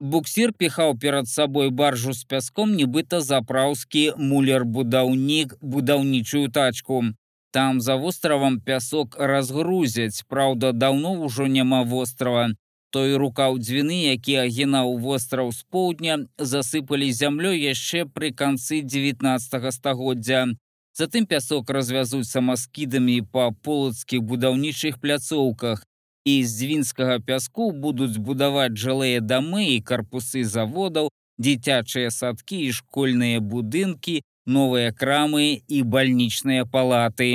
Буксір 0.00 0.52
піхаў 0.52 0.94
перад 1.02 1.28
сабой 1.28 1.70
баржу 1.70 2.12
з 2.14 2.22
пяском, 2.24 2.74
нібыта 2.78 3.18
запраўскі 3.20 4.12
мулер-будаўнік 4.16 5.56
будаўнічую 5.60 6.48
тачку. 6.54 7.02
Там 7.50 7.80
за 7.80 7.96
востравам 7.96 8.60
пясок 8.60 9.16
разгрузяць, 9.18 10.22
праўда, 10.28 10.70
даўно 10.72 11.18
ўжо 11.26 11.48
няма 11.50 11.82
вострава. 11.82 12.54
Той 12.90 13.16
рукаў 13.16 13.58
дзвіны, 13.58 13.98
які 14.14 14.38
агінаў 14.46 14.96
востраў 15.02 15.50
з 15.52 15.66
поўдня, 15.66 16.30
засыпалі 16.38 17.10
зямлёй 17.12 17.58
яшчэ 17.58 18.06
пры 18.06 18.30
канцы 18.30 18.80
19 18.80 19.74
стагоддзя. 19.74 20.46
Затым 20.94 21.26
пясок 21.26 21.70
развязуць 21.70 22.30
самаскідамі 22.30 23.18
па 23.32 23.50
полацкіх 23.50 24.22
будаўнічых 24.22 25.02
пляцоўках, 25.02 25.82
і 26.28 26.32
з 26.44 26.56
дзвінскага 26.58 27.18
пяску 27.28 27.70
будуць 27.84 28.22
будаваць 28.28 28.80
жылыя 28.84 29.20
дамы 29.32 29.62
і 29.74 29.78
карпусы 29.90 30.44
заводаў, 30.54 31.08
дзіцячыя 31.38 32.10
садкі 32.10 32.58
і 32.68 32.72
школьныя 32.78 33.40
будынкі, 33.52 34.16
новыя 34.58 34.92
крамы 34.92 35.62
і 35.68 35.82
бальнічныя 35.94 36.66
палаты. 36.74 37.30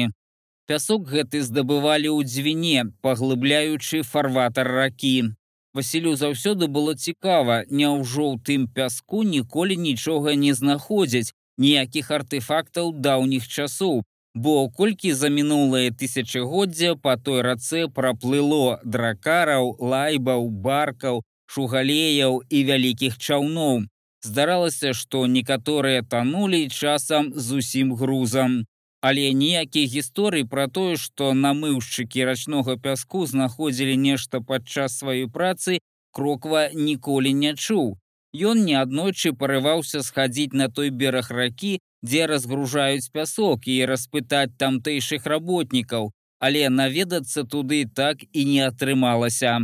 Пясок 0.67 1.07
гэты 1.13 1.41
здабывалі 1.47 2.09
ў 2.11 2.27
дзвіне, 2.27 2.85
паглыбляючы 3.03 4.03
фарватар 4.07 4.69
ракі. 4.79 5.33
Васілю 5.73 6.13
заўсёды 6.15 6.69
было 6.69 6.93
цікава, 6.93 7.63
няўжо 7.69 8.25
ў 8.33 8.35
тым 8.47 8.67
пяску 8.69 9.23
ніколі 9.23 9.77
нічога 9.77 10.35
не 10.37 10.53
знаходзяць, 10.53 11.33
ніякіх 11.57 12.11
артефактаў 12.11 12.93
даўніх 12.93 13.47
часоў, 13.47 14.03
бо 14.33 14.69
колькі 14.69 15.13
за 15.13 15.29
мінулае 15.29 15.91
тысячагоддзя 15.91 16.95
па 16.95 17.17
той 17.17 17.41
рацэ 17.45 17.87
праплыло 17.87 18.79
дракараў, 18.83 19.77
лайбаў, 19.79 20.49
баркаў, 20.49 21.21
шугалеяў 21.45 22.41
і 22.49 22.63
вялікіх 22.69 23.17
чаўноў. 23.17 23.85
Здаралася, 24.23 24.93
што 24.93 25.25
некаторыя 25.27 26.01
танулі 26.01 26.69
часам 26.69 27.33
з 27.35 27.61
усім 27.61 27.93
грузам. 27.93 28.63
Але 29.03 29.33
ніякіх 29.35 29.91
гісторый 29.91 30.45
пра 30.47 30.67
тое, 30.71 30.95
што 30.95 31.33
намыўшчыкі 31.35 32.23
рачнога 32.23 32.77
пяску 32.77 33.25
знаходзілі 33.27 33.97
нешта 33.99 34.39
падчас 34.39 34.95
сваёй 34.97 35.27
працы, 35.27 35.83
кроква 36.15 36.69
ніколі 36.73 37.33
не 37.33 37.51
чуў. 37.53 37.99
Ён 38.33 38.63
неаднойчы 38.65 39.33
парываўся 39.37 40.01
схадзіць 40.01 40.55
на 40.57 40.69
той 40.69 40.89
бераг 40.89 41.29
ракі 41.29 41.77
дзе 42.03 42.27
разгружаюць 42.27 43.09
пясок 43.15 43.67
і 43.67 43.77
распытаць 43.87 44.55
тамтэйшых 44.59 45.25
работнікаў, 45.25 46.11
але 46.39 46.67
наведацца 46.69 47.43
туды 47.47 47.85
так 47.87 48.23
і 48.31 48.45
не 48.45 48.61
атрымалася. 48.67 49.63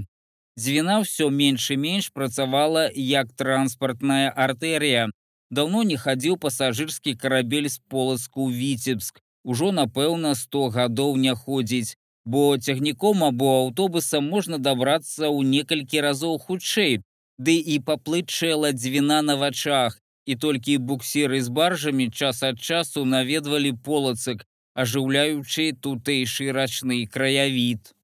Дзвіна 0.60 1.00
ўсё 1.04 1.30
менш 1.32 1.72
і 1.72 1.78
менш 1.78 2.10
працавала 2.16 2.90
як 2.96 3.32
транспартная 3.36 4.32
артэрія. 4.32 5.12
Даўно 5.52 5.84
не 5.84 5.98
хадзіў 5.98 6.38
пасажырскі 6.38 7.16
карабель 7.16 7.68
з 7.68 7.80
полацку 7.92 8.48
віцебск. 8.52 9.20
Ужо, 9.44 9.72
напэўна, 9.72 10.36
100 10.36 10.70
гадоў 10.76 11.16
не 11.18 11.34
ходзіць, 11.36 11.96
бо 12.26 12.58
цягніком 12.58 13.24
або 13.24 13.48
аўтобусам 13.62 14.28
можна 14.30 14.58
дабрацца 14.58 15.32
ў 15.32 15.48
некалькі 15.48 16.04
разоў 16.06 16.38
хутчэй, 16.40 17.02
ды 17.40 17.56
і 17.56 17.80
паплытчэла 17.88 18.72
дзвіна 18.76 19.22
на 19.24 19.36
вачах, 19.36 19.98
і 20.30 20.36
толькі 20.46 20.78
буксіры 20.90 21.42
з 21.42 21.50
баржамі 21.60 22.06
час 22.10 22.44
ад 22.46 22.60
часу 22.62 23.06
наведвалі 23.14 23.72
полацак, 23.86 24.46
ажыўляючы 24.78 25.74
тутэйшы 25.86 26.52
рачны 26.58 27.00
краявід. 27.16 27.96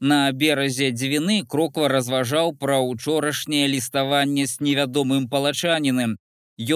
На 0.00 0.18
беразе 0.32 0.90
дзвіны 0.96 1.38
кроква 1.54 1.88
разважаў 1.92 2.52
пра 2.60 2.76
ўчорашняе 2.84 3.64
ліставанне 3.72 4.44
з 4.52 4.60
невядомым 4.66 5.28
палачанінам. 5.32 6.16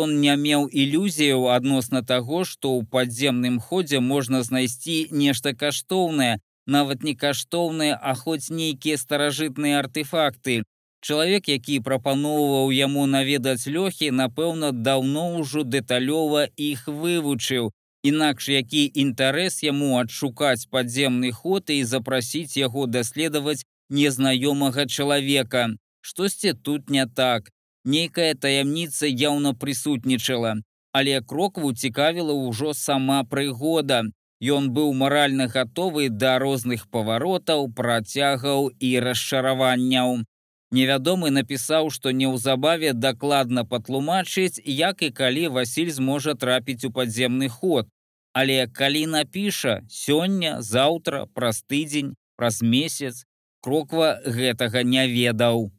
Ён 0.00 0.16
не 0.24 0.34
меў 0.40 0.68
ілюзіяў 0.82 1.48
адносна 1.52 2.00
таго, 2.00 2.44
што 2.48 2.72
ў 2.72 2.88
падземным 2.88 3.60
ходзе 3.60 4.00
можна 4.00 4.42
знайсці 4.48 4.98
нешта 5.12 5.52
каштоўнае, 5.52 6.40
нават 6.66 7.04
не 7.04 7.14
каштоўныя, 7.24 7.96
а 8.00 8.14
хоць 8.14 8.48
нейкія 8.48 8.96
старажытныя 8.96 9.80
артефакты, 9.84 10.64
Чалавек, 11.04 11.48
які 11.52 11.80
прапаноўваў 11.84 12.70
яму 12.72 13.02
наведаць 13.14 13.68
лёхі, 13.68 14.08
напэўна, 14.20 14.72
даўно 14.72 15.24
ўжо 15.36 15.64
дэталёва 15.74 16.48
іх 16.56 16.88
вывучыў. 16.88 17.68
Інакш 18.10 18.48
які 18.48 18.84
інтарэс 19.02 19.60
яму 19.68 19.90
адшукаць 20.00 20.64
падземны 20.72 21.32
ход 21.32 21.68
і 21.76 21.84
запрасіць 21.92 22.56
яго 22.56 22.86
даследаваць 22.96 23.64
незнаёмага 23.90 24.88
чалавека. 24.88 25.68
Штосьці 26.00 26.52
тут 26.52 26.88
не 26.88 27.06
так. 27.06 27.52
Нейкая 27.84 28.32
таямніца 28.34 29.04
яўна 29.06 29.52
прысутнічала, 29.52 30.56
але 30.92 31.20
крокву 31.20 31.72
цікавіла 31.72 32.32
ўжо 32.32 32.72
сама 32.72 33.24
прыгода. 33.24 34.04
Ён 34.40 34.72
быў 34.76 34.92
маральна 34.92 35.52
гатовы 35.52 36.08
да 36.08 36.38
розных 36.38 36.88
паваротаў, 36.88 37.68
працягаў 37.76 38.70
і 38.80 39.00
расчараванняў. 39.00 40.24
Невядомы 40.74 41.30
напісаў, 41.30 41.88
што 41.94 42.10
неўзабаве 42.10 42.92
дакладна 42.98 43.62
патлумачыць, 43.72 44.58
як 44.64 45.02
і 45.06 45.10
калі 45.20 45.48
Васіль 45.56 45.90
зможа 45.94 46.34
трапіць 46.34 46.84
у 46.88 46.90
падземны 46.96 47.48
ход. 47.48 47.86
Але 48.34 48.66
калі 48.66 49.06
напіша 49.12 49.74
сёння, 49.88 50.56
заўтра, 50.60 51.26
праз 51.38 51.62
тыдзень, 51.70 52.14
праз 52.36 52.58
месяц, 52.74 53.22
кроква 53.62 54.08
гэтага 54.26 54.82
не 54.82 55.04
ведаў. 55.12 55.70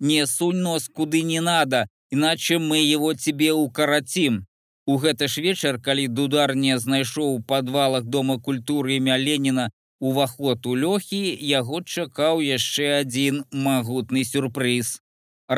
Не 0.00 0.26
сунь 0.26 0.60
нос 0.66 0.90
куды 0.92 1.22
не 1.22 1.40
надо, 1.40 1.88
иначе 2.10 2.58
мы 2.58 2.84
его 2.84 3.14
тебе 3.14 3.52
укоротим. 3.52 4.44
У 4.84 4.98
гэты 4.98 5.28
ж 5.28 5.40
вечар, 5.40 5.80
калі 5.80 6.04
дудар 6.08 6.52
не 6.54 6.76
знайшоў 6.78 7.32
у 7.38 7.42
падвалах 7.42 8.04
дома 8.04 8.36
культуры 8.38 8.98
імя 8.98 9.16
Леніна 9.16 9.70
уваход 10.08 10.66
у 10.66 10.74
лёхі 10.76 11.22
яго 11.48 11.80
чакаў 11.80 12.40
яшчэ 12.44 12.88
адзін 13.00 13.44
магутны 13.66 14.24
сюрпрыз. 14.30 14.88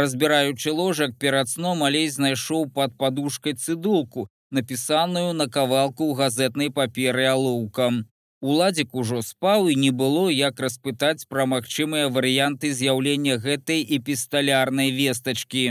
Разбіраючы 0.00 0.74
ложак 0.80 1.16
перад 1.22 1.50
сном 1.50 1.82
алей 1.86 2.06
знайшоў 2.16 2.68
пад 2.76 2.94
падушкай 3.00 3.54
цыдулку, 3.54 4.26
напісаную 4.50 5.32
на 5.38 5.46
кавалку 5.56 6.06
ў 6.10 6.18
газетнай 6.20 6.70
паперы 6.76 7.26
алоўкам. 7.30 8.04
Уладзік 8.52 8.94
ужо 9.02 9.22
спаў 9.30 9.66
і 9.72 9.74
не 9.82 9.90
было 10.02 10.28
як 10.30 10.62
распытаць 10.66 11.26
пра 11.32 11.48
магчымыя 11.54 12.12
варыянты 12.18 12.70
з'яўлення 12.70 13.40
гэтай 13.48 13.82
эпісталярнай 13.98 14.94
вестачкі. 15.00 15.66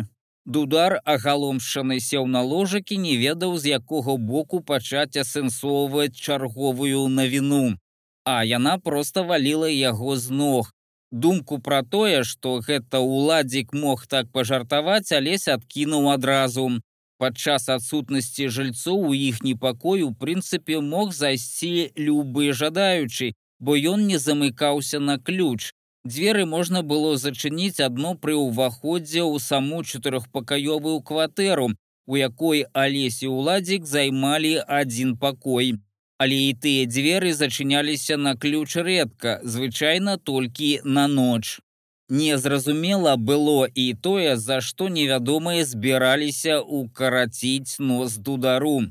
Дудар 0.46 0.98
агаломшаны 1.16 2.02
сеў 2.10 2.28
на 2.28 2.44
ложакі 2.52 3.00
не 3.08 3.16
ведаў, 3.24 3.56
з 3.58 3.80
якога 3.80 4.20
боку 4.34 4.60
пачаць 4.60 5.16
асэнсоўваць 5.24 6.14
чарговую 6.28 7.08
навіну 7.08 7.66
а 8.26 8.44
яна 8.44 8.78
просто 8.78 9.24
валіла 9.24 9.70
яго 9.70 10.18
з 10.18 10.30
ног. 10.30 10.72
Думку 11.12 11.60
пра 11.60 11.84
тое, 11.84 12.24
што 12.24 12.60
гэта 12.60 13.00
ўладзік 13.00 13.74
мог 13.74 14.08
так 14.08 14.32
пажартаваць, 14.34 15.12
алесь 15.14 15.48
адкінуў 15.48 16.10
адразу. 16.12 16.68
Падчас 17.18 17.70
адсутнасці 17.70 18.50
жыльцоў 18.52 19.06
у 19.10 19.14
іхні 19.14 19.56
пакой 19.56 20.02
у 20.04 20.12
прынцыпе 20.12 20.82
мог 20.82 21.14
зайсці 21.14 21.94
любы 21.96 22.52
жадаючы, 22.52 23.32
бо 23.60 23.78
ён 23.78 24.08
не 24.08 24.18
замыкаўся 24.20 25.00
на 25.00 25.18
ключ. 25.18 25.72
Дзверы 26.04 26.46
можна 26.46 26.82
было 26.84 27.16
зачыніць 27.18 27.80
адно 27.80 28.16
пры 28.20 28.36
ўваходзе 28.36 29.24
ў 29.24 29.40
саму 29.40 29.82
чатырохпакаёвую 29.86 31.00
кватэру, 31.02 31.72
у 32.06 32.18
якой 32.18 32.66
алесі 32.74 33.32
ўладзік 33.32 33.86
займалі 33.86 34.60
адзін 34.68 35.16
пакой 35.18 35.78
але 36.18 36.38
і 36.50 36.54
тыя 36.64 36.88
дзверы 36.88 37.34
зачыняліся 37.34 38.18
на 38.18 38.36
ключ 38.36 38.76
рэдка, 38.76 39.40
звычайна 39.44 40.18
толькі 40.18 40.80
на 40.84 41.08
ноч. 41.08 41.60
Незразумела 42.10 43.16
было 43.18 43.66
і 43.66 43.94
тое, 43.94 44.38
за 44.38 44.62
што 44.62 44.90
невядомыя 44.90 45.66
збіраліся 45.66 46.60
укараціць 46.62 47.80
нос 47.80 48.18
дудару. 48.18 48.86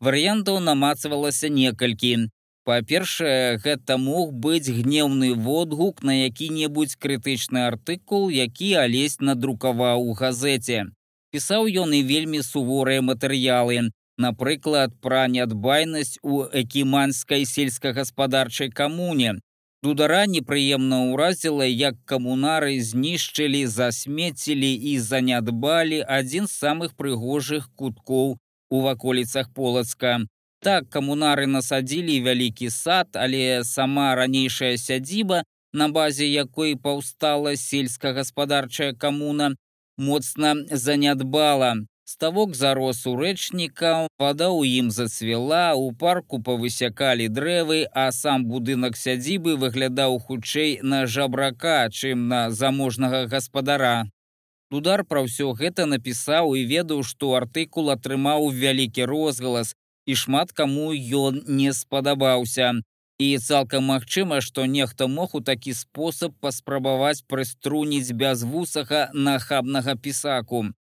Варыянтаў 0.00 0.60
намацавалася 0.60 1.48
некалькі. 1.48 2.28
Па-першае, 2.68 3.56
гэта 3.64 3.96
мог 3.96 4.32
быць 4.44 4.68
гнеўны 4.68 5.32
водгук 5.32 6.02
на 6.04 6.28
які-небудзь 6.28 7.00
крытычны 7.00 7.64
артыкул, 7.64 8.28
які 8.28 8.74
алесь 8.84 9.16
надрукаваў 9.20 10.04
у 10.04 10.12
газеце. 10.12 10.84
Пісаў 11.32 11.72
ён 11.84 11.96
і 11.96 12.02
вельмі 12.04 12.42
суворыя 12.44 13.00
матэрыялы, 13.00 13.88
напрыклад 14.18 14.94
пра 15.00 15.26
нядбайнасць 15.32 16.18
у 16.22 16.44
экіманскай 16.62 17.44
сельскагаспадарчай 17.46 18.70
камуне. 18.70 19.38
Дудара 19.82 20.26
непрыемна 20.26 20.98
ўразіла, 21.14 21.62
як 21.62 21.94
камунары 22.04 22.80
знішчылі, 22.82 23.62
засмецілі 23.66 24.72
і 24.74 24.98
занядбалі 24.98 26.02
адзін 26.02 26.50
з 26.50 26.58
самых 26.64 26.96
прыгожых 26.98 27.70
куткоў 27.78 28.34
у 28.70 28.80
ваколіцах 28.82 29.54
полацка. 29.54 30.18
Так 30.60 30.90
камунары 30.90 31.46
насадзілі 31.46 32.18
вялікі 32.26 32.70
сад, 32.74 33.14
але 33.14 33.62
сама 33.62 34.14
ранейшая 34.18 34.74
сядзіба 34.76 35.44
на 35.72 35.88
базе 35.88 36.26
якой 36.26 36.74
паўстала 36.74 37.54
сельскагаспадарчая 37.56 38.94
камуна, 38.94 39.54
моцна 39.96 40.54
занядбала. 40.70 41.76
Ставок 42.10 42.54
зарос 42.54 43.04
у 43.06 43.10
рэчніка, 43.20 44.08
вада 44.16 44.46
ў 44.48 44.80
ім 44.80 44.86
зацвела, 44.88 45.76
у 45.76 45.90
парку 45.92 46.38
павысякалі 46.40 47.26
дрэвы, 47.28 47.84
а 47.92 48.04
сам 48.16 48.46
будынак 48.48 48.96
сядзібы 48.96 49.56
выглядаў 49.64 50.16
хутчэй 50.16 50.80
на 50.80 51.02
жабрака, 51.04 51.74
чым 51.92 52.22
на 52.30 52.38
заможнага 52.60 53.20
гаспадара. 53.34 54.08
Дудар 54.72 55.04
пра 55.04 55.26
ўсё 55.28 55.52
гэта 55.60 55.84
напісаў 55.84 56.56
і 56.56 56.64
ведаў, 56.72 57.04
што 57.04 57.36
артыкул 57.42 57.92
атрымаў 57.92 58.48
вялікі 58.56 59.04
розгалас, 59.04 59.76
і 60.08 60.16
шмат 60.16 60.56
каму 60.56 60.96
ён 60.96 61.44
не 61.44 61.76
спадабаўся. 61.76 62.72
І 63.20 63.36
цалкам 63.36 63.84
магчыма, 63.92 64.40
што 64.40 64.64
нехта 64.64 65.12
мог 65.12 65.36
у 65.36 65.44
такі 65.44 65.76
спосаб 65.76 66.32
паспрабаваць 66.40 67.20
прыструніць 67.28 68.16
бязвусага 68.16 69.10
нахабнага 69.12 70.00
пісаку. 70.00 70.72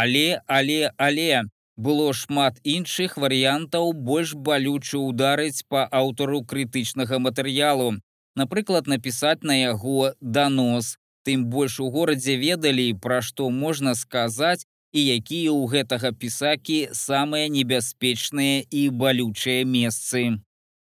Але, 0.00 0.40
але, 0.46 0.92
але 0.96 1.42
было 1.76 2.12
шмат 2.12 2.58
іншых 2.62 3.16
варыянтаў 3.22 3.92
больш 4.08 4.34
балючы 4.48 4.98
ударыць 4.98 5.64
па 5.74 5.86
аўтару 6.00 6.42
крытычнага 6.52 7.18
матэрыялу. 7.18 7.90
Напрыклад, 8.38 8.86
напісаць 8.86 9.42
на 9.42 9.58
яго 9.58 10.14
данос. 10.20 10.96
Тым 11.26 11.46
больш 11.50 11.80
у 11.82 11.90
горадзе 11.90 12.36
ведалі, 12.38 12.86
пра 13.02 13.18
што 13.26 13.50
можна 13.50 13.94
сказаць 13.98 14.62
і 14.92 15.00
якія 15.18 15.50
ў 15.50 15.66
гэтага 15.74 16.14
пісакі 16.14 16.78
самыя 16.94 17.50
небяспечныя 17.50 18.62
і 18.70 18.88
балючыя 19.02 19.64
месцы. 19.64 20.38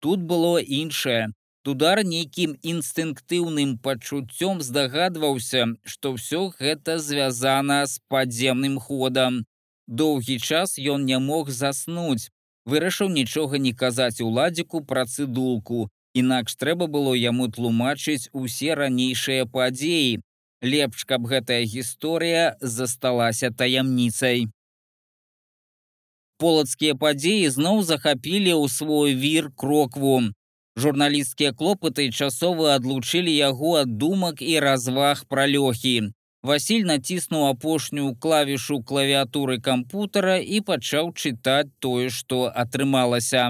Тут 0.03 0.27
было 0.27 0.59
іншае. 0.59 1.31
Тудар 1.67 1.99
нейкім 2.07 2.55
інстынктыўным 2.63 3.77
пачуццём 3.83 4.61
здагадваўся, 4.63 5.65
што 5.83 6.15
ўсё 6.15 6.55
гэта 6.55 6.99
звязана 7.03 7.83
з 7.85 7.99
падземным 8.07 8.79
ходам. 8.79 9.43
Доўгі 9.87 10.39
час 10.39 10.79
ён 10.79 11.03
не 11.03 11.19
мог 11.19 11.51
заснуць, 11.51 12.31
вырашыў 12.65 13.11
нічога 13.11 13.59
не 13.59 13.73
казаць 13.73 14.23
уладзіку 14.23 14.85
пра 14.87 15.03
цыдулку, 15.03 15.89
інакш 16.13 16.55
трэба 16.55 16.87
было 16.87 17.13
яму 17.13 17.51
тлумачыць 17.51 18.31
усе 18.31 18.79
ранейшыя 18.79 19.45
падзеі. 19.45 20.23
Лепш, 20.63 21.03
каб 21.03 21.27
гэтая 21.27 21.63
гісторыя 21.63 22.55
засталася 22.61 23.51
таямніцай. 23.51 24.47
Полацкія 26.39 26.95
падзеі 26.95 27.51
зноў 27.51 27.83
захапілі 27.83 28.55
ў 28.55 28.71
свой 28.71 29.15
вір 29.15 29.51
крокву. 29.55 30.31
Журналісцкія 30.79 31.51
клопаты 31.51 32.07
часова 32.09 32.75
адлучылі 32.79 33.31
яго 33.35 33.71
ад 33.83 33.97
думак 33.99 34.41
і 34.41 34.59
разваг 34.63 35.23
пра 35.27 35.43
лёхі. 35.51 36.11
Васіль 36.49 36.85
націснуў 36.87 37.47
апошнюю 37.47 38.15
клавішу 38.15 38.77
клавіатуры 38.91 39.57
кампутара 39.59 40.37
і 40.39 40.61
пачаў 40.69 41.11
чытаць 41.11 41.73
тое, 41.83 42.07
што 42.07 42.47
атрымалася. 42.63 43.49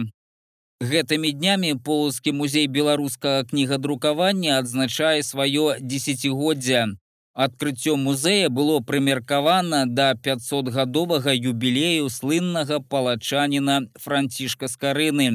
Гэтымі 0.82 1.30
днямі 1.38 1.76
полацкі 1.90 2.34
музей 2.40 2.66
беларускага 2.66 3.44
кнігадрукавання 3.52 4.58
адзначае 4.64 5.22
сваё 5.22 5.76
дзесяцігоддзя. 5.82 6.88
Адкрыццё 7.46 7.94
музея 7.96 8.50
было 8.50 8.80
прымеркавана 8.80 9.84
да 9.86 10.16
500гадовага 10.16 11.38
юбілею 11.38 12.10
слыннага 12.10 12.82
палачаніна 12.82 13.78
францішка 14.08 14.68
скарыны. 14.68 15.30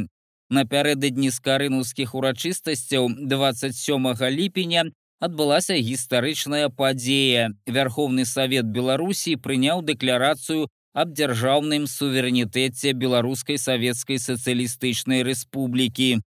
Напярэдадні 0.51 1.31
скарынаўскіх 1.31 2.15
урачыстасцяў 2.15 3.09
27 3.33 4.13
ліпеня 4.29 4.85
адбылася 5.21 5.75
гістарычная 5.81 6.69
падзея. 6.69 7.51
Вярховны 7.67 8.25
савет 8.29 8.67
Беларусі 8.67 9.37
прыняў 9.37 9.81
дэкларацыю 9.83 10.69
аб 10.93 11.11
дзяржаўным 11.17 11.87
суверэнітэце 11.91 12.93
беларускай 12.93 13.59
савецкай 13.59 14.21
сацыялістычнай 14.21 15.25
рэспублікі. 15.27 16.21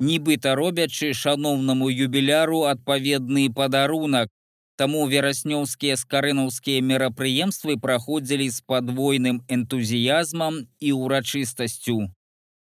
Нібыта 0.00 0.54
робячы 0.54 1.12
шаноўнаму 1.12 1.90
юбіляру 1.90 2.62
адпаведны 2.72 3.50
падарунак. 3.52 4.30
Таму 4.78 5.08
вераснёўскія 5.10 5.98
скарынаўскія 5.98 6.80
мерапрыемствы 6.86 7.74
праходзілі 7.82 8.46
з 8.48 8.62
падвойным 8.62 9.42
энтузіязмам 9.50 10.62
і 10.78 10.92
ўрачыстасцю. 10.94 12.14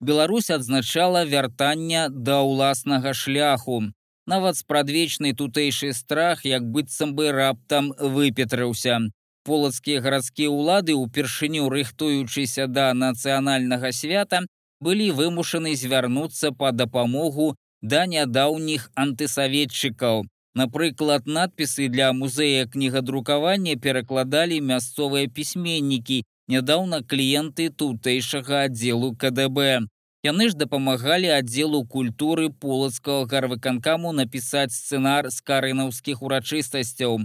Беларусь 0.03 0.50
адзначала 0.50 1.23
вяртання 1.23 2.07
да 2.11 2.41
ўласнага 2.44 3.13
шляху. 3.15 3.81
Нават 4.27 4.57
спрадвечны 4.57 5.31
тутэйшы 5.31 5.94
страх, 5.94 6.44
як 6.45 6.63
быццам 6.63 7.15
бы 7.15 7.31
раптам 7.31 7.91
выпетрыўся. 7.97 9.00
Полацкія 9.44 10.03
гарадскія 10.03 10.51
ўлады 10.51 10.95
ўпершыню 10.95 11.67
рыхтуючыся 11.71 12.67
да 12.67 12.91
нацыянальнага 12.95 13.91
свята 13.95 14.44
былі 14.83 15.11
вымушаны 15.11 15.75
звярнуцца 15.75 16.51
па 16.51 16.71
дапамогу 16.71 17.55
да 17.81 18.03
нядаўніх 18.07 18.91
антысаветчыкаў. 18.95 20.23
Напрыклад, 20.55 21.25
надпісы 21.25 21.88
для 21.89 22.13
музея 22.13 22.67
кнігадрукавання 22.67 23.75
перакладалі 23.75 24.61
мясцовыя 24.61 25.27
пісьменнікі, 25.27 26.23
нядаўна 26.47 27.01
кліенты 27.01 27.69
тутэйшага 27.69 28.67
аддзелу 28.69 29.15
КДБ. 29.15 29.88
Яны 30.23 30.45
ж 30.49 30.55
дапамагалі 30.55 31.27
аддзелу 31.35 31.83
культуры 31.93 32.47
полацкага 32.65 33.27
гарвыканкаму 33.31 34.11
напісаць 34.15 34.71
сцэнар 34.71 35.27
з 35.27 35.43
карынаўскіх 35.49 36.21
урачыстасцяў. 36.23 37.17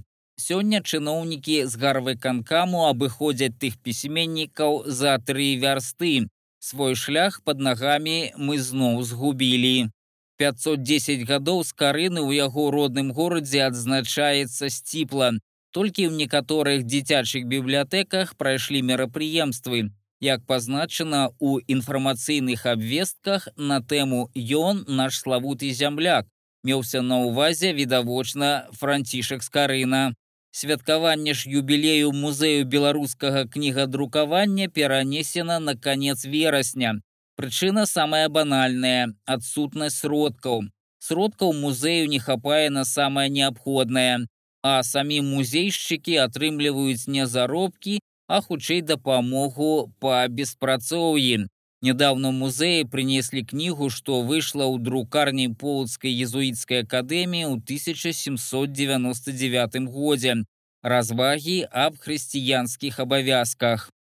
Сёння 0.45 0.81
чыноўнікі 0.83 1.59
з 1.71 1.79
гарвыканкаму 1.83 2.81
абыходзяць 2.89 3.55
тых 3.63 3.79
пісьменнікаў 3.87 4.83
за 5.01 5.15
тры 5.31 5.47
вярсты. 5.63 6.27
Свой 6.59 6.99
шлях 6.99 7.39
пад 7.47 7.63
нагамі 7.63 8.35
мы 8.35 8.59
зноў 8.59 8.99
згубілі. 9.07 9.95
510 10.43 11.23
гадоў 11.31 11.63
з 11.71 11.79
карыны 11.79 12.19
ў 12.27 12.43
яго 12.43 12.67
родным 12.75 13.15
горадзе 13.15 13.63
адзначаецца 13.71 14.75
сціпла. 14.75 15.31
Толькі 15.71 16.11
ў 16.11 16.19
некаторых 16.27 16.83
дзіцячых 16.83 17.47
бібліятэках 17.47 18.35
прайшлі 18.35 18.83
мерапрыемствы 18.91 19.87
як 20.21 20.47
пазначана 20.47 21.29
ў 21.39 21.63
інфармацыйных 21.67 22.67
абвестках 22.67 23.49
на 23.57 23.81
тэму 23.81 24.31
ён 24.37 24.85
наш 24.89 25.21
славуты 25.23 25.71
зямляк 25.73 26.27
меўся 26.65 27.03
на 27.03 27.25
ўвазе 27.25 27.73
відавочна 27.73 28.69
францішак 28.73 29.43
скарына. 29.43 30.15
Святкаванне 30.51 31.35
ж 31.35 31.51
юбілею 31.51 32.13
музею 32.13 32.65
беларускага 32.65 33.45
кнігадрукавання 33.45 34.69
перанесена 34.69 35.61
на 35.61 35.77
канец 35.77 36.25
верасня. 36.25 37.01
Прычына 37.37 37.87
самая 37.87 38.29
банальная 38.29 39.15
адсутнасць 39.25 40.01
сродкаў. 40.03 40.67
Сродкаў 40.99 41.53
музею 41.53 42.09
не 42.09 42.19
хапае 42.19 42.71
на 42.71 42.85
самае 42.85 43.29
неабходнае, 43.31 44.27
а 44.63 44.83
самі 44.83 45.21
музейшчыкі 45.23 46.19
атрымліваюць 46.27 47.07
не 47.07 47.27
заробкі, 47.27 48.01
а 48.29 48.45
хутчэй 48.45 48.85
дапамогу 48.85 49.89
па 50.05 50.29
беспрацоўі. 50.29 51.49
Нядаўна 51.81 52.35
музеі 52.35 52.91
прынеслі 52.93 53.43
кнігу, 53.51 53.87
што 53.89 54.23
выйшла 54.29 54.65
ў 54.67 54.83
друкарні 54.83 55.55
полацкай 55.55 56.11
езуіцкай 56.27 56.83
акадэміі 56.85 57.45
ў 57.49 57.55
1799 57.63 59.87
годзе 59.87 60.43
развагі 60.83 61.71
аб 61.71 61.95
хрысціянскіх 62.03 62.99
абавязках. 63.05 63.91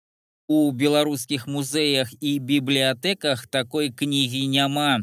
У 0.48 0.72
беларускіх 0.72 1.46
музеях 1.46 2.12
і 2.20 2.38
бібліятэках 2.38 3.46
такой 3.46 3.92
кнігі 3.92 4.46
няма. 4.48 5.00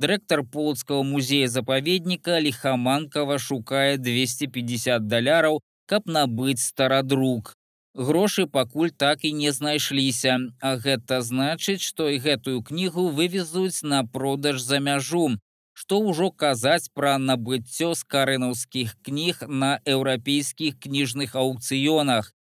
Дырэктар 0.00 0.44
полацкага 0.44 1.02
музея 1.02 1.48
запаведніка 1.48 2.40
лихаманкава 2.40 3.38
шукае 3.38 3.96
250 3.96 5.08
даляраў, 5.08 5.60
каб 5.86 6.10
набыць 6.10 6.60
старадрук. 6.60 7.54
Грошы 7.96 8.44
пакуль 8.46 8.90
так 8.90 9.24
і 9.24 9.32
не 9.32 9.52
знайшліся, 9.56 10.36
а 10.60 10.76
гэта 10.76 11.22
значыць, 11.24 11.80
што 11.80 12.10
і 12.12 12.20
гэтую 12.20 12.60
кнігу 12.60 13.08
вывезуць 13.08 13.80
на 13.82 14.04
продаж 14.04 14.60
за 14.60 14.80
мяжу. 14.84 15.40
Што 15.72 16.00
ўжо 16.04 16.28
казаць 16.30 16.92
пра 16.92 17.16
набыццё 17.16 17.94
скарынаўскіх 17.96 18.92
кніг 19.00 19.40
на 19.48 19.80
еўрапейскіх 19.84 20.76
кніжных 20.76 21.36
аўкцыёнах. 21.40 22.32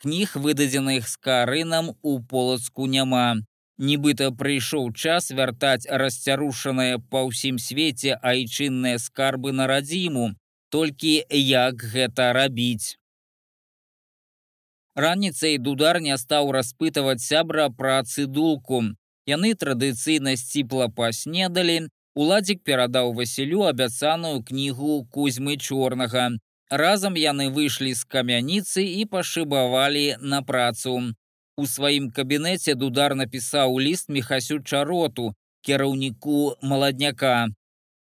Кніг, 0.00 0.32
выдадзеных 0.36 1.08
з 1.08 1.16
карынам 1.16 1.92
у 2.00 2.20
полацку 2.20 2.88
няма. 2.88 3.44
Нібыта 3.76 4.32
прыйшоў 4.32 4.92
час 4.96 5.28
вяртаць 5.28 5.84
расцярушаныя 5.88 6.96
па 7.12 7.24
ўсім 7.28 7.60
свеце 7.60 8.16
айчынныя 8.16 8.96
скарбы 8.96 9.52
на 9.52 9.68
радзіму, 9.68 10.32
толькі 10.72 11.20
як 11.28 11.84
гэта 11.84 12.32
рабіць. 12.32 13.01
Раніцай 14.94 15.58
дудар 15.58 16.00
не 16.00 16.18
стаў 16.18 16.52
распытаваць 16.52 17.24
сябра 17.24 17.70
пра 17.70 18.02
цыдулку. 18.02 18.82
Яны 19.26 19.54
традыцыйна 19.54 20.36
сціпла 20.36 20.88
паснедалі, 20.88 21.88
Уладзік 22.14 22.60
перадаў 22.64 23.14
Васілю 23.16 23.62
абяцаную 23.64 24.42
кнігу 24.44 25.04
кузьмы 25.08 25.56
чорнага. 25.56 26.28
Разам 26.68 27.16
яны 27.16 27.48
выйшлі 27.48 27.92
з 27.96 28.04
камяніцы 28.04 28.84
і 28.84 29.04
пашыбавалі 29.08 30.20
на 30.20 30.42
працу. 30.42 31.16
У 31.56 31.66
сваім 31.66 32.10
кабінеце 32.12 32.74
дудар 32.74 33.14
напісаў 33.16 33.80
ліст 33.80 34.08
мехасю 34.08 34.60
чароту, 34.60 35.32
кіраўніку 35.64 36.56
маладняка. 36.60 37.48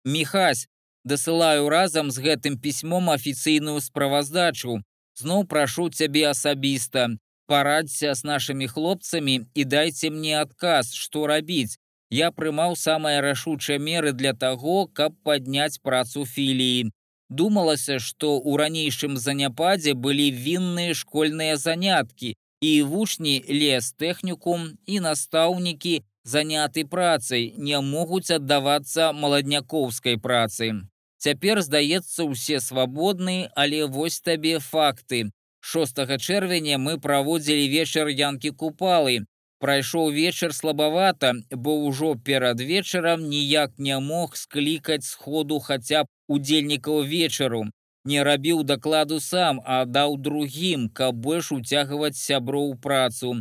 Міхась, 0.06 0.68
дасылаю 1.04 1.68
разам 1.70 2.12
з 2.12 2.24
гэтым 2.24 2.60
пісьмом 2.60 3.10
афіцыйную 3.12 3.80
справаздачу. 3.82 4.80
Зноў 5.18 5.46
прашу 5.50 5.90
цябе 5.90 6.28
асабіста. 6.30 7.08
Парадзься 7.50 8.14
з 8.14 8.28
нашымі 8.28 8.68
хлопцамі 8.68 9.36
і 9.56 9.64
дайце 9.66 10.10
мне 10.14 10.34
адказ, 10.40 10.94
што 10.94 11.26
рабіць 11.32 11.80
я 12.14 12.32
прымаў 12.32 12.76
самыя 12.76 13.22
рашучыя 13.26 13.80
меры 13.80 14.12
для 14.14 14.34
таго, 14.34 14.86
каб 14.88 15.16
падняць 15.24 15.82
працу 15.82 16.26
філіі. 16.26 16.92
Думалася, 17.30 18.00
што 18.00 18.36
ў 18.38 18.62
ранейшым 18.62 19.18
заняпадзе 19.18 19.94
былі 19.94 20.28
вінныя 20.32 20.94
школьныя 20.94 21.58
заняткі, 21.58 22.36
і 22.62 22.72
вучні 22.92 23.42
лес 23.50 23.92
тэхнікум 23.98 24.70
і 24.86 25.00
настаўнікі 25.08 25.96
заняты 26.24 26.86
працай 26.86 27.54
не 27.58 27.82
могуць 27.82 28.32
аддавацца 28.38 29.12
маладнякоўскай 29.14 30.18
працы. 30.18 30.72
Цяпер, 31.18 31.62
здаецца, 31.62 32.24
усе 32.24 32.60
свабодны, 32.60 33.50
але 33.56 33.86
вось 33.86 34.20
табе 34.22 34.60
факты. 34.60 35.32
6 35.62 36.06
чэрвеня 36.18 36.78
мы 36.78 37.00
праводзілі 37.00 37.66
вечар 37.68 38.08
янкі 38.08 38.52
купалы, 38.52 39.26
Прайшоў 39.60 40.12
вечар 40.14 40.54
слабавата, 40.54 41.34
бо 41.50 41.74
ўжо 41.88 42.14
перад 42.30 42.62
вечарам 42.62 43.24
ніяк 43.30 43.72
не 43.78 43.98
мог 44.00 44.38
склікаць 44.38 45.10
сходу 45.10 45.58
хаця 45.60 46.04
б 46.04 46.38
удзельнікаў 46.38 47.02
вечару. 47.14 47.64
Не 48.06 48.24
рабіў 48.24 48.62
дакладу 48.64 49.20
сам, 49.20 49.62
а 49.66 49.86
даў 49.86 50.18
другім, 50.18 50.90
каб 50.90 51.16
больш 51.16 51.52
уцягваць 51.52 52.22
сяброў 52.22 52.76
працу. 52.78 53.34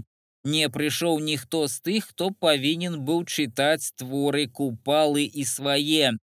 Не 0.45 0.71
прыйшоў 0.73 1.21
ніхто 1.21 1.66
з 1.68 1.85
тых, 1.85 2.09
хто 2.09 2.30
павінен 2.47 2.97
быў 3.04 3.25
чытаць 3.28 3.92
творы 4.00 4.47
купалы 4.49 5.25
і 5.28 5.45
свае. 5.45 6.16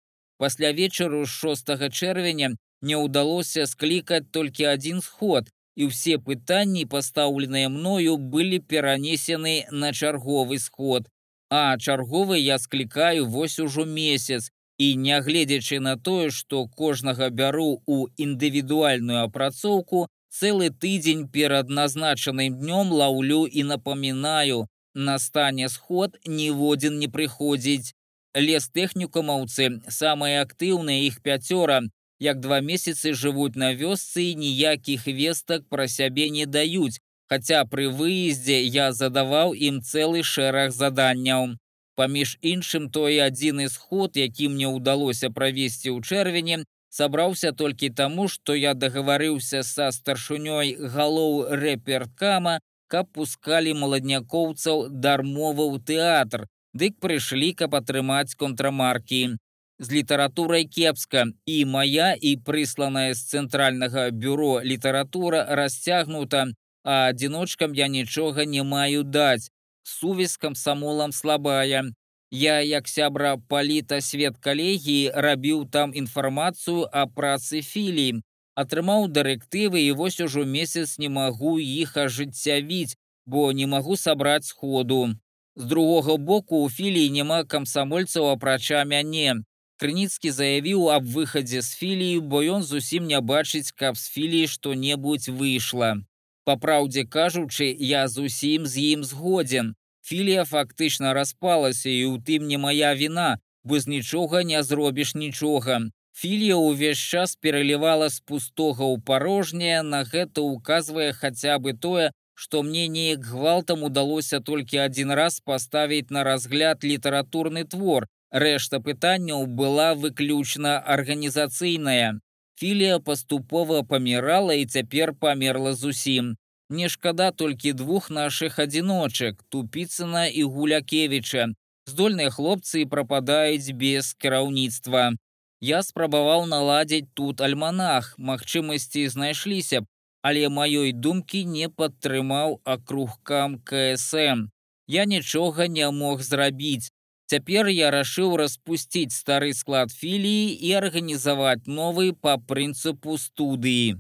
Пасля 0.43 0.73
вечару 0.73 1.25
6 1.25 1.69
чэрвеня 1.95 2.49
не 2.89 2.97
ўдалося 2.99 3.67
склікаць 3.71 4.27
толькі 4.37 4.65
адзін 4.75 4.99
сход, 5.07 5.51
і 5.79 5.87
ўсе 5.91 6.19
пытанні, 6.19 6.83
пастаўленыя 6.95 7.69
мною, 7.71 8.17
былі 8.17 8.59
перанесены 8.59 9.53
на 9.71 9.93
чарговы 9.93 10.59
сход. 10.59 11.07
А 11.49 11.79
чарговы 11.79 12.41
я 12.41 12.59
склікаю 12.59 13.31
вось 13.37 13.61
ужо 13.63 13.87
месяц. 13.87 14.51
І 14.83 14.97
нягледзячы 14.97 15.79
на 15.79 15.95
тое, 15.97 16.35
што 16.35 16.67
кожнага 16.67 17.31
бяру 17.31 17.79
ў 17.87 18.11
індывідуальную 18.27 19.23
апрацоўку, 19.23 20.09
цэлы 20.35 20.75
тыдзень 20.75 21.29
перад 21.29 21.71
назначаным 21.71 22.59
днём 22.59 22.91
лаўлю 22.91 23.47
і 23.47 23.63
напамінаю, 23.71 24.67
настане 24.95 25.69
сход 25.69 26.19
ніводзін 26.27 26.99
не 26.99 27.07
прыходзіць. 27.07 27.95
Лес 28.35 28.69
тэхнікумаўцы 28.73 29.85
самыя 29.93 30.41
актыўныя 30.43 31.05
іх 31.05 31.21
пяцёра, 31.21 31.83
як 32.19 32.41
два 32.41 32.61
месяцы 32.61 33.13
жывуць 33.13 33.61
на 33.61 33.75
вёсцы 33.77 34.33
і 34.33 34.35
ніякіх 34.41 35.07
вестак 35.07 35.69
пра 35.69 35.87
сябе 35.89 36.31
не 36.31 36.47
даюць, 36.47 36.97
хаця 37.29 37.65
пры 37.69 37.91
выездзе 37.93 38.63
я 38.65 38.93
задаваў 38.93 39.53
ім 39.53 39.83
цэлы 39.83 40.23
шэраг 40.23 40.73
заданняў. 40.73 41.61
Паміж 41.95 42.39
іншым 42.41 42.89
той 42.89 43.21
адзіны 43.21 43.69
сход, 43.69 44.17
які 44.17 44.49
мне 44.49 44.69
ўдалося 44.73 45.29
правесці 45.29 45.93
ў 45.93 46.01
чэрвені, 46.01 46.65
сабраўся 46.89 47.53
толькі 47.53 47.93
таму, 47.93 48.29
што 48.29 48.57
я 48.57 48.73
дагаварыўся 48.73 49.61
са 49.61 49.93
старшынёй 49.93 50.77
галоў 50.97 51.53
рэперткама, 51.53 52.61
каб 52.89 53.13
пускалі 53.13 53.77
маладнякоўцаў 53.77 54.89
дармова 54.89 55.69
ў 55.69 55.85
тэатр, 55.85 56.49
дык 56.75 56.99
прыйшлі, 57.01 57.53
каб 57.55 57.75
атрымаць 57.75 58.35
контрамаркі 58.35 59.37
з 59.83 59.91
літаратурай 59.91 60.65
кепска 60.65 61.27
і 61.47 61.65
моя 61.65 62.15
і 62.15 62.37
прысланая 62.47 63.15
з 63.15 63.25
цэнтральнага 63.35 64.11
бюро 64.11 64.61
літаратура 64.63 65.47
расцягнута, 65.49 66.47
а 66.85 67.09
адзіночкам 67.11 67.75
я 67.75 67.89
нічога 67.89 68.45
не 68.45 68.63
маю 68.63 69.03
даць. 69.03 69.51
Сувязь 69.83 70.37
камсамолам 70.37 71.13
слабая. 71.13 71.83
Я, 72.31 72.61
як 72.61 72.89
сябра 72.89 73.37
паліта 73.37 74.01
свет 74.01 74.39
калегіі, 74.39 75.11
рабіў 75.15 75.67
там 75.67 75.93
інфармацыю 75.93 76.87
о 76.87 77.03
працы 77.07 77.61
філіі, 77.61 78.23
атрымаў 78.55 79.11
дырэктывы 79.11 79.83
і 79.83 79.93
вось 79.99 80.21
ужо 80.21 80.45
месяц 80.45 80.97
не 80.99 81.09
магу 81.09 81.59
іх 81.59 81.97
ажыццявіць, 81.97 82.97
бо 83.27 83.53
не 83.53 83.67
магу 83.67 83.97
сабраць 83.97 84.47
сходу. 84.47 85.13
З 85.57 85.65
другога 85.65 86.17
боку 86.17 86.63
у 86.65 86.71
філіі 86.71 87.11
няма 87.11 87.45
камсамольцаў 87.45 88.29
апрача 88.33 88.85
мяне. 88.85 89.35
Крыніцкі 89.77 90.31
заявіў 90.31 90.89
аб 90.95 91.05
выхадзе 91.05 91.61
з 91.61 91.77
філіі, 91.77 92.21
бо 92.21 92.41
ён 92.57 92.63
зусім 92.63 93.07
не 93.11 93.21
бачыць, 93.21 93.75
каб 93.77 93.99
з 93.99 94.09
філіі 94.15 94.49
што-небудзь 94.49 95.29
выйшла. 95.29 96.01
Па 96.45 96.57
праўдзе 96.57 97.05
кажучы, 97.05 97.69
я 97.79 98.09
зусім 98.09 98.67
з 98.67 98.79
ім 98.95 99.05
згодзен. 99.05 99.75
Філія 100.03 100.45
фактычна 100.45 101.13
распалася 101.15 101.91
і 101.91 102.05
ў 102.11 102.23
тым 102.27 102.49
не 102.51 102.59
моя 102.59 102.95
віна, 102.95 103.39
бо 103.65 103.79
з 103.79 103.87
нічога 103.87 104.43
не 104.43 104.63
зробіш 104.63 105.15
нічога. 105.15 105.83
Філія 106.13 106.57
ўвесь 106.57 106.99
час 106.99 107.37
пералівала 107.37 108.09
з 108.09 108.21
пустога 108.21 108.85
ў 108.85 109.03
парожняе, 109.05 109.83
на 109.83 110.03
гэта 110.05 110.43
указвае 110.43 111.13
хаця 111.13 111.59
бы 111.59 111.73
тое, 111.73 112.11
што 112.35 112.63
мне 112.63 112.89
неяк 112.89 113.21
гвалтам 113.21 113.83
удалося 113.83 114.41
толькі 114.41 114.85
адзін 114.87 115.13
раз 115.13 115.41
паставіць 115.41 116.11
на 116.11 116.25
разгляд 116.25 116.85
літаратурны 116.85 117.65
твор, 117.65 118.09
Рэшта 118.33 118.81
пытанняў 118.81 119.45
была 119.47 119.93
выключна 119.95 120.79
арганізацыйная. 120.81 122.21
Філія 122.57 122.99
паступова 122.99 123.83
памірала 123.83 124.55
і 124.55 124.65
цяпер 124.65 125.13
памерла 125.13 125.75
зусім. 125.75 126.37
Не 126.71 126.89
шкада 126.89 127.31
толькі 127.31 127.73
двух 127.77 128.09
нашых 128.11 128.59
адзіночак, 128.59 129.45
тупіцына 129.53 130.27
і 130.27 130.45
гулякевіча. 130.45 131.53
Здольныя 131.85 132.31
хлопцы 132.31 132.87
прападаюць 132.87 133.77
без 133.77 134.15
кіраўніцтва. 134.15 135.13
Я 135.61 135.83
спрабаваў 135.83 136.47
наладзіць 136.49 137.13
тут 137.13 137.45
альманах, 137.45 138.15
магчымасці 138.17 139.09
знайшліся 139.13 139.83
б, 139.83 139.87
але 140.23 140.49
маёй 140.49 140.93
думкі 140.93 141.45
не 141.45 141.69
падтрымаў 141.69 142.61
акругкам 142.65 143.59
КСМ. 143.67 144.49
Я 144.87 145.05
нічога 145.05 145.67
не 145.67 145.91
мог 145.91 146.23
зрабіць. 146.23 146.91
Цяпер 147.27 147.69
я 147.73 147.91
рашыў 147.91 148.37
распусціць 148.37 149.17
стары 149.17 149.53
склад 149.55 149.91
філіі 149.91 150.55
і 150.69 150.73
арганізаваць 150.81 151.67
новы 151.67 152.13
па 152.13 152.37
прынцыпу 152.39 153.19
студыі. 153.19 153.97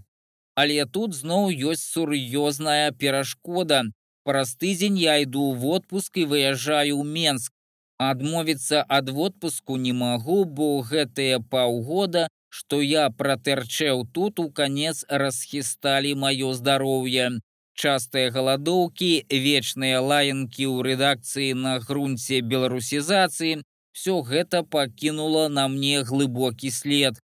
Але 0.54 0.84
тут 0.84 1.14
зноў 1.16 1.48
ёсць 1.72 1.86
сур'ёзная 1.94 2.92
перашкода. 2.92 3.82
Праз 4.24 4.54
тыдзень 4.54 4.98
я 5.00 5.16
іду 5.24 5.50
в 5.52 5.66
отпуск 5.66 6.18
і 6.22 6.28
выязджаю 6.34 7.00
ў 7.00 7.04
Менск. 7.08 7.52
Адмовіцца 7.98 8.84
ад 8.88 9.08
водпуску 9.08 9.76
не 9.76 9.92
магу, 9.92 10.44
бо 10.44 10.82
гэтыя 10.82 11.40
паўгода, 11.40 12.28
што 12.52 12.82
я 12.84 13.08
пратэрчэў 13.22 14.04
тут 14.12 14.44
у 14.44 14.50
канец 14.60 15.04
расхісталі 15.08 16.12
маё 16.26 16.52
здароўе 16.58 17.30
частыя 17.74 18.30
галадоўкі, 18.30 19.10
вечныя 19.30 20.00
лаянкі 20.00 20.64
ў 20.68 20.76
рэдакцыі 20.88 21.56
на 21.56 21.78
грунце 21.80 22.40
беларусізацыі, 22.44 23.62
все 23.92 24.14
гэта 24.22 24.62
пакінула 24.62 25.48
на 25.48 25.68
мне 25.68 26.02
глыбокі 26.02 26.70
след. 26.70 27.16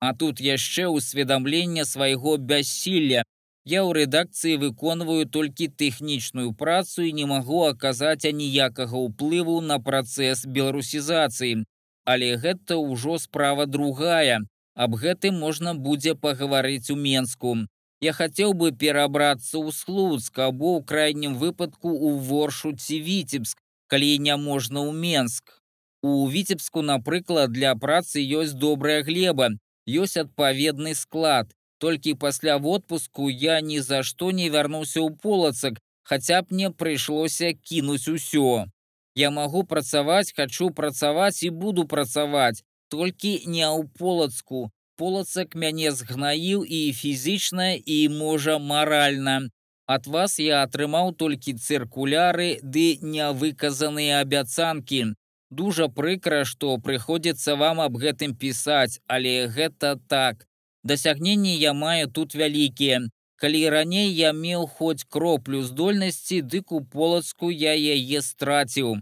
А 0.00 0.12
тут 0.14 0.40
яшчэ 0.40 0.86
ўсведамленне 0.92 1.84
свайго 1.84 2.36
бяссілля. 2.36 3.22
Я 3.66 3.82
ў 3.82 4.06
рэдакцыі 4.06 4.58
выконваю 4.62 5.26
толькі 5.26 5.66
тэхнічную 5.66 6.52
працу 6.54 7.02
і 7.02 7.12
не 7.12 7.26
магу 7.26 7.66
аказаць 7.66 8.28
аніякага 8.30 8.94
ўплыву 8.94 9.60
на 9.60 9.78
працэс 9.82 10.46
беларусізацыі. 10.46 11.64
Але 12.06 12.36
гэта 12.38 12.78
ўжо 12.78 13.18
справа 13.18 13.66
другая. 13.66 14.46
Аб 14.76 14.94
гэтым 15.00 15.38
можна 15.40 15.72
будзе 15.74 16.12
пагаварыць 16.14 16.92
у 16.92 16.96
Менску. 17.00 17.56
Я 18.04 18.12
хацеў 18.12 18.52
бы 18.52 18.72
перабрацца 18.72 19.56
ў 19.56 19.72
слуцк 19.72 20.36
або 20.46 20.76
ў 20.76 20.84
крайнім 20.90 21.38
выпадку 21.40 21.88
ў 21.88 22.20
воршу 22.28 22.76
ці 22.76 23.00
віцебск, 23.06 23.56
калі 23.88 24.10
няможна 24.20 24.84
ў 24.84 24.92
Менск. 24.92 25.56
У 26.04 26.28
віцебску, 26.28 26.84
напрыклад, 26.84 27.56
для 27.56 27.72
працы 27.74 28.20
ёсць 28.20 28.52
добрая 28.52 29.00
глеба, 29.02 29.48
ёсць 29.88 30.20
адпаведны 30.20 30.92
склад. 30.94 31.56
Толькі 31.80 32.14
пасля 32.20 32.58
водпуску 32.58 33.32
я 33.32 33.60
ні 33.60 33.80
за 33.80 34.02
што 34.02 34.30
не 34.30 34.52
вярнуўся 34.52 35.00
ў 35.00 35.16
полацак, 35.16 35.80
хаця 36.04 36.44
б 36.44 36.52
мне 36.52 36.68
прыйшлося 36.70 37.56
кінуць 37.56 38.12
усё. 38.12 38.68
Я 39.16 39.32
магу 39.32 39.64
працаваць, 39.64 40.36
хачу 40.36 40.68
працаваць 40.68 41.42
і 41.42 41.50
буду 41.64 41.88
працаваць, 41.88 42.60
толькі 42.88 43.32
не 43.46 43.66
ў 43.66 43.88
полацку. 43.98 44.70
Полацак 44.96 45.54
мяне 45.54 45.92
згнаіў 45.92 46.64
і 46.64 46.80
фізічна 46.92 47.74
і 47.76 47.98
можа 48.08 48.58
маральна. 48.58 49.36
Ад 49.86 50.06
вас 50.06 50.38
я 50.42 50.62
атрымаў 50.66 51.12
толькі 51.14 51.54
цыркуляры 51.54 52.48
ды 52.62 52.86
нявыказаныя 53.02 54.22
абяцанкі. 54.24 55.14
Дужа 55.50 55.86
прыкра, 55.88 56.44
што 56.44 56.78
прыходзіцца 56.78 57.54
вам 57.54 57.80
аб 57.84 58.00
гэтым 58.02 58.34
пісаць, 58.34 58.98
але 59.06 59.46
гэта 59.46 59.94
так. 60.08 60.48
Дасягненні 60.82 61.54
я 61.58 61.72
маю 61.72 62.08
тут 62.10 62.34
вялікія. 62.34 63.06
Калі 63.36 63.62
раней 63.70 64.10
я 64.16 64.32
меў 64.32 64.66
хоць 64.66 65.04
кроплю 65.04 65.62
здольнасці, 65.62 66.40
дык 66.42 66.72
у 66.72 66.80
полацку 66.80 67.50
я 67.50 67.74
яе 67.76 68.22
страціў. 68.22 68.96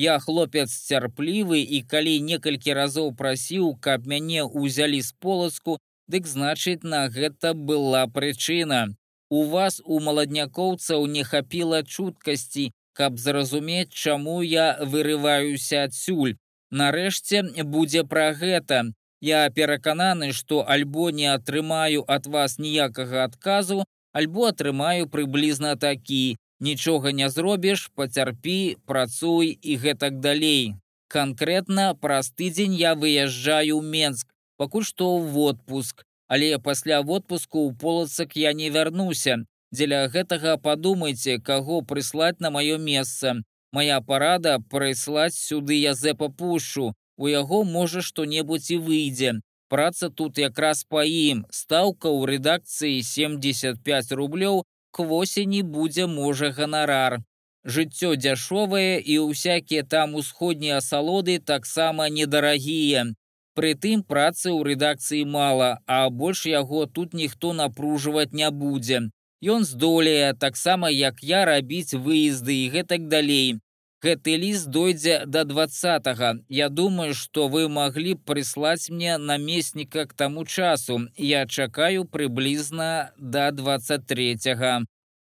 Я 0.00 0.18
хлопец 0.24 0.70
цярплівы 0.88 1.60
і 1.60 1.78
калі 1.92 2.12
некалькі 2.24 2.72
разоў 2.78 3.08
прасіў, 3.16 3.64
каб 3.84 4.06
мяне 4.08 4.44
ўзялі 4.44 5.00
з 5.04 5.12
полацку, 5.20 5.76
дык 6.08 6.24
значыць 6.26 6.88
на 6.92 7.00
гэта 7.16 7.52
была 7.52 8.06
прычына. 8.08 8.80
У 9.28 9.44
вас 9.50 9.82
у 9.84 10.00
маладнякоўцаў 10.00 11.04
не 11.06 11.24
хапіла 11.24 11.82
чуткасці, 11.82 12.70
каб 12.96 13.18
зразумець, 13.18 13.92
чаму 13.92 14.40
я 14.42 14.78
вырываюся 14.80 15.84
адсюль. 15.90 16.34
Нарэшце 16.70 17.44
будзе 17.76 18.04
пра 18.04 18.32
гэта. 18.40 18.82
Я 19.20 19.46
перакананы, 19.50 20.32
што 20.32 20.64
альбо 20.66 21.10
не 21.10 21.28
атрымаю 21.28 22.04
ад 22.08 22.26
вас 22.26 22.58
ніякага 22.58 23.24
адказу, 23.28 23.84
альбо 24.12 24.48
атрымаю 24.48 25.12
прыблізна 25.12 25.76
такі. 25.76 26.38
Нічога 26.60 27.12
не 27.12 27.28
зробіш, 27.28 27.90
пацярпі, 27.94 28.76
працуй 28.84 29.58
і 29.62 29.76
гэтак 29.80 30.20
далей. 30.20 30.74
Канкрэтна 31.08 31.94
праз 31.96 32.28
тыдзень 32.36 32.76
я 32.76 32.92
выязджаю 32.94 33.80
ў 33.80 33.82
Менск, 33.82 34.28
пакуль 34.60 34.84
што 34.84 35.08
ў 35.16 35.32
водпуск, 35.32 36.04
але 36.28 36.60
пасля 36.60 37.00
водпуску 37.00 37.64
ў 37.64 37.74
полацак 37.80 38.36
я 38.36 38.52
не 38.52 38.68
вярнуся. 38.68 39.40
Дзеля 39.72 40.04
гэтага 40.12 40.58
падумайце, 40.60 41.40
каго 41.40 41.80
прыслаць 41.80 42.38
на 42.44 42.50
маё 42.52 42.76
месца. 42.76 43.40
Мая 43.72 44.00
парада 44.04 44.58
прыслаць 44.60 45.38
сюды 45.38 45.80
Язэпа 45.80 46.28
пушшу, 46.28 46.92
у 47.16 47.28
яго 47.28 47.64
можа 47.64 48.02
што-небудзь 48.02 48.70
і 48.76 48.78
выйдзе. 48.84 49.32
Праца 49.70 50.10
тут 50.10 50.38
якраз 50.38 50.84
па 50.84 51.04
ім. 51.06 51.46
Стаўка 51.54 52.10
ў 52.10 52.36
рэдакцыі 52.36 53.02
75 53.06 54.12
рублёў, 54.18 54.64
к 54.90 55.04
восені 55.04 55.62
будзе 55.62 56.06
можа 56.06 56.50
ганарар. 56.50 57.20
Жыццё 57.64 58.16
дзяшовае 58.16 59.00
і 59.00 59.18
ўсякія 59.30 59.82
там 59.84 60.14
усходнія 60.14 60.80
асалоды 60.80 61.38
таксама 61.38 62.08
недарагія. 62.08 63.04
Прытым 63.54 64.02
працы 64.02 64.48
ў 64.48 64.60
рэдакцыі 64.68 65.24
мала, 65.28 65.70
а 65.86 66.08
больш 66.08 66.46
яго 66.46 66.86
тут 66.86 67.12
ніхто 67.12 67.52
напружваць 67.52 68.32
не 68.32 68.50
будзе. 68.50 69.00
Ён 69.44 69.64
здолее 69.64 70.32
таксама 70.32 70.88
як 70.90 71.20
я 71.22 71.44
рабіць 71.44 71.92
выезды 71.92 72.56
і 72.64 72.70
гэтак 72.76 73.08
далей. 73.08 73.60
Гэты 74.00 74.38
ліст 74.40 74.70
дойдзе 74.72 75.26
до 75.26 75.44
да 75.44 75.44
20 75.44 76.06
-го. 76.06 76.38
Я 76.48 76.68
думаю, 76.68 77.14
што 77.14 77.48
вы 77.48 77.68
маглі 77.68 78.14
б 78.14 78.20
прыслаць 78.26 78.90
мне 78.90 79.18
намесніка 79.18 80.06
к 80.06 80.14
таму 80.14 80.44
часу. 80.44 81.08
Я 81.16 81.46
чакаю 81.46 82.04
прыблізна 82.04 83.10
да 83.18 83.50
23. 83.50 84.54
-го. 84.54 84.84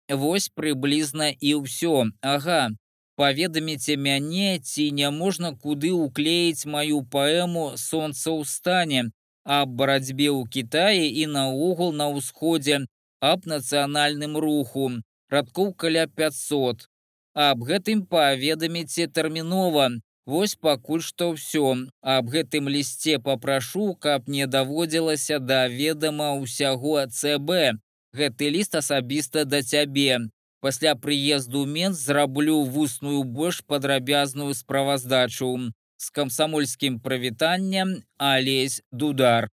Вось 0.08 0.50
прыблізна 0.56 1.34
і 1.40 1.54
ўсё. 1.54 2.10
Ага. 2.20 2.70
Паведаміце 3.16 3.96
мяне, 3.96 4.58
ці 4.62 4.92
не 4.92 5.10
можна 5.10 5.52
куды 5.52 5.90
ўклеіць 5.92 6.66
маю 6.66 7.02
паэму 7.02 7.64
сонца 7.76 8.30
ў 8.30 8.44
стане, 8.44 9.00
аб 9.44 9.68
барацьбе 9.68 10.28
ў 10.30 10.48
Кітаі 10.48 11.08
і 11.22 11.26
наогул 11.26 11.92
на 11.92 12.06
ўсходзе, 12.08 12.86
аб 13.20 13.40
нацыянальным 13.46 14.36
руху. 14.36 15.02
Радкоў 15.30 15.74
каля 15.74 16.06
500 16.06 16.86
аб 17.34 17.64
гэтым 17.68 18.06
паведаміце 18.06 19.06
тэрмінова. 19.06 19.88
Вось 20.28 20.54
пакуль 20.54 21.00
што 21.00 21.32
ўсё. 21.32 21.88
Аб 22.04 22.28
гэтым 22.28 22.68
лісце 22.68 23.18
папрашу, 23.18 23.94
каб 23.96 24.28
не 24.28 24.46
даводзілася 24.46 25.38
да 25.38 25.68
ведама 25.68 26.36
ўсяго 26.36 27.06
ЦБ. 27.08 27.80
Гэты 28.12 28.50
ліст 28.52 28.74
асабіста 28.76 29.44
да 29.44 29.62
цябе. 29.62 30.28
Пасля 30.60 30.94
прыезду 30.94 31.64
мен 31.64 31.94
зраблю 31.94 32.64
вусную 32.64 33.22
больш 33.24 33.62
падрабязную 33.64 34.54
справаздачу 34.54 35.72
з 35.96 36.10
камсамольскім 36.10 37.00
прывітаннем 37.00 38.02
алесь 38.18 38.82
дудар. 38.90 39.48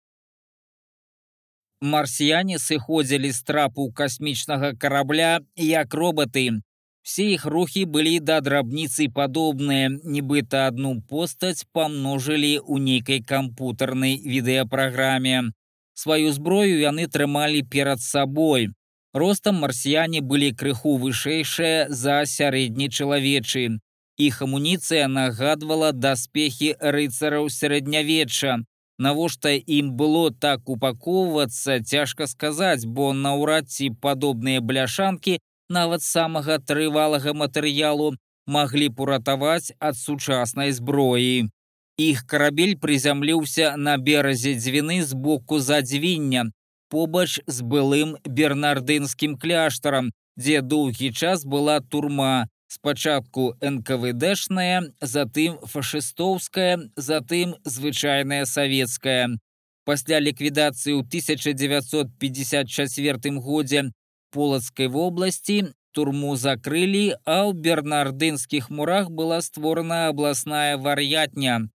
Марсіяне 1.81 2.59
сыходзілі 2.59 3.31
з 3.31 3.43
трапу 3.43 3.93
касмічнага 3.93 4.73
карабля 4.75 5.41
як 5.57 5.95
роботы. 5.95 6.65
Все 7.05 7.35
их 7.35 7.45
рухи 7.45 7.85
были 7.85 8.19
до 8.19 8.41
дробницы 8.41 9.11
подобные, 9.11 10.01
нібыта 10.05 10.67
одну 10.67 11.03
постаць 11.03 11.67
помножили 11.71 12.59
у 12.65 12.79
нейкай 12.79 13.21
кампутарнай 13.23 14.17
відэапраграме. 14.25 15.53
Сваю 15.93 16.33
зброю 16.33 16.81
яны 16.81 17.07
трымалі 17.07 17.63
перад 17.63 18.01
сабой. 18.01 18.71
Ростам 19.13 19.61
марсіяне 19.61 20.23
былі 20.23 20.51
крыху 20.57 20.97
вышэйшыя 20.97 21.93
за 21.93 22.25
сярэдні 22.25 22.89
чалавечы. 22.89 23.79
Іх 24.17 24.41
амуніцыя 24.49 25.05
нагадвала 25.07 25.93
даспехі 25.93 26.75
рыцараў 26.81 27.53
сярэднявечча. 27.53 28.65
Навошта 28.99 29.53
ім 29.61 29.93
было 29.93 30.31
так 30.33 30.71
упакоўвацца, 30.73 31.83
цяжка 31.85 32.27
сказаць, 32.27 32.87
бо 32.87 33.13
наўрад 33.13 33.69
ці 33.69 33.91
падобныя 34.01 34.65
бляшанкі 34.65 35.37
нават 35.69 36.03
самага 36.03 36.59
трывалага 36.59 37.35
матэрыялу 37.35 38.15
маглі 38.47 38.89
б 38.89 39.01
уратаваць 39.07 39.73
ад 39.81 39.97
сучаснай 39.97 40.73
зброі. 40.73 41.49
Іх 41.97 42.27
карабель 42.27 42.77
прызямліўся 42.77 43.77
на 43.77 43.97
беразе 43.97 44.55
дзвіны 44.59 45.03
з 45.03 45.15
боку 45.15 45.61
задзвіння, 45.61 46.51
побач 46.91 47.41
з 47.47 47.63
былым 47.63 48.17
бернардынскім 48.27 49.39
кляштарам, 49.39 50.11
дзе 50.37 50.61
доўгі 50.61 51.13
час 51.13 51.45
была 51.47 51.81
турма, 51.81 52.49
спачатку 52.67 53.55
НКВДшная, 53.63 54.83
затым 55.01 55.59
фашыстоўская, 55.63 56.91
затым 56.97 57.55
звычайная 57.65 58.45
савецкая. 58.45 59.39
Пасля 59.85 60.19
ліквідацыі 60.19 60.95
ў 60.99 61.03
1954 61.07 63.39
годзе 63.39 63.93
полацкай 64.35 64.91
вобласці 64.91 65.59
турму 65.95 66.35
закрылі, 66.37 67.15
а 67.25 67.47
ў 67.47 67.55
бернардынскіх 67.55 68.69
мурах 68.69 69.11
была 69.11 69.39
створана 69.47 70.09
абласная 70.11 70.77
вар'ятня. 70.77 71.71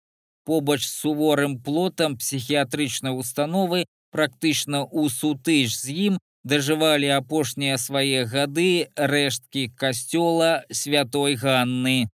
Побач 0.45 0.85
з 0.85 0.93
суворым 1.01 1.59
плотам 1.59 2.15
псіхіятрычнай 2.21 3.11
установы 3.11 3.85
практычна 4.15 4.85
ў 4.87 5.11
сутыж 5.11 5.75
з 5.75 5.85
ім 6.07 6.19
дажывалі 6.45 7.09
апошнія 7.17 7.77
свае 7.81 8.23
гады 8.29 8.87
рэшткі 8.95 9.73
касцёла 9.75 10.63
святой 10.71 11.35
Ганны. 11.41 12.07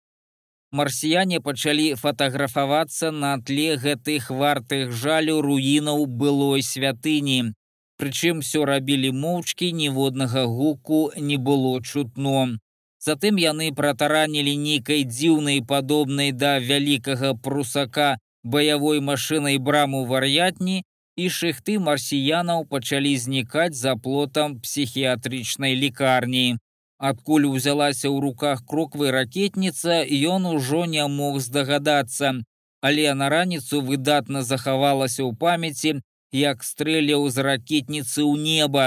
Марсіяне 0.72 1.40
пачалі 1.42 1.96
фатаграфавацца 1.98 3.10
на 3.12 3.34
тле 3.42 3.74
гэтых 3.84 4.30
вартых 4.30 4.94
жалю 4.94 5.42
руінаў 5.42 6.06
былой 6.06 6.62
святыні. 6.62 7.58
Прычым 8.00 8.40
все 8.40 8.64
рабілі 8.64 9.12
моўчкі 9.12 9.70
ніводнага 9.76 10.46
гуку 10.48 11.00
не 11.18 11.38
было 11.38 11.72
чутно. 11.84 12.60
Затым 13.06 13.40
яны 13.44 13.72
пратаранілі 13.76 14.54
нейкай 14.60 15.04
дзіўнай 15.04 15.60
падобнай 15.72 16.32
да 16.32 16.54
вялікага 16.64 17.34
прусака 17.48 18.08
баявой 18.44 19.04
машынай 19.10 19.58
браму 19.58 20.06
вар'ятні 20.06 20.84
і 21.20 21.28
шыхты 21.38 21.76
марсіянаў 21.84 22.66
пачалі 22.72 23.14
знікаць 23.20 23.76
за 23.76 23.96
плотам 23.96 24.60
псіхіятрычнай 24.64 25.76
лікарні. 25.76 26.58
Адкуль 27.00 27.48
узялася 27.52 28.08
ў 28.08 28.20
руках 28.24 28.64
кроквы 28.68 29.12
ракетніца, 29.12 30.04
ён 30.08 30.48
ужо 30.56 30.86
не 30.86 31.04
мог 31.08 31.40
здагадацца, 31.40 32.32
але 32.80 33.14
на 33.14 33.28
раніцу 33.28 33.82
выдатна 33.82 34.44
захавалася 34.44 35.24
ў 35.24 35.36
памяці 35.36 36.00
як 36.32 36.64
стрэляў 36.64 37.30
з 37.30 37.38
ракетніцы 37.46 38.22
ў 38.22 38.38
неба. 38.38 38.86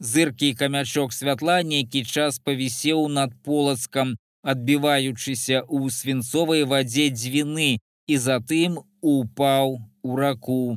Зыркі 0.00 0.54
камячок 0.54 1.12
святла 1.12 1.62
нейкі 1.62 2.04
час 2.04 2.38
павісеў 2.40 3.08
над 3.08 3.36
полацкам, 3.44 4.16
адбіваючыся 4.42 5.62
ў 5.68 5.90
свінцовай 5.92 6.64
вадзе 6.64 7.10
дзвіны 7.12 7.78
і 8.08 8.14
затым 8.16 8.80
упаў 9.00 9.78
у 10.02 10.16
раку. 10.16 10.76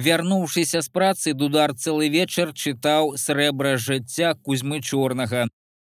Вярнуўшыся 0.00 0.80
з 0.80 0.88
працы 0.88 1.34
дудар 1.34 1.74
цэлы 1.74 2.08
вечар 2.08 2.54
чытаў 2.54 3.16
срэбра 3.20 3.76
жыцця 3.76 4.34
кузьмы 4.34 4.80
чорнага. 4.80 5.48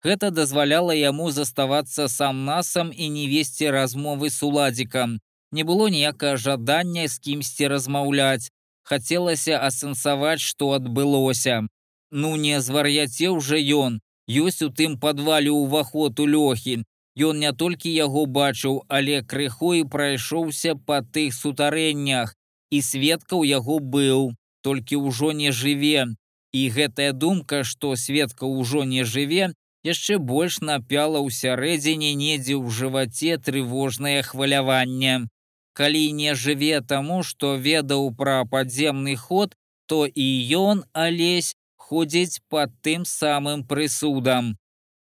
Гэта 0.05 0.29
дазваляла 0.29 0.93
яму 0.93 1.31
заставацца 1.31 2.05
сам 2.07 2.45
насам 2.45 2.91
і 2.93 3.09
не 3.09 3.25
весці 3.31 3.71
размовы 3.73 4.29
з 4.29 4.43
уладзікам. 4.45 5.17
Не 5.51 5.63
было 5.63 5.89
ніякага 5.89 6.37
жадання 6.37 7.07
з 7.07 7.19
кімсьці 7.19 7.67
размаўляць. 7.67 8.49
Хацелася 8.83 9.59
асэнсаваць, 9.67 10.41
што 10.41 10.71
адбылося. 10.77 11.67
Ну 12.11 12.35
не 12.35 12.61
звар'яцеў 12.61 13.39
жа 13.41 13.57
ён. 13.57 13.99
Ёсць 14.29 14.61
у 14.65 14.69
тым 14.69 14.97
падвале 14.99 15.51
ўваход 15.51 16.19
у 16.19 16.25
лёхі. 16.25 16.83
Ён 17.15 17.39
не 17.39 17.51
толькі 17.53 17.93
яго 17.93 18.25
бачыў, 18.25 18.83
але 18.89 19.21
крыху 19.21 19.73
і 19.73 19.83
прайшоўся 19.83 20.75
па 20.75 21.01
тых 21.01 21.33
сутарэннях. 21.33 22.35
І 22.71 22.81
сведка 22.81 23.35
ў 23.39 23.55
яго 23.55 23.79
быў, 23.79 24.33
толькі 24.61 24.99
ўжо 25.07 25.31
не 25.31 25.51
жыве. 25.51 26.07
І 26.51 26.69
гэтая 26.69 27.11
думка, 27.11 27.63
што 27.63 27.95
сведка 27.95 28.45
ўжо 28.45 28.83
не 28.83 29.03
жыве, 29.03 29.53
яшчэ 29.83 30.17
больш 30.17 30.59
напяла 30.59 31.21
ў 31.21 31.29
сярэдзіне 31.29 32.11
недзе 32.17 32.57
ў 32.57 32.67
жываце 32.73 33.37
трывожнае 33.37 34.19
хваляванне. 34.23 35.29
Калі 35.75 36.03
не 36.15 36.33
жыве 36.39 36.79
таму, 36.81 37.21
што 37.29 37.55
ведаў 37.67 38.07
пра 38.19 38.35
падземны 38.51 39.15
ход, 39.19 39.55
то 39.91 40.05
і 40.07 40.27
ён 40.59 40.83
алесь 40.93 41.55
ходзіць 41.75 42.39
пад 42.49 42.71
тым 42.81 43.03
самым 43.05 43.65
прысудам. 43.67 44.55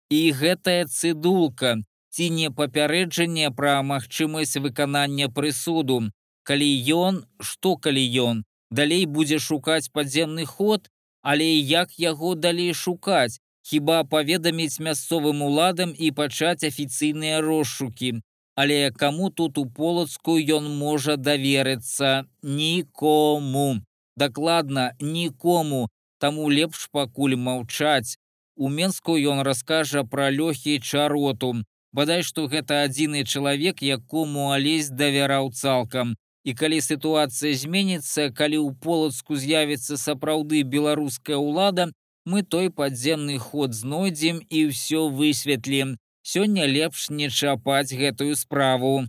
І 0.10 0.22
гэтая 0.40 0.86
цыдулка 0.86 1.78
ці 2.16 2.30
не 2.40 2.50
папярэджанне 2.58 3.52
пра 3.62 3.78
магчымасць 3.94 4.58
выканання 4.66 5.30
прысуду. 5.38 6.02
Калі 6.50 6.70
ён, 6.98 7.24
што 7.40 7.76
калі 7.78 8.04
ён, 8.26 8.44
далей 8.72 9.06
будзе 9.06 9.40
шукаць 9.40 9.90
падземны 9.94 10.46
ход, 10.46 10.90
але 11.22 11.48
як 11.72 11.98
яго 12.00 12.36
далей 12.36 12.74
шукаць, 12.74 13.40
хіба 13.66 14.04
паведаміць 14.04 14.80
мясцовым 14.88 15.42
уладам 15.42 15.94
і 15.98 16.12
пачаць 16.20 16.64
афіцыйныя 16.70 17.42
розшукі. 17.42 18.22
Але 18.56 18.92
каму 18.92 19.30
тут 19.30 19.58
у 19.58 19.66
полацку 19.66 20.40
ён 20.40 20.72
можа 20.80 21.18
даверыцца 21.20 22.24
нікому. 22.42 23.84
Дакладна 24.16 24.94
нікому, 25.00 25.88
таму 26.20 26.48
лепш 26.50 26.88
пакуль 26.92 27.36
маўчаць. 27.36 28.16
У 28.56 28.70
Менску 28.70 29.18
ён 29.20 29.44
раскажа 29.44 30.04
пра 30.08 30.32
лёгкі 30.32 30.80
чароту. 30.80 31.52
Бадай 31.92 32.24
што 32.24 32.48
гэта 32.48 32.84
адзіны 32.88 33.26
чалавек, 33.28 33.84
якому 33.84 34.52
алесь 34.56 34.88
давяраў 34.88 35.52
цалкам. 35.52 36.16
І 36.48 36.54
калі 36.54 36.80
сітуацыя 36.80 37.52
зменіцца, 37.60 38.32
калі 38.32 38.64
ў 38.64 38.72
полацку 38.80 39.36
з'явіцца 39.36 40.00
сапраўды 40.00 40.64
беларуская 40.64 41.36
ўлада, 41.36 41.92
мы 42.24 42.44
той 42.44 42.72
падземны 42.72 43.38
ход 43.40 43.76
знойдзем 43.76 44.40
і 44.48 44.66
ўсё 44.72 45.08
высветлім. 45.12 45.96
Сёння 46.26 46.66
лепш 46.66 47.10
не 47.14 47.30
чапаць 47.30 47.94
гэтую 47.94 48.36
справу. 48.36 49.06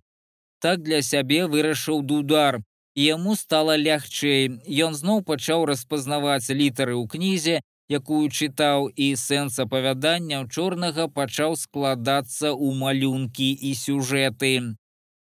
Так 0.61 0.83
для 0.83 1.01
сябе 1.01 1.47
вырашыў 1.47 2.03
дудар. 2.03 2.61
Яму 2.95 3.37
стала 3.37 3.77
лягчэй. 3.77 4.61
Ён 4.87 4.93
зноў 4.99 5.23
пачаў 5.25 5.65
распазнаваць 5.71 6.53
літары 6.53 6.93
ў 6.93 7.09
кнізе, 7.09 7.57
якую 7.89 8.29
чытаў 8.29 8.89
і 8.93 9.07
сэнс 9.17 9.57
апавядання 9.65 10.45
чорнага 10.53 11.09
пачаў 11.09 11.57
складацца 11.57 12.53
ў 12.53 12.77
малюнкі 12.85 13.49
і 13.49 13.73
сюжэты. 13.73 14.53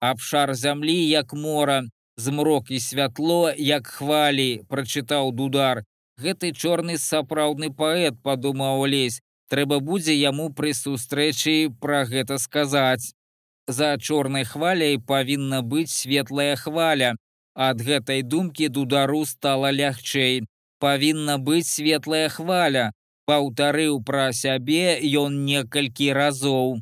Абшар 0.02 0.54
зямлі 0.58 0.98
як 0.98 1.34
мора, 1.34 1.84
змрок 2.18 2.72
і 2.72 2.80
святло 2.80 3.54
як 3.58 3.86
хвалі, 3.86 4.66
прачытаў 4.66 5.30
дудар. 5.32 5.86
Гэты 6.18 6.54
чорны 6.58 6.98
сапраўдны 6.98 7.70
паэт 7.70 8.18
падумаў 8.26 8.86
лезь, 8.90 9.22
трэба 9.54 9.78
будзе 9.86 10.14
яму 10.18 10.48
пры 10.58 10.72
сустрэчы 10.74 11.54
пра 11.82 12.06
гэта 12.10 12.40
сказаць. 12.42 13.14
За 13.68 13.90
чорнай 13.98 14.46
хваляй 14.50 14.98
павінна 15.12 15.62
быць 15.62 15.94
светлая 15.94 16.56
хваля. 16.56 17.14
Ад 17.54 17.84
гэтай 17.86 18.24
думкі 18.24 18.68
дудару 18.74 19.22
стала 19.30 19.70
лягчэй. 19.72 20.42
Павінна 20.80 21.38
быць 21.38 21.70
светлая 21.70 22.30
хваля. 22.34 22.90
Паўтарыў 23.30 24.02
пра 24.10 24.26
сябе 24.34 24.98
ён 25.22 25.46
некалькі 25.46 26.10
разоў. 26.18 26.82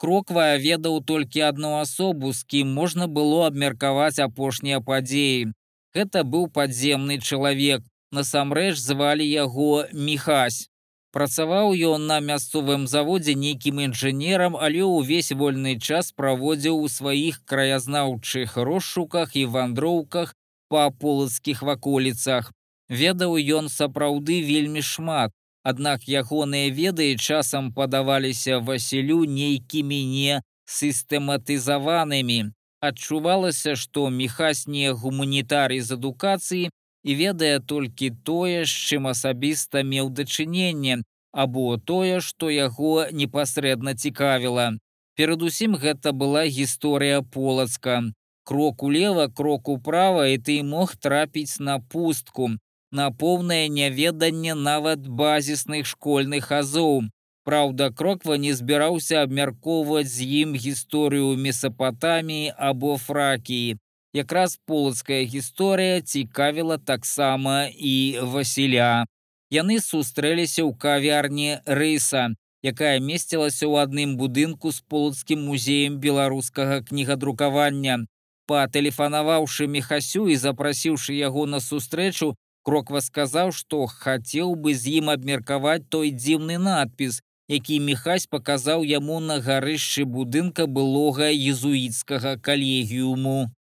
Кроквая 0.00 0.56
ведаў 0.56 1.02
толькі 1.04 1.42
адну 1.50 1.74
асобу, 1.80 2.32
з 2.32 2.46
кім 2.48 2.72
можна 2.72 3.10
было 3.18 3.50
абмеркаваць 3.50 4.22
апошнія 4.22 4.78
падзеі. 4.80 5.52
Гэта 5.92 6.22
быў 6.24 6.48
падземны 6.48 7.18
чалавек. 7.18 7.82
Насамрэч 8.14 8.78
звалі 8.78 9.26
яго 9.26 9.84
Міхась. 9.92 10.70
Працаваў 11.12 11.72
ён 11.74 12.06
на 12.06 12.20
мясцовым 12.22 12.86
заводзе 12.86 13.34
нейкім 13.34 13.80
інжынерам, 13.86 14.54
але 14.54 14.86
ўвесь 14.86 15.32
вольны 15.34 15.74
час 15.78 16.12
праводзіў 16.14 16.78
у 16.86 16.88
сваіх 16.88 17.42
краязнаўчых 17.50 18.54
розшуках 18.56 19.34
і 19.34 19.44
вандроўках 19.56 20.34
па 20.70 20.90
полацкіх 20.90 21.62
ваколіцах. 21.66 22.52
Ведаў 22.88 23.34
ён 23.58 23.68
сапраўды 23.68 24.38
вельмі 24.46 24.82
шмат, 24.86 25.34
аднак 25.62 26.06
ягоныя 26.06 26.70
веды 26.70 27.16
часам 27.18 27.72
падаваліся 27.74 28.58
Васілю 28.58 29.24
нейкімі 29.26 30.00
не 30.14 30.42
сістэматызаванымі. 30.66 32.54
Адчувалася, 32.80 33.74
што 33.76 34.08
міхась 34.10 34.66
не 34.66 34.92
гуманітарый 34.92 35.80
з 35.80 35.98
адукацыі 35.98 36.70
і 37.04 37.14
ведае 37.14 37.60
толькі 37.60 38.10
тое, 38.24 38.64
з 38.64 38.72
чым 38.88 39.08
асабіста 39.10 39.82
меў 39.82 40.10
дачыненне, 40.10 41.02
або 41.32 41.76
тое, 41.78 42.20
што 42.20 42.50
яго 42.50 43.06
непасрэдна 43.12 43.94
цікавіла. 43.94 44.72
Перадусім 45.16 45.76
гэта 45.76 46.12
была 46.12 46.46
гісторыя 46.46 47.22
полацка. 47.22 48.02
Крок 48.44 48.82
улева, 48.82 49.28
крок 49.28 49.68
управа 49.68 50.26
і 50.26 50.38
ты 50.38 50.62
мог 50.62 50.96
трапіць 50.96 51.60
на 51.60 51.78
пустку, 51.78 52.50
на 52.90 53.10
поўнае 53.10 53.68
няведанне 53.68 54.54
нават 54.54 55.06
базісных 55.06 55.86
школьных 55.86 56.50
азоў. 56.50 57.04
Праўда, 57.44 57.90
кроква 57.90 58.36
не 58.36 58.52
збіраўся 58.54 59.22
абмяркоўваць 59.22 60.10
з 60.12 60.26
ім 60.42 60.56
гісторыю 60.56 61.36
месапатаміі 61.36 62.52
або 62.56 62.96
фракіі. 62.98 63.78
Якраз 64.12 64.58
полацкая 64.66 65.22
гісторыя 65.22 66.00
цікавіла 66.00 66.78
таксама 66.78 67.70
і 67.70 68.18
Васіля. 68.22 69.06
Яны 69.50 69.78
сустрэліся 69.78 70.66
ў 70.66 70.74
кавярні 70.74 71.62
рыса, 71.62 72.34
якая 72.62 72.98
месцілася 72.98 73.70
ў 73.70 73.86
адным 73.86 74.18
будынку 74.18 74.74
з 74.74 74.82
полацкім 74.82 75.46
музеем 75.46 76.02
беларускага 76.02 76.82
кнігадрукавання. 76.82 78.06
Патэлефанаваўшы 78.50 79.70
мехасю 79.70 80.26
і 80.26 80.34
запрасіўшы 80.34 81.14
яго 81.14 81.46
на 81.46 81.62
сустрэчу, 81.62 82.34
кроква 82.66 82.98
сказаў, 83.06 83.54
што 83.54 83.86
хацеў 83.86 84.58
бы 84.58 84.74
з 84.74 84.98
ім 84.98 85.14
абмеркаваць 85.14 85.86
той 85.86 86.10
дзіўны 86.10 86.58
надпіс, 86.58 87.22
які 87.46 87.78
мехась 87.78 88.26
паказаў 88.26 88.82
яму 88.82 89.22
на 89.22 89.38
гарышчы 89.38 90.02
будынка 90.02 90.66
былога 90.66 91.30
езуіцкага 91.30 92.36
калегіуму. 92.42 93.54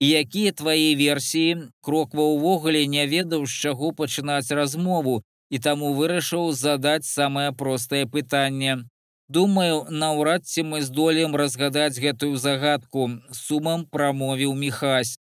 І 0.00 0.08
якія 0.08 0.52
твае 0.52 0.94
версіі 0.98 1.70
кроква 1.80 2.24
ўвогуле 2.34 2.86
не 2.86 3.06
ведаў, 3.06 3.46
з 3.46 3.52
чаго 3.68 3.92
пачынаць 3.92 4.50
размову 4.50 5.22
і 5.50 5.58
таму 5.58 5.94
вырашыў 5.94 6.50
задаць 6.52 7.06
самае 7.06 7.52
простае 7.52 8.06
пытанне. 8.06 8.82
Думаю, 9.28 9.86
наўрад 9.88 10.44
ці 10.44 10.62
мы 10.70 10.82
здолем 10.82 11.36
разгадаць 11.36 11.98
гэтую 11.98 12.36
загадку, 12.36 13.10
сумам 13.32 13.86
прамовіў 13.86 14.54
мехась. 14.54 15.16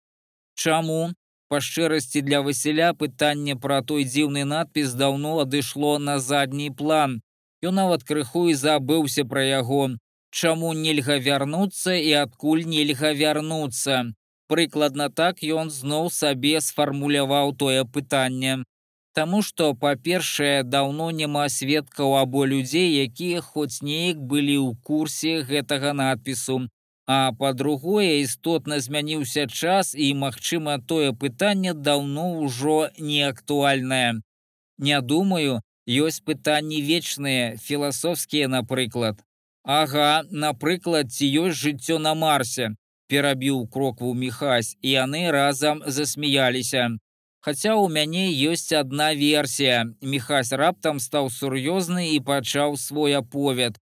Чаму? 0.54 1.12
Па 1.50 1.59
шчырасці 1.61 2.22
для 2.22 2.40
Васіля 2.46 2.92
пытанне 2.94 3.56
пра 3.59 3.83
той 3.83 4.04
дзіўны 4.06 4.44
надпіс 4.46 4.94
даўно 4.94 5.33
адышло 5.42 5.98
на 5.98 6.18
задні 6.22 6.70
план. 6.70 7.18
Ён 7.66 7.74
нават 7.74 8.06
крыху 8.06 8.46
і 8.48 8.54
забыўся 8.54 9.26
пра 9.26 9.42
яго. 9.44 9.83
Чаму 10.30 10.72
нельга 10.78 11.18
вярнуцца 11.18 11.98
і 11.98 12.12
адкуль 12.22 12.62
нельга 12.70 13.11
вярнуцца. 13.18 14.14
Прыкладна 14.50 15.06
так 15.20 15.42
ён 15.56 15.70
зноў 15.70 16.10
сабе 16.10 16.60
сфармуляваў 16.68 17.54
тое 17.62 17.84
пытанне. 17.96 18.56
Таму 19.14 19.42
што, 19.46 19.74
па-першае, 19.84 20.62
даўно 20.62 21.10
няма 21.20 21.46
сведкаў 21.48 22.16
або 22.22 22.44
людзей, 22.52 22.90
якія 23.06 23.40
хоць 23.46 23.82
неяк 23.82 24.18
былі 24.32 24.58
ў 24.58 24.74
курсе 24.90 25.32
гэтага 25.46 25.94
надпісу. 26.02 26.58
А 27.06 27.32
па-другое, 27.38 28.22
істотна 28.26 28.78
змяніўся 28.82 29.46
час 29.46 29.94
і, 29.94 30.12
магчыма, 30.26 30.78
тое 30.92 31.10
пытанне 31.12 31.74
даўно 31.74 32.28
ўжо 32.42 32.78
не 32.98 33.22
актуальнае. 33.30 34.20
Не 34.78 35.00
думаю, 35.00 35.60
ёсць 35.90 36.22
пытанні 36.22 36.82
вечныя 36.82 37.56
філасофскія 37.56 38.48
напрыклад 38.48 39.22
Ага 39.64 40.22
напрыклад 40.30 41.10
ці 41.12 41.26
ёсць 41.26 41.58
жыццё 41.58 41.98
на 41.98 42.14
марсе 42.14 42.70
перабіў 43.11 43.66
крокву 43.77 44.14
мехась 44.25 44.77
і 44.81 44.96
яны 44.96 45.29
разам 45.35 45.83
засмяяліся 45.87 46.90
Хаця 47.40 47.73
ў 47.73 47.88
мяне 47.88 48.29
ёсць 48.53 48.73
адна 48.77 49.14
версія. 49.16 49.85
Міхась 50.05 50.53
раптам 50.53 51.01
стаў 51.01 51.31
сур'ёзны 51.33 52.12
і 52.12 52.18
пачаў 52.20 52.77
свой 52.77 53.16
аповед. 53.16 53.79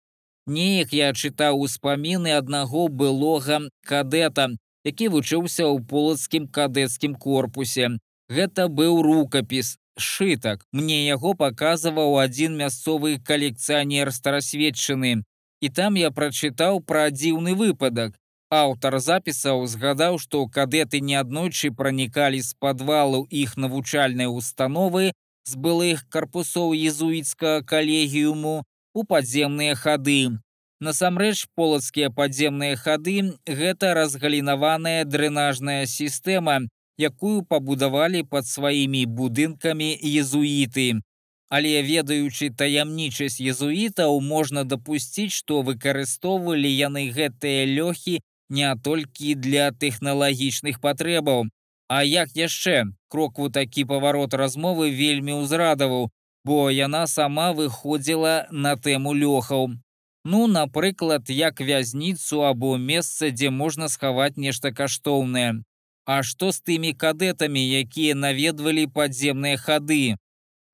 Неяк 0.46 0.94
я 0.94 1.08
чытаў 1.12 1.58
успаміны 1.66 2.36
аднаго 2.38 2.86
былога 3.00 3.58
кадэта, 3.82 4.46
які 4.86 5.10
вучыўся 5.14 5.66
ў 5.66 5.82
полацкім 5.90 6.46
кадэцкім 6.54 7.18
корпусе. 7.18 7.90
Гэта 8.30 8.68
быў 8.70 9.02
рукапіс, 9.02 9.74
сшытак. 9.98 10.62
Мне 10.70 11.02
яго 11.08 11.34
паказваў 11.34 12.14
адзін 12.22 12.54
мясцовы 12.62 13.18
калекцыянер 13.18 14.14
старасведчыны. 14.14 15.26
І 15.58 15.68
там 15.74 15.98
я 15.98 16.14
прачытаў 16.14 16.78
пра 16.86 17.10
дзіўны 17.10 17.58
выпадак. 17.58 18.14
Аўтар 18.50 18.96
запісаў 19.04 19.66
згадаў, 19.68 20.16
што 20.18 20.46
кадэты 20.48 21.00
неаднойчы 21.04 21.70
пранікалі 21.70 22.40
з 22.40 22.54
падвалу 22.56 23.26
іх 23.28 23.56
навучальнай 23.60 24.26
установы 24.26 25.12
з 25.44 25.56
былых 25.56 26.08
карпусоў 26.08 26.72
езуіцкага 26.72 27.60
калегіуму 27.62 28.64
у 28.94 29.04
падземныя 29.04 29.74
хады. 29.76 30.40
Насамрэч 30.80 31.44
полацкія 31.60 32.08
падземныя 32.08 32.76
хады 32.80 33.36
гэта 33.44 33.92
разгалінаваная 33.98 35.04
дрэнажная 35.04 35.84
сістэма, 35.84 36.64
якую 36.96 37.44
пабудавалі 37.44 38.22
пад 38.32 38.48
сваімі 38.48 39.04
будынкамі 39.20 39.90
езуіты. 39.92 41.04
Але 41.52 41.82
ведаючы 41.82 42.48
таямнічасць 42.48 43.40
езуітаў 43.40 44.20
можна 44.20 44.64
дапусціць, 44.64 45.36
што 45.36 45.60
выкарыстоўвалі 45.68 46.72
яны 46.72 47.08
гэтыя 47.12 47.68
лёхі 47.76 48.20
не 48.48 48.68
толькі 48.84 49.34
для 49.34 49.70
тэхналагічных 49.72 50.80
патрэбаў. 50.80 51.48
А 51.88 52.04
як 52.04 52.28
яшчэ 52.36 52.84
крокву 53.08 53.48
такі 53.48 53.84
паварот 53.84 54.34
размовы 54.34 54.90
вельмі 54.92 55.40
ўзрадаваў, 55.40 56.10
бо 56.44 56.70
яна 56.70 57.06
сама 57.06 57.52
выходзіла 57.52 58.46
на 58.50 58.76
тэму 58.76 59.14
лёхаў. 59.16 59.76
Ну, 60.24 60.46
напрыклад, 60.46 61.30
як 61.30 61.60
вязніцу 61.60 62.44
або 62.44 62.76
месца, 62.76 63.30
дзе 63.30 63.50
можна 63.50 63.88
схаваць 63.88 64.36
нешта 64.36 64.72
каштоўнае. 64.72 65.64
А 66.04 66.22
што 66.22 66.52
з 66.52 66.60
тымі 66.60 66.92
кадэтамі, 66.92 67.62
якія 67.80 68.14
наведвалі 68.14 68.86
падземныя 68.92 69.56
хады? 69.56 70.16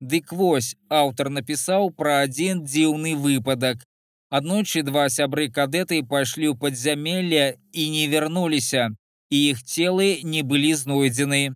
Дык 0.01 0.31
вось 0.31 0.75
аўтар 0.89 1.29
напісаў 1.29 1.91
пра 1.95 2.23
адзін 2.27 2.63
дзіўны 2.67 3.15
выпадак, 3.15 3.83
Аднойчы 4.29 4.81
два 4.81 5.09
сябры 5.09 5.49
кадэты 5.53 6.01
пайшлі 6.03 6.49
ў 6.51 6.57
падзямелле 6.57 7.57
і 7.71 7.83
не 7.93 8.05
вярнуліся, 8.09 8.89
і 9.29 9.37
іх 9.51 9.61
целы 9.63 10.21
не 10.23 10.41
былі 10.41 10.73
знойдзены. 10.73 11.53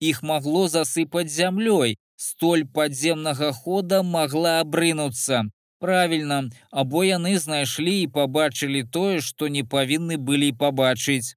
Іх 0.00 0.22
магло 0.22 0.68
засыпаць 0.68 1.32
зямлёй, 1.32 1.96
столь 2.16 2.64
падземнага 2.64 3.52
хода 3.52 4.02
магла 4.02 4.60
абрынуцца. 4.60 5.44
Правільна, 5.80 6.50
або 6.70 7.04
яны 7.04 7.38
знайшлі 7.38 7.94
і 8.02 8.10
пабачылі 8.14 8.84
тое, 8.84 9.20
што 9.20 9.48
не 9.48 9.64
павінны 9.64 10.16
былі 10.16 10.52
пабачыць. 10.52 11.34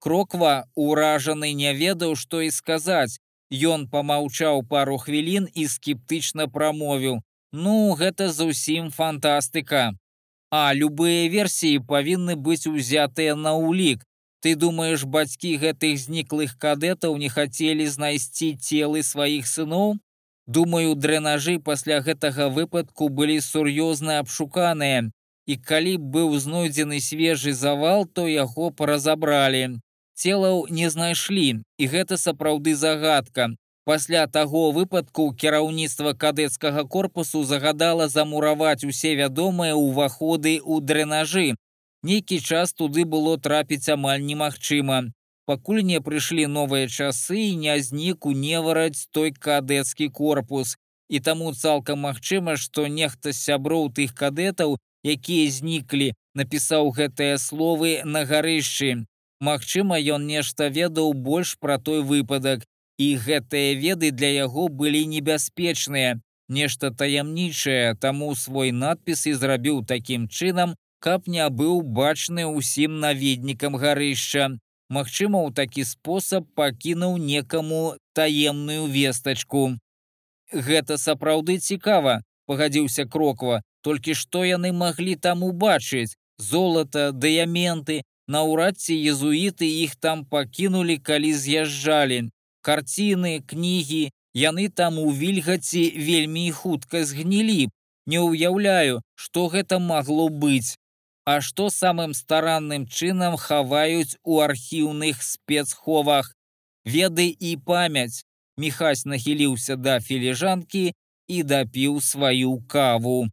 Кроква 0.00 0.66
ўражаны 0.74 1.52
не 1.52 1.72
ведаў, 1.72 2.16
што 2.16 2.40
і 2.40 2.50
сказаць. 2.50 3.20
Ён 3.52 3.86
памаўчаў 3.92 4.64
пару 4.66 4.96
хвілін 4.98 5.46
і 5.54 5.68
скептычна 5.68 6.48
прамовіў: 6.48 7.20
«Ну, 7.52 7.94
гэта 7.94 8.32
зусім 8.32 8.90
фантастыка. 8.90 9.92
А 10.50 10.74
любыя 10.74 11.28
версіі 11.28 11.84
павінны 11.88 12.36
быць 12.36 12.66
узятыя 12.66 13.34
на 13.34 13.54
ўлік. 13.54 14.04
Ты 14.44 14.54
думаеш, 14.60 15.04
бацькі 15.08 15.56
гэтых 15.56 15.96
зніклых 15.98 16.58
кадэтаў 16.60 17.16
не 17.16 17.28
хацелі 17.32 17.86
знайсці 17.88 18.52
целы 18.60 19.02
сваіх 19.02 19.48
сыноў? 19.48 19.96
Думаю, 20.46 20.94
дрэнажы 20.94 21.58
пасля 21.58 22.00
гэтага 22.04 22.50
выпадку 22.52 23.08
былі 23.08 23.40
сур'ёзна 23.40 24.18
абшуканыя. 24.20 25.08
І 25.46 25.56
калі 25.56 25.96
б 25.96 26.12
быў 26.16 26.36
знойдзены 26.36 27.00
свежы 27.00 27.52
завал, 27.52 28.04
то 28.04 28.28
яго 28.28 28.70
паразабралі. 28.70 29.80
Целаў 30.14 30.68
не 30.68 30.90
знайшлі, 30.92 31.64
і 31.78 31.84
гэта 31.88 32.20
сапраўды 32.20 32.74
загадка. 32.76 33.48
Пасля 33.84 34.26
таго 34.26 34.70
выпадку 34.72 35.24
кіраўніцтва 35.40 36.14
кадэцкага 36.22 36.84
корпусу 36.94 37.44
загадала 37.44 38.08
замураваць 38.08 38.84
усе 38.88 39.12
вядомыя 39.18 39.74
ўваходы 39.76 40.54
ў 40.56 40.80
дрэнажы. 40.80 41.52
Нейкі 42.04 42.40
час 42.40 42.72
туды 42.72 43.04
было 43.04 43.36
трапіць 43.36 43.92
амаль 43.92 44.24
немагчыма. 44.24 45.12
Пакуль 45.44 45.82
не 45.84 46.00
прыйшлі 46.00 46.48
новыя 46.48 46.88
часы 46.88 47.36
і 47.50 47.56
не 47.60 47.76
знік 47.84 48.24
у 48.24 48.32
невараць 48.32 49.04
той 49.12 49.36
кадэцкі 49.46 50.08
корпус. 50.08 50.76
І 51.12 51.20
таму 51.20 51.52
цалкам 51.52 52.00
магчыма, 52.08 52.56
што 52.56 52.88
нехта 52.88 53.32
з 53.32 53.40
сяброў 53.44 53.90
тых 53.92 54.14
кадэтаў, 54.16 54.78
якія 55.04 55.50
зніклі, 55.52 56.14
напісаў 56.34 56.88
гэтыя 56.96 57.36
словы 57.36 58.00
на 58.04 58.24
гарышчы. 58.24 59.04
Магчыма, 59.44 60.00
ён 60.00 60.24
нешта 60.24 60.72
ведаў 60.72 61.12
больш 61.12 61.58
пра 61.60 61.76
той 61.76 62.00
выпадак, 62.00 62.64
і 62.98 63.16
гэтыя 63.18 63.74
веды 63.74 64.10
для 64.10 64.30
яго 64.46 64.68
былі 64.68 65.06
небяспечныя, 65.06 66.20
нешта 66.48 66.90
таямнічае, 66.90 67.94
таму 68.00 68.34
свой 68.34 68.70
надпіс 68.72 69.26
і 69.26 69.32
зрабіў 69.34 69.84
такім 69.84 70.28
чынам, 70.28 70.74
каб 71.00 71.26
не 71.28 71.48
быў 71.50 71.82
бачны 71.82 72.46
ўсім 72.46 73.00
наведнікам 73.00 73.76
гарышча. 73.76 74.54
Магчыма, 74.90 75.42
у 75.42 75.50
такі 75.50 75.84
спосаб 75.84 76.46
пакінуў 76.54 77.16
некаму 77.18 77.96
таемную 78.14 78.86
вестачку. 78.86 79.76
Гэта 80.52 80.98
сапраўды 80.98 81.58
цікава, 81.58 82.20
пагадзіўся 82.46 83.08
кроква, 83.08 83.62
толькі 83.82 84.14
што 84.14 84.44
яны 84.44 84.72
маглі 84.72 85.16
там 85.16 85.42
убачыць: 85.42 86.14
золата, 86.38 87.10
дыяменты, 87.12 88.02
наўрад 88.28 88.78
ці 88.78 88.94
езуіты 88.94 89.66
іх 89.66 89.96
там 89.96 90.24
пакінулі, 90.24 90.98
калі 91.00 91.32
з'язджалі 91.32 92.30
карціны, 92.66 93.32
кнігі, 93.52 94.10
яны 94.34 94.68
там 94.68 94.98
у 94.98 95.12
вільгаці 95.12 95.84
вельмі 96.08 96.50
хутка 96.50 97.04
згнілі. 97.04 97.68
Не 98.06 98.20
ўяўляю, 98.20 99.00
што 99.14 99.48
гэта 99.52 99.78
магло 99.78 100.28
быць. 100.28 100.76
А 101.24 101.40
што 101.40 101.70
самым 101.72 102.12
старанным 102.12 102.84
чынам 102.86 103.36
хаваюць 103.40 104.18
у 104.24 104.40
архіўных 104.44 105.22
спецховах. 105.22 106.34
Веды 106.84 107.28
і 107.32 107.56
памяць. 107.56 108.24
Міхась 108.56 109.04
нахіліўся 109.04 109.76
да 109.76 110.00
філіжанкі 110.00 110.92
і 111.28 111.42
дапіў 111.42 112.00
сваю 112.00 112.60
каву. 112.68 113.28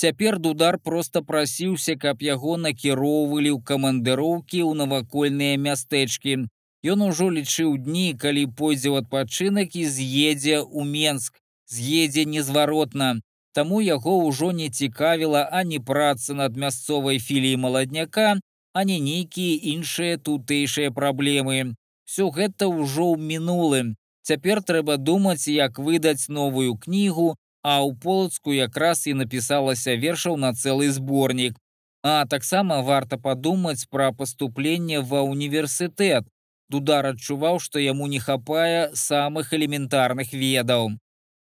Цяпер 0.00 0.38
дудар 0.38 0.78
проста 0.78 1.20
прасіўся, 1.20 1.94
каб 2.00 2.22
яго 2.24 2.56
накіроўвалі 2.56 3.50
ў 3.52 3.60
камандыроўкі 3.70 4.64
ў 4.64 4.72
навакольныя 4.80 5.60
мястэчкі. 5.60 6.48
Ён 6.82 7.02
ужо 7.04 7.28
лічыў 7.28 7.76
дні, 7.76 8.16
калі 8.16 8.46
пойдзе 8.56 8.88
ў 8.88 9.04
адпачынак 9.04 9.76
і 9.76 9.84
з'едзе 9.84 10.64
ў 10.64 10.80
Менск, 10.88 11.36
з'едзе 11.68 12.24
незваротна. 12.24 13.20
Таму 13.52 13.80
яго 13.84 14.16
ўжо 14.24 14.52
не 14.56 14.70
цікавіла 14.70 15.44
ані 15.52 15.78
праца 15.78 16.34
над 16.34 16.56
мясцовай 16.56 17.20
філіі 17.20 17.60
маладняка, 17.60 18.40
ані 18.72 18.96
нейкія 19.00 19.60
іншыя 19.74 20.16
тутэйшыя 20.16 20.90
праблемы. 20.90 21.76
Всё 22.08 22.30
гэта 22.32 22.72
ўжо 22.72 23.12
ў 23.12 23.16
мінулым. 23.18 23.94
Цяпер 24.22 24.62
трэба 24.62 24.96
думаць, 24.96 25.48
як 25.48 25.78
выдаць 25.78 26.32
новую 26.32 26.80
кнігу, 26.80 27.36
а 27.62 27.84
ў 27.84 27.92
полацку 27.92 28.56
якраз 28.56 29.04
і 29.06 29.20
напісалася 29.20 30.00
вершаў 30.00 30.40
на 30.40 30.56
цэлы 30.56 30.88
зборнік. 30.88 31.60
А 32.02 32.24
таксама 32.24 32.80
варта 32.80 33.18
падумаць 33.18 33.84
пра 33.90 34.12
паступленне 34.16 35.04
ва 35.04 35.20
універсітэт, 35.20 36.24
Дудар 36.70 37.06
адчуваў, 37.12 37.58
што 37.58 37.82
яму 37.82 38.06
не 38.06 38.20
хапае 38.22 38.90
самых 38.94 39.52
элементарных 39.56 40.32
ведаў. 40.32 40.92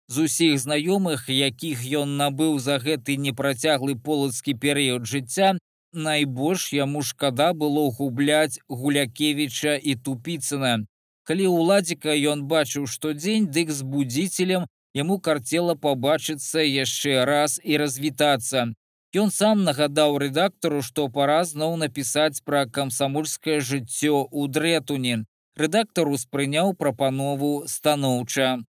З 0.08 0.26
усіх 0.28 0.58
знаёмых, 0.62 1.26
якіх 1.28 1.82
ён 2.00 2.16
набыў 2.16 2.58
за 2.62 2.78
гэты 2.78 3.16
непрацяглы 3.18 3.96
полацкі 4.08 4.54
перыяд 4.54 5.08
жыцця, 5.12 5.58
найбольш 5.92 6.72
яму 6.72 7.02
шкада 7.02 7.52
было 7.52 7.90
губляць 7.90 8.60
гулякевіча 8.68 9.74
і 9.76 9.96
тупіцына. 9.96 10.86
Калі 11.26 11.50
ўладзіка 11.50 12.14
ён 12.32 12.46
бачыў 12.46 12.86
штодзень, 12.86 13.50
дык 13.50 13.74
з 13.74 13.82
будзіцелем 13.82 14.70
яму 14.94 15.18
карцела 15.18 15.74
пабачыцца 15.74 16.62
яшчэ 16.62 17.24
раз 17.26 17.58
і 17.64 17.82
развітацца. 17.82 18.70
Ён 19.14 19.30
сам 19.30 19.62
нагадаў 19.64 20.18
рэдактару, 20.18 20.82
што 20.82 21.08
пара 21.08 21.44
зноў 21.44 21.76
напісаць 21.76 22.42
пра 22.44 22.66
камсамольскае 22.66 23.60
жыццё 23.60 24.26
ў 24.26 24.48
дрэтуне. 24.50 25.24
Рэдактар 25.56 26.08
успрыняў 26.08 26.74
прапанову 26.74 27.64
станоўча. 27.66 28.64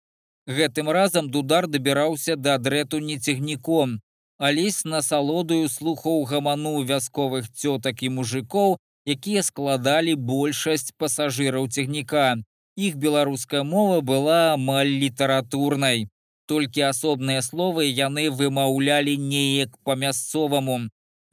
Гэтым 0.46 0.90
разам 0.90 1.30
дудар 1.30 1.68
дабіраўся 1.68 2.36
да 2.36 2.58
дрэтуні 2.58 3.18
цягніком. 3.18 4.00
Алесь 4.38 4.84
насалодую 4.84 5.68
слухоў 5.68 6.24
гаману 6.24 6.82
вясковых 6.82 7.46
цётак 7.52 8.02
і 8.02 8.08
мужикоў, 8.08 8.78
якія 9.06 9.42
складалі 9.42 10.14
большасць 10.14 10.90
пасажыраў 10.98 11.68
цягніка. 11.68 12.42
Іх 12.74 12.96
беларуская 12.96 13.62
мова 13.62 14.00
была 14.00 14.54
амаль 14.54 14.90
літаратурнай. 15.04 16.08
Толькі 16.52 16.82
асобныя 16.84 17.40
словы 17.40 17.84
яны 17.88 18.22
вымаўлялі 18.38 19.12
неяк 19.28 19.76
па-мясцоваму. 19.88 20.74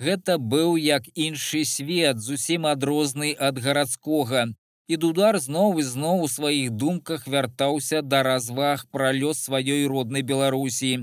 Гэта 0.06 0.38
быў 0.54 0.78
як 0.80 1.10
іншы 1.28 1.66
свет, 1.72 2.22
зусім 2.28 2.68
адрозны 2.70 3.32
ад 3.48 3.60
гарадскога. 3.66 4.46
І 4.88 5.00
дудар 5.04 5.40
зноў 5.44 5.82
і 5.84 5.86
зноў 5.90 6.24
у 6.28 6.30
сваіх 6.36 6.72
думках 6.84 7.28
вяртаўся 7.28 8.02
да 8.02 8.24
разваг 8.30 8.88
пра 8.96 9.12
лёс 9.12 9.44
сваёй 9.50 9.84
роднай 9.92 10.24
Беларусі. 10.32 10.94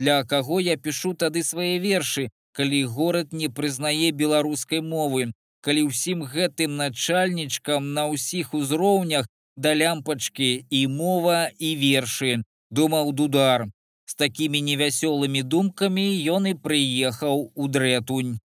Для 0.00 0.18
каго 0.24 0.58
я 0.58 0.76
пішу 0.76 1.14
тады 1.14 1.46
свае 1.46 1.78
вершы, 1.78 2.28
калі 2.52 2.84
горад 2.98 3.32
не 3.32 3.48
прызнае 3.48 4.10
беларускай 4.10 4.82
мовы, 4.82 5.30
калі 5.62 5.88
ўсім 5.94 6.26
гэтым 6.34 6.74
начальнічкам 6.74 7.94
на 7.94 8.10
ўсіх 8.10 8.50
узроўнях 8.50 9.30
да 9.56 9.78
лямпачкі 9.78 10.52
і 10.68 10.86
мова 11.00 11.50
і 11.58 11.76
вершы, 11.78 12.42
думаў 12.70 13.12
дудар. 13.12 13.68
З 14.06 14.14
такімі 14.14 14.60
невясёлымі 14.66 15.42
думкамі 15.42 16.06
ён 16.34 16.50
і 16.50 16.54
прыехаў 16.54 17.50
у 17.54 17.68
дрэтунь. 17.68 18.38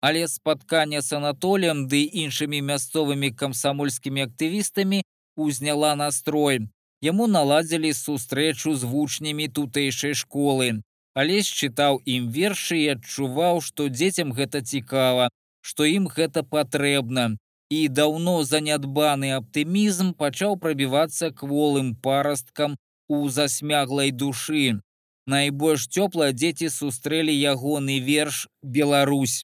Але 0.00 0.28
спатканне 0.28 1.02
з 1.02 1.12
Анатолем 1.18 1.88
ды 1.88 2.04
іншымі 2.24 2.60
мясцовымі 2.62 3.30
камсамольскімі 3.30 4.26
актывістамі 4.26 5.02
узняла 5.36 5.96
настрой. 5.96 6.68
Яму 7.02 7.26
наладзілі 7.26 7.90
сустрэчу 7.96 8.74
з 8.76 8.84
вучнямі 8.84 9.48
тутэйшай 9.48 10.14
школы. 10.14 10.82
Алесь 11.14 11.50
чытаў 11.50 12.00
ім 12.06 12.30
вершы 12.30 12.78
і 12.80 12.88
адчуваў, 12.94 13.60
што 13.60 13.88
дзецям 13.88 14.32
гэта 14.32 14.62
цікава, 14.62 15.28
што 15.60 15.84
ім 15.84 16.06
гэта 16.08 16.42
патрэбна 16.44 17.36
і 17.70 17.80
даўно 17.88 18.42
занядбаны 18.44 19.30
аптымізм 19.38 20.14
пачаў 20.20 20.56
прабівацца 20.62 21.30
кволым 21.30 21.94
парасткам 22.06 22.76
у 23.10 23.28
засмяглай 23.28 24.10
душы. 24.22 24.78
Найбольш 25.26 25.86
цёпла 25.94 26.30
дзеці 26.32 26.68
сустрэлі 26.70 27.34
ягоны 27.52 27.98
верш 27.98 28.46
Беларусь. 28.62 29.42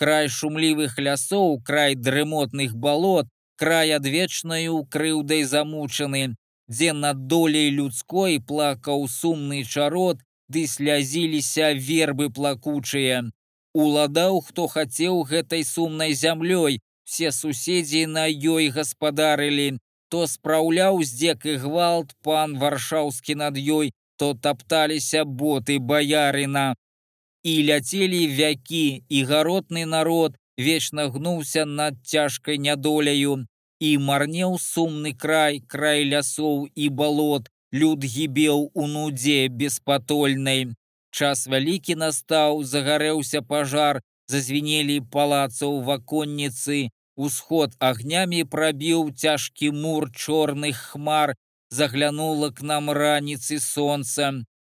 Край 0.00 0.28
шумлівых 0.28 0.96
лясоў, 0.98 1.60
край 1.68 1.94
дрымотных 1.94 2.74
балот, 2.76 3.28
край 3.60 3.92
адвечнаю 3.96 4.84
крыўдай 4.88 5.44
замучаны, 5.44 6.36
дзе 6.68 6.92
над 6.92 7.26
долей 7.26 7.70
людской 7.70 8.40
плакаў 8.40 9.06
сумны 9.08 9.62
чарод, 9.64 10.20
ды 10.48 10.66
слязіліся 10.66 11.72
вербы 11.72 12.30
плакучыя. 12.30 13.24
Уладаў, 13.72 14.40
хто 14.48 14.66
хацеў 14.66 15.24
гэтай 15.28 15.64
сумнай 15.64 16.12
зямлёй, 16.12 16.80
все 17.04 17.32
суседзі 17.32 18.06
на 18.06 18.24
ёй 18.28 18.68
гаспадарылі, 18.76 19.76
то 20.08 20.26
спраўляў 20.26 21.02
здзек 21.02 21.46
і 21.46 21.56
гвалт 21.62 22.14
пан 22.22 22.56
варшаўскі 22.58 23.34
над 23.42 23.58
ёй, 23.58 23.92
то 24.16 24.34
тапталіся 24.34 25.24
боты 25.24 25.78
баярына. 25.78 26.74
І 27.42 27.62
ляцелі 27.68 28.22
вякі, 28.38 29.04
і 29.08 29.18
гаротны 29.24 29.84
народ 29.86 30.36
вечна 30.58 31.08
гнуўся 31.10 31.64
над 31.64 32.00
цяжкай 32.02 32.58
нядоляю, 32.58 33.44
і 33.80 33.90
марнеў 33.98 34.56
сумны 34.58 35.12
край, 35.12 35.60
край 35.60 36.04
лясоў 36.08 36.66
і 36.74 36.88
балот, 36.88 37.50
люд 37.72 38.04
гібеў 38.04 38.70
у 38.74 38.86
нудзе 38.86 39.48
беспатольнай. 39.48 40.72
Час 41.12 41.46
вялікі 41.46 41.96
настаў, 41.96 42.62
загарэўся 42.64 43.42
пажар, 43.42 44.00
зазвенелі 44.28 45.00
палацаў 45.12 45.80
ваконніцы, 45.82 46.88
Усход 47.16 47.72
агнямі 47.80 48.44
прабіў 48.44 49.10
цяжкі 49.16 49.70
мур 49.72 50.10
чорных 50.12 50.76
хмар, 50.92 51.32
заглянула 51.70 52.50
к 52.50 52.62
нам 52.62 52.90
раніцы 52.90 53.58
сонца. 53.60 54.32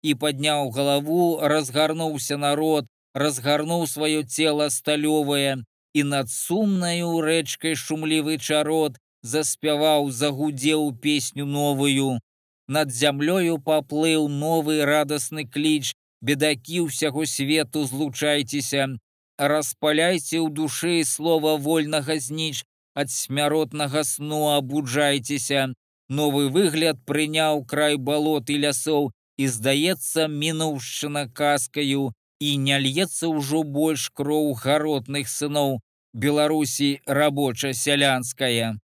І 0.03 0.14
падняў 0.14 0.70
галаву, 0.70 1.40
разгарнуўся 1.40 2.37
народ, 2.37 2.87
разгарнуў 3.14 3.88
сваё 3.88 4.22
цело 4.22 4.68
сталёвае. 4.70 5.64
І 5.96 6.03
над 6.05 6.29
сумнаю 6.31 7.25
рэчкай 7.25 7.75
шумлівы 7.75 8.37
чарод 8.37 9.01
заспяваў, 9.22 10.11
загудзеў 10.11 10.92
песню 11.01 11.46
новую. 11.46 12.20
Над 12.68 12.92
зямлёю 12.92 13.59
паплыў 13.59 14.29
новы 14.29 14.85
радасны 14.85 15.49
кліч, 15.49 15.94
бедакі 16.20 16.85
ўсяго 16.87 17.27
свету 17.27 17.87
злучайцеся, 17.87 19.01
распаляйце 19.38 20.40
ў 20.40 20.49
душы 20.51 21.05
слова 21.05 21.57
вольнага 21.57 22.18
зніч, 22.18 22.64
ад 22.94 23.11
смяротнага 23.11 24.05
сну 24.05 24.57
абуджайцеся. 24.57 25.72
Новы 26.09 26.49
выгляд 26.49 27.03
прыняў 27.05 27.64
край 27.66 27.96
балот 27.96 28.51
і 28.51 28.57
лясоў 28.64 29.11
і, 29.37 29.46
здаецца, 29.51 30.29
мінуўшчына 30.31 31.27
каскаю, 31.29 32.12
і 32.40 32.57
не 32.57 32.79
льецца 32.79 33.29
ўжо 33.29 33.62
больш 33.62 34.09
кроў 34.14 34.55
гаротных 34.55 35.29
сыноў 35.29 35.81
Беларусі 36.14 37.01
рабоча-сялянская. 37.07 38.77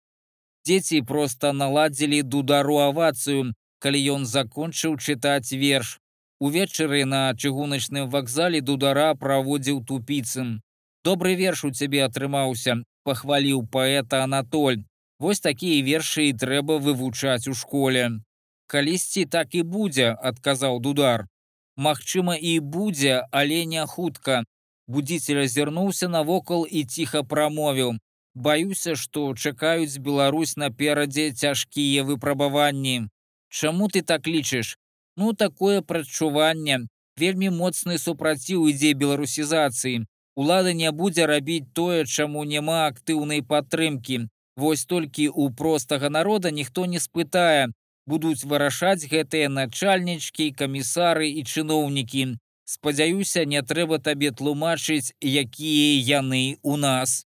Дзеці 0.67 1.03
проста 1.03 1.53
наладзілі 1.53 2.23
дудару 2.23 2.79
авацыю, 2.83 3.53
калі 3.79 4.01
ён 4.15 4.27
закончыў 4.27 4.99
чытаць 4.99 5.53
верш. 5.53 5.99
Увечары 6.41 7.05
на 7.05 7.35
чыгуначным 7.37 8.09
вакзале 8.09 8.61
дудара 8.65 9.15
праводзіў 9.15 9.85
тупіцым. 9.85 10.63
Добры 11.05 11.35
верш 11.37 11.65
у 11.69 11.71
цябе 11.71 12.01
атрымаўся, 12.05 12.77
пахваліў 13.05 13.67
паэта 13.75 14.23
Анатоль. 14.25 14.81
Вось 15.21 15.45
такія 15.45 15.85
вершы 15.85 16.33
і 16.33 16.37
трэба 16.43 16.79
вывучаць 16.81 17.45
у 17.53 17.53
школе. 17.53 18.25
Калісьці 18.73 19.27
так 19.37 19.55
і 19.55 19.63
будзе, 19.75 20.17
адказаў 20.17 20.81
дудар. 20.81 21.29
Магчыма, 21.77 22.37
і 22.37 22.61
будзе, 22.61 23.21
але 23.31 23.65
не 23.69 23.85
хутка. 23.87 24.45
Будзіцель 24.89 25.45
азірнуўся 25.45 26.09
навокал 26.09 26.65
і 26.65 26.85
ціха 26.85 27.23
прамовіў. 27.23 27.99
Баюся, 28.35 28.97
што 28.97 29.35
чакаюць 29.35 30.01
Беларусь 30.01 30.57
наперадзе 30.57 31.33
цяжкія 31.33 32.05
выпрабаванні. 32.05 33.09
Чаму 33.49 33.89
ты 33.89 34.01
так 34.01 34.27
лічыш? 34.27 34.79
Ну 35.17 35.33
такое 35.33 35.83
прадчуванне. 35.83 36.87
Вельмі 37.21 37.51
моцны 37.51 37.99
супраціў 37.99 38.69
ідзе 38.71 38.95
беларусізацыі. 38.95 40.07
Улада 40.37 40.73
не 40.73 40.91
будзе 40.91 41.27
рабіць 41.27 41.73
тое, 41.75 42.05
чаму 42.07 42.45
няма 42.45 42.87
актыўнай 42.87 43.43
падтрымкі. 43.43 44.29
Вось 44.57 44.85
толькі 44.85 45.29
у 45.29 45.51
простага 45.51 46.09
народа 46.09 46.51
ніхто 46.51 46.87
не 46.87 47.01
спытае, 47.01 47.73
будуць 48.07 48.45
вырашаць 48.45 49.09
гэтыя 49.11 49.49
начальнічкі, 49.49 50.53
камісары 50.53 51.29
і 51.41 51.45
чыноўнікі. 51.45 52.25
Спадзяюся, 52.65 53.45
не 53.45 53.63
трэба 53.63 53.99
табе 53.99 54.31
тлумачыць, 54.31 55.13
якія 55.21 56.21
яны 56.21 56.59
у 56.63 56.77
нас. 56.77 57.27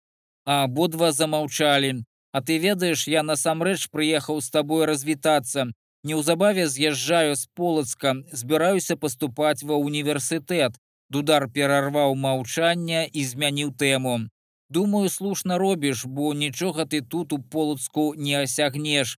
А 0.47 0.65
абодва 0.65 1.13
замаўчалі. 1.13 2.05
А 2.33 2.41
ты 2.43 2.59
ведаеш, 2.59 3.07
я 3.09 3.23
насамрэч 3.23 3.91
прыехаў 3.91 4.41
з 4.41 4.51
табой 4.51 4.87
развітацца. 4.91 5.73
Неўзабаве 6.05 6.69
з'язджаю 6.69 7.35
з 7.35 7.49
полацка, 7.57 8.15
збіраюся 8.33 8.97
паступаць 8.97 9.65
ва 9.65 9.81
універсітэт. 9.81 10.77
Дудар 11.11 11.49
перарваў 11.49 12.15
маўчання 12.15 13.05
і 13.09 13.25
змяніў 13.25 13.73
тэму. 13.73 14.29
Думаю, 14.69 15.09
слушна 15.09 15.59
робіш, 15.59 16.05
бо 16.05 16.35
нічога 16.35 16.85
ты 16.85 17.01
тут 17.01 17.33
у 17.33 17.39
полацку 17.39 18.15
не 18.17 18.37
асягнеш. 18.43 19.17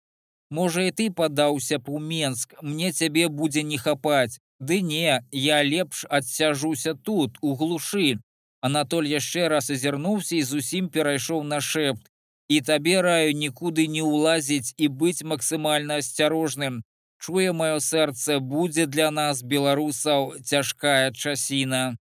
Можа, 0.51 0.83
і 0.87 0.91
ты 0.91 1.11
падаўся 1.11 1.79
б 1.79 1.91
у 1.91 1.99
Менск, 1.99 2.55
мне 2.63 2.93
цябе 2.93 3.29
будзе 3.29 3.63
не 3.63 3.79
хапаць. 3.79 4.39
Ды 4.61 4.81
не, 4.81 5.23
я 5.33 5.63
лепш 5.63 6.07
адсяжуся 6.09 6.95
тут, 6.95 7.39
у 7.41 7.55
глушы. 7.55 8.19
Анатоль 8.61 9.09
яшчэ 9.11 9.49
раз 9.49 9.71
азірнуўся 9.71 10.37
і 10.37 10.43
зусім 10.43 10.89
перайшоў 10.89 11.43
на 11.43 11.61
шэпт. 11.61 12.07
І 12.49 12.61
табе 12.61 13.01
раю 13.03 13.33
нікуды 13.35 13.87
не 13.91 14.03
ўлазіць 14.07 14.75
і 14.79 14.87
быць 14.89 15.27
максімальна 15.27 15.99
асцярожным. 16.03 16.83
Чуе 17.19 17.51
маё 17.51 17.81
сэрца, 17.81 18.39
будзе 18.39 18.87
для 18.87 19.11
нас 19.11 19.43
беларусаў 19.43 20.39
цяжкая 20.45 21.11
часіна. 21.11 21.97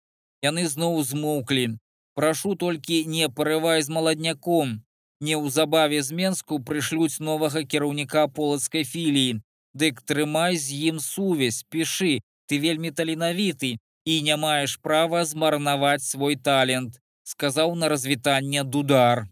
Яны 0.44 0.68
зноў 0.68 1.00
змоўклі. 1.02 1.80
Прашу 2.14 2.54
толькі 2.60 3.04
не 3.08 3.28
парывай 3.28 3.80
з 3.82 3.88
маладняком. 3.88 4.84
Неўзабаве 5.24 6.02
з 6.02 6.12
Менску 6.12 6.60
прышлюць 6.60 7.20
новага 7.20 7.64
кіраўніка 7.64 8.28
полацкай 8.28 8.84
філіі. 8.84 9.40
Дык 9.72 10.02
трымай 10.04 10.60
з 10.60 10.76
ім 10.92 11.00
сувязь, 11.00 11.64
пішы, 11.70 12.20
ты 12.46 12.60
вельмі 12.60 12.90
таленавіты 12.90 13.78
і 14.04 14.22
не 14.22 14.36
маеш 14.36 14.76
права 14.76 15.24
змарнаваць 15.24 16.04
свой 16.04 16.36
талент, 16.36 17.00
сказаў 17.24 17.74
на 17.74 17.88
развітанне 17.88 18.62
дудар 18.62 19.24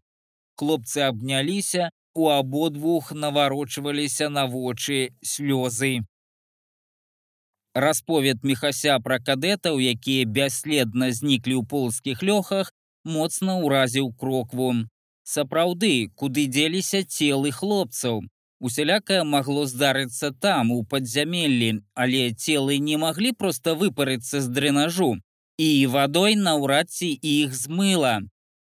хлопцы 0.56 1.08
абняліся, 1.08 1.90
у 2.14 2.28
абодвух 2.28 3.12
наварочваліся 3.12 4.28
на 4.28 4.46
вочы 4.46 5.10
слёзы. 5.24 6.04
Расповед 7.74 8.44
мехася 8.44 8.98
пра 9.00 9.16
кадэтаў, 9.18 9.80
якія 9.80 10.28
бясследна 10.28 11.08
зніклі 11.12 11.56
ў 11.56 11.64
полскіх 11.64 12.20
лёхах, 12.20 12.68
моцна 13.04 13.56
ўразіў 13.64 14.12
крокву. 14.12 14.84
Сапраўды, 15.24 16.12
куды 16.14 16.46
дзеліся 16.52 17.00
целы 17.08 17.50
хлопцаў. 17.50 18.20
Усялякае 18.60 19.24
магло 19.24 19.66
здарыцца 19.66 20.30
там, 20.30 20.70
у 20.70 20.84
падзямеллі, 20.84 21.82
але 21.94 22.30
целы 22.30 22.78
не 22.78 23.00
маглі 23.00 23.32
проста 23.32 23.74
выпарыцца 23.74 24.44
з 24.44 24.52
дрэнажу, 24.52 25.16
і 25.58 25.68
вадой 25.86 26.36
наўрад 26.36 26.90
ці 26.90 27.08
іх 27.08 27.56
змыла. 27.56 28.20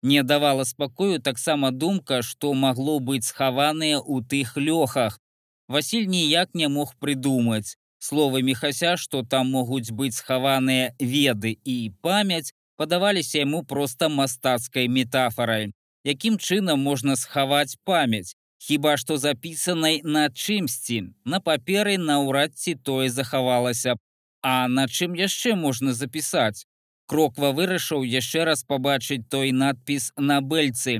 Не 0.02 0.22
давала 0.22 0.64
спакою 0.64 1.20
таксама 1.20 1.70
думка, 1.70 2.22
што 2.22 2.54
магло 2.54 2.98
быць 2.98 3.28
схаваныя 3.28 4.00
ў 4.00 4.24
тых 4.24 4.56
лёхах. 4.56 5.20
Васіль 5.68 6.08
ніяк 6.08 6.54
не 6.54 6.68
мог 6.68 6.96
прыдумаць. 6.96 7.76
Словы 8.00 8.42
мехася, 8.42 8.96
што 8.96 9.22
там 9.22 9.52
могуць 9.52 9.92
быць 9.92 10.16
схаваныя 10.16 10.96
веды 10.98 11.58
і 11.64 11.92
памяць, 12.00 12.52
падаваліся 12.76 13.44
яму 13.44 13.62
проста 13.62 14.08
мастацкай 14.08 14.88
метафорай. 14.88 15.72
Якім 16.04 16.38
чынам 16.40 16.80
можна 16.80 17.16
схаваць 17.16 17.76
памяць? 17.84 18.32
хіба 18.60 18.96
што 19.00 19.16
запісанай 19.16 20.00
на 20.04 20.28
чымсьці 20.28 21.00
на 21.24 21.40
паперы 21.40 21.96
наўрад 21.96 22.56
ці 22.62 22.74
тое 22.88 23.08
захавалася 23.08 23.96
а 24.44 24.68
на 24.68 24.84
чым 24.86 25.16
яшчэ 25.20 25.56
можна 25.62 25.96
запісаць 25.96 26.66
кроква 27.10 27.50
вырашыў 27.58 28.04
яшчэ 28.06 28.44
раз 28.48 28.64
пабачыць 28.72 29.26
той 29.34 29.52
надпіс 29.62 30.10
на 30.30 30.40
бэльцы 30.40 30.96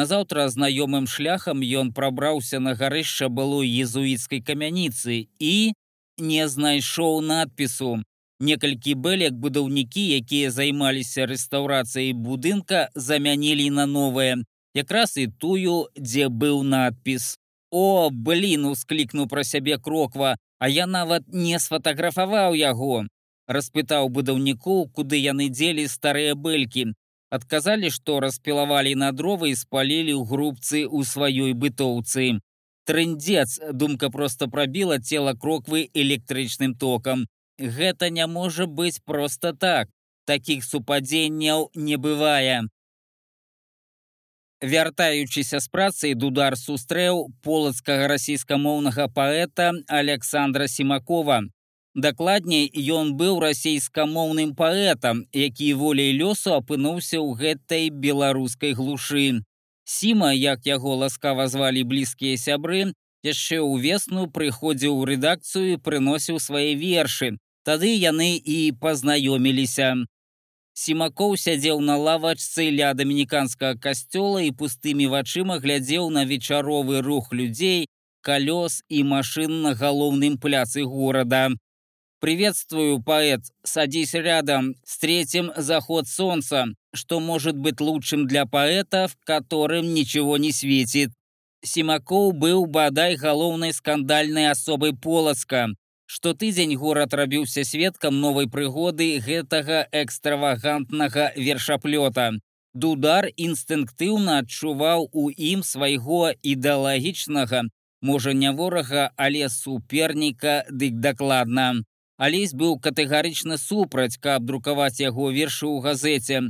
назаўтра 0.00 0.46
знаёмым 0.56 1.08
шляхам 1.14 1.64
ён 1.82 1.92
прабраўся 1.96 2.60
на 2.66 2.74
гарышча 2.82 3.28
былой 3.40 3.72
езуіцкай 3.86 4.40
камяніцы 4.52 5.26
і 5.38 5.56
не 6.30 6.46
знайшоў 6.54 7.20
надпісу 7.32 7.96
некалькі 8.50 8.94
бэлек 9.08 9.34
будаўнікі 9.42 10.06
якія 10.20 10.54
займаліся 10.60 11.26
рэстаўрацыяй 11.32 12.14
будынка 12.28 12.88
замянілі 12.94 13.68
на 13.80 13.86
новае 13.98 14.32
якраз 14.74 15.16
і 15.16 15.26
тую, 15.26 15.88
дзе 15.96 16.28
быў 16.28 16.62
надпіс. 16.62 17.36
О, 17.70 18.10
блін, 18.10 18.66
усклікнуў 18.70 19.28
пра 19.28 19.44
сябе 19.44 19.78
кроква, 19.78 20.36
а 20.58 20.68
я 20.68 20.86
нават 20.86 21.22
не 21.28 21.58
сфатаграфаваў 21.58 22.54
яго. 22.54 23.06
Распытаў 23.50 24.08
будаўнікоў, 24.16 24.84
куды 24.94 25.18
яны 25.18 25.48
дзелі 25.50 25.88
старыя 25.90 26.36
бэлькі. 26.38 26.84
Адказалі, 27.34 27.90
што 27.90 28.20
распілавалі 28.22 28.94
на 29.02 29.10
дровы 29.10 29.50
і 29.50 29.58
спалілі 29.58 30.14
ў 30.14 30.22
грубцы 30.30 30.78
ў 30.86 31.02
сваёй 31.12 31.52
бытоўцы. 31.64 32.38
Трындзец, 32.86 33.58
думка 33.72 34.10
проста 34.10 34.46
прабіла 34.46 34.98
цела 34.98 35.34
кроквы 35.34 35.90
электрычным 35.94 36.74
токам. 36.74 37.26
Гэта 37.58 38.10
не 38.10 38.26
можа 38.26 38.66
быць 38.66 39.02
проста 39.04 39.52
так. 39.52 39.90
Такіх 40.26 40.64
супадзенняў 40.64 41.70
не 41.74 41.96
бывае. 41.96 42.70
Вяртаючыся 44.62 45.58
з 45.60 45.68
працы 45.72 46.14
дудар 46.14 46.56
сустрэў 46.56 47.30
полацкага 47.42 48.10
расійскамоўнага 48.12 49.08
паэта 49.08 49.72
Александра 49.88 50.68
Семакова. 50.68 51.40
Дакладней, 51.94 52.70
ён 52.70 53.14
быў 53.18 53.40
расійскамоўным 53.42 54.54
паэтам, 54.54 55.26
які 55.34 55.74
волей 55.74 56.14
лёсу 56.14 56.54
апынуўся 56.54 57.18
ў 57.18 57.34
гэтай 57.34 57.90
беларускай 57.90 58.78
глушы. 58.78 59.42
Сіма, 59.82 60.30
як 60.32 60.66
яго 60.70 60.94
ласкава 60.94 61.48
звалі 61.50 61.82
блізкія 61.82 62.38
сябры, 62.38 62.94
яшчэ 63.26 63.58
ўвесну 63.58 64.30
прыходзіў 64.30 65.02
у 65.02 65.04
рэдакцыю 65.04 65.74
і 65.74 65.80
прыносіў 65.82 66.38
свае 66.38 66.78
вершы. 66.78 67.42
Тады 67.66 67.90
яны 67.90 68.38
і 68.38 68.70
пазнаёміліся. 68.80 70.06
Сімакоў 70.72 71.34
сядзеў 71.36 71.82
на 71.82 71.98
лавачцы 71.98 72.70
ля 72.70 72.94
дамініканскага 72.94 73.74
касцёла 73.82 74.46
і 74.46 74.54
пустымі 74.54 75.10
вачыма 75.10 75.58
глядзеў 75.58 76.06
на 76.14 76.22
вечаровы 76.24 77.02
рух 77.02 77.34
людзей, 77.34 77.90
колёс 78.22 78.78
і 78.88 79.02
машын 79.02 79.62
на 79.66 79.74
галоўным 79.74 80.38
пляцы 80.38 80.86
горада. 80.86 81.50
«Приветствую, 82.20 83.02
поэт, 83.02 83.40
садись 83.62 84.14
рядом, 84.14 84.74
встретим 84.84 85.52
заход 85.56 86.06
солнца, 86.06 86.66
что 86.94 87.18
может 87.18 87.56
быть 87.56 87.80
лучшим 87.80 88.26
для 88.26 88.44
поэта, 88.46 89.08
в 89.08 89.16
котором 89.24 89.94
ничего 89.94 90.36
не 90.36 90.52
светит». 90.52 91.10
Сімакоў 91.64 92.32
быў 92.32 92.66
бадай 92.66 93.16
галоўнай 93.16 93.72
скандальнай 93.72 94.50
асобай 94.50 94.94
полацка, 94.94 95.68
Штотыдзень 96.10 96.72
горад 96.74 97.12
рабіўся 97.14 97.62
сведкам 97.62 98.16
новай 98.22 98.48
прыгоды 98.54 99.06
гэтага 99.26 99.76
экстравагантнага 99.98 101.26
вершаплёта. 101.36 102.24
Дудар 102.74 103.28
інстынктыўна 103.44 104.40
адчуваў 104.42 105.06
у 105.12 105.28
ім 105.50 105.62
свайго 105.68 106.32
ідэалагічнага, 106.54 107.62
можа 108.10 108.34
не 108.40 108.50
ворага, 108.50 109.04
але 109.14 109.46
суперніка 109.54 110.56
дык 110.82 110.98
дакладна. 111.06 111.68
Алесь 112.20 112.52
быў 112.52 112.76
катэгарычна 112.84 113.56
супраць, 113.56 114.20
каб 114.24 114.44
друкаваць 114.44 115.00
яго 115.00 115.30
вершы 115.32 115.64
ў 115.64 115.80
газеце. 115.86 116.40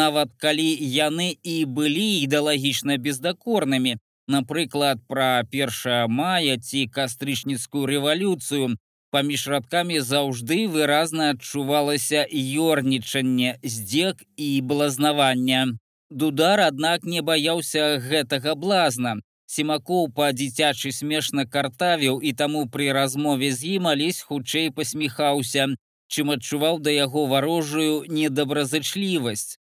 Нават 0.00 0.32
калі 0.42 0.66
яны 0.94 1.28
і 1.42 1.56
былі 1.76 2.06
ідэалагічна 2.26 2.96
бездакорнымі, 3.04 3.92
напрыклад, 4.26 4.98
пра 5.06 5.46
1 5.46 6.10
мая 6.10 6.56
ці 6.58 6.82
кастрычніцкую 6.98 7.86
рэвалюцыю, 7.92 8.74
паміж 9.14 9.46
радкамі 9.54 10.02
заўжды 10.10 10.66
выразна 10.74 11.30
адчувалася 11.34 12.26
ёрнічанне, 12.66 13.58
здзек 13.62 14.26
і 14.34 14.50
блазнавання. 14.66 15.62
Дудар, 16.10 16.58
аднак 16.66 17.06
не 17.06 17.22
баяўся 17.22 18.02
гэтага 18.02 18.58
блазна. 18.58 19.18
Семакоў 19.50 20.04
па-дзіцячы 20.14 20.92
смешна 20.94 21.44
картавіў 21.54 22.20
і 22.28 22.30
таму 22.40 22.60
пры 22.74 22.92
размове 22.94 23.48
з 23.60 23.76
ім 23.76 23.88
алесь 23.92 24.20
хутчэй 24.26 24.68
пасміхаўся, 24.76 25.64
чым 26.06 26.30
адчуваў 26.34 26.78
да 26.84 26.94
яго 26.94 27.24
варожую 27.32 28.04
недобразычлівасць. 28.18 29.56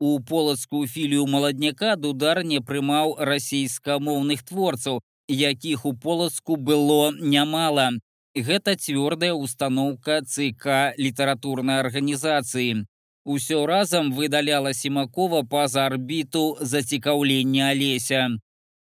У 0.00 0.20
полацкую 0.30 0.88
філію 0.88 1.24
маладняка 1.26 1.94
дудар 1.96 2.42
не 2.50 2.60
прымаў 2.60 3.14
расійскамоўных 3.30 4.44
творцаў, 4.50 5.00
якіх 5.28 5.86
у 5.86 5.94
полацку 6.04 6.56
было 6.56 7.12
нямала. 7.36 7.88
Гэта 8.36 8.76
цвёрдая 8.76 9.32
установка 9.32 10.20
ЦК 10.20 10.92
літаратурнай 10.98 11.80
арганізацыі. 11.86 12.84
Усё 13.24 13.64
разам 13.66 14.12
выдаляла 14.12 14.72
Семакова 14.74 15.42
па-за 15.44 15.86
арбіту 15.86 16.56
зацікаўлення 16.60 17.72
Алеся. 17.72 18.22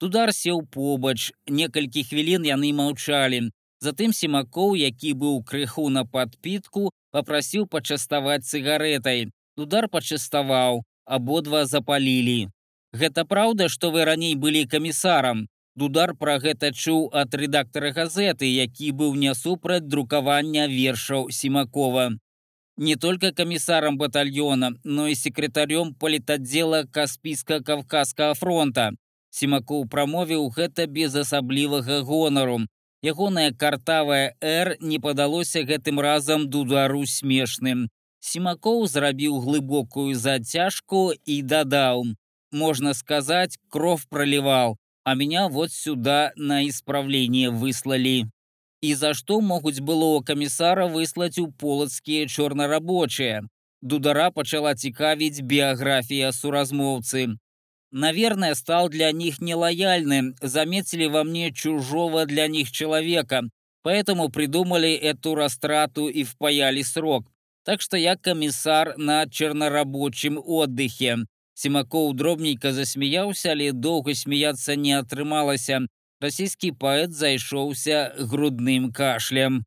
Тудар 0.02 0.34
сеў 0.34 0.64
побач, 0.66 1.30
некалькі 1.46 2.02
хвілін 2.10 2.46
яны 2.50 2.74
маўчалі. 2.74 3.42
Затым 3.86 4.14
Семакоў, 4.18 4.74
які 4.76 5.14
быў 5.14 5.36
крыху 5.46 5.90
на 5.94 6.06
падпітку, 6.06 6.90
папрасіў 7.14 7.68
пачаставаць 7.70 8.50
цыгаретай. 8.50 9.30
Тудар 9.58 9.88
пачаставаў, 9.94 10.82
абодва 11.06 11.66
запалілі. 11.66 12.50
Гэта 12.98 13.26
праўда, 13.26 13.70
што 13.70 13.92
вы 13.94 14.06
раней 14.10 14.34
былі 14.36 14.66
камісарам, 14.66 15.46
Дудар 15.76 16.12
пра 16.20 16.34
гэта 16.44 16.72
чуў 16.76 17.06
ад 17.16 17.36
рэдактара 17.42 17.92
газеты, 17.96 18.50
які 18.50 18.92
быў 18.92 19.14
не 19.16 19.36
супраць 19.36 19.88
друкавання 19.94 20.66
вершаў 20.68 21.30
Сімакова. 21.32 22.10
Не 22.78 22.96
только 22.96 23.32
камісарам 23.32 23.98
батальёна, 23.98 24.74
но 24.84 25.08
і 25.08 25.16
секретарём 25.16 25.94
палітаддзела 25.94 26.84
каспійска 26.92 27.62
кавказскага 27.62 28.34
фронта. 28.34 28.92
Сімакоў 29.32 29.88
прамовіў 29.88 30.50
гэта 30.58 30.88
без 30.88 31.16
асаблівага 31.16 32.02
гонару. 32.02 32.60
Ягоная 33.02 33.52
картавая 33.52 34.36
Р 34.42 34.76
не 34.80 35.00
падалося 35.00 35.64
гэтым 35.64 36.00
разам 36.00 36.50
дудару 36.50 37.06
смешным. 37.06 37.88
Сімакоў 38.20 38.86
зрабіў 38.86 39.40
глыбокую 39.42 40.14
зацяжку 40.14 41.12
і 41.26 41.42
дадаў: 41.42 42.06
Можна 42.52 42.94
сказаць, 42.94 43.58
кров 43.70 44.06
проліваў 44.08 44.78
а 45.04 45.16
меня 45.16 45.48
вот 45.48 45.72
сюда 45.72 46.32
на 46.36 46.68
исправление 46.68 47.50
выслали. 47.50 48.26
И 48.82 48.94
за 48.94 49.14
что 49.14 49.42
могуць 49.42 49.80
было 49.80 50.22
камісара 50.22 50.88
выслаць 50.88 51.38
у 51.38 51.52
полацкія 51.52 52.28
чорнарабочыя. 52.28 53.44
Дудара 53.82 54.32
пачала 54.32 54.76
цікавіць 54.76 55.42
біяграфія 55.42 56.32
суразмоўцы. 56.32 57.38
Наверное, 57.92 58.56
стал 58.56 58.88
для 58.90 59.12
них 59.12 59.42
нелояльным, 59.42 60.36
заметили 60.42 61.08
во 61.08 61.24
мне 61.24 61.52
чужого 61.52 62.26
для 62.26 62.48
них 62.48 62.72
человека, 62.72 63.44
поэтому 63.84 64.30
придумали 64.30 64.94
эту 64.94 65.36
растрату 65.36 66.08
и 66.08 66.24
впаяли 66.24 66.84
срок. 66.84 67.30
Так 67.64 67.82
что 67.82 67.98
я 67.98 68.16
комиссар 68.16 68.98
на 68.98 69.28
чернорабочем 69.28 70.42
отдыхе. 70.44 71.18
Сімакоў 71.54 72.14
дробненька 72.14 72.72
засмяяўся, 72.74 73.52
але 73.52 73.72
доўга 73.72 74.16
смяяцца 74.16 74.76
не 74.76 74.94
атрымалася. 74.98 75.82
Расійскі 76.22 76.72
паэт 76.82 77.12
зайшоўся 77.12 78.16
грудным 78.18 78.92
кашлем. 78.92 79.66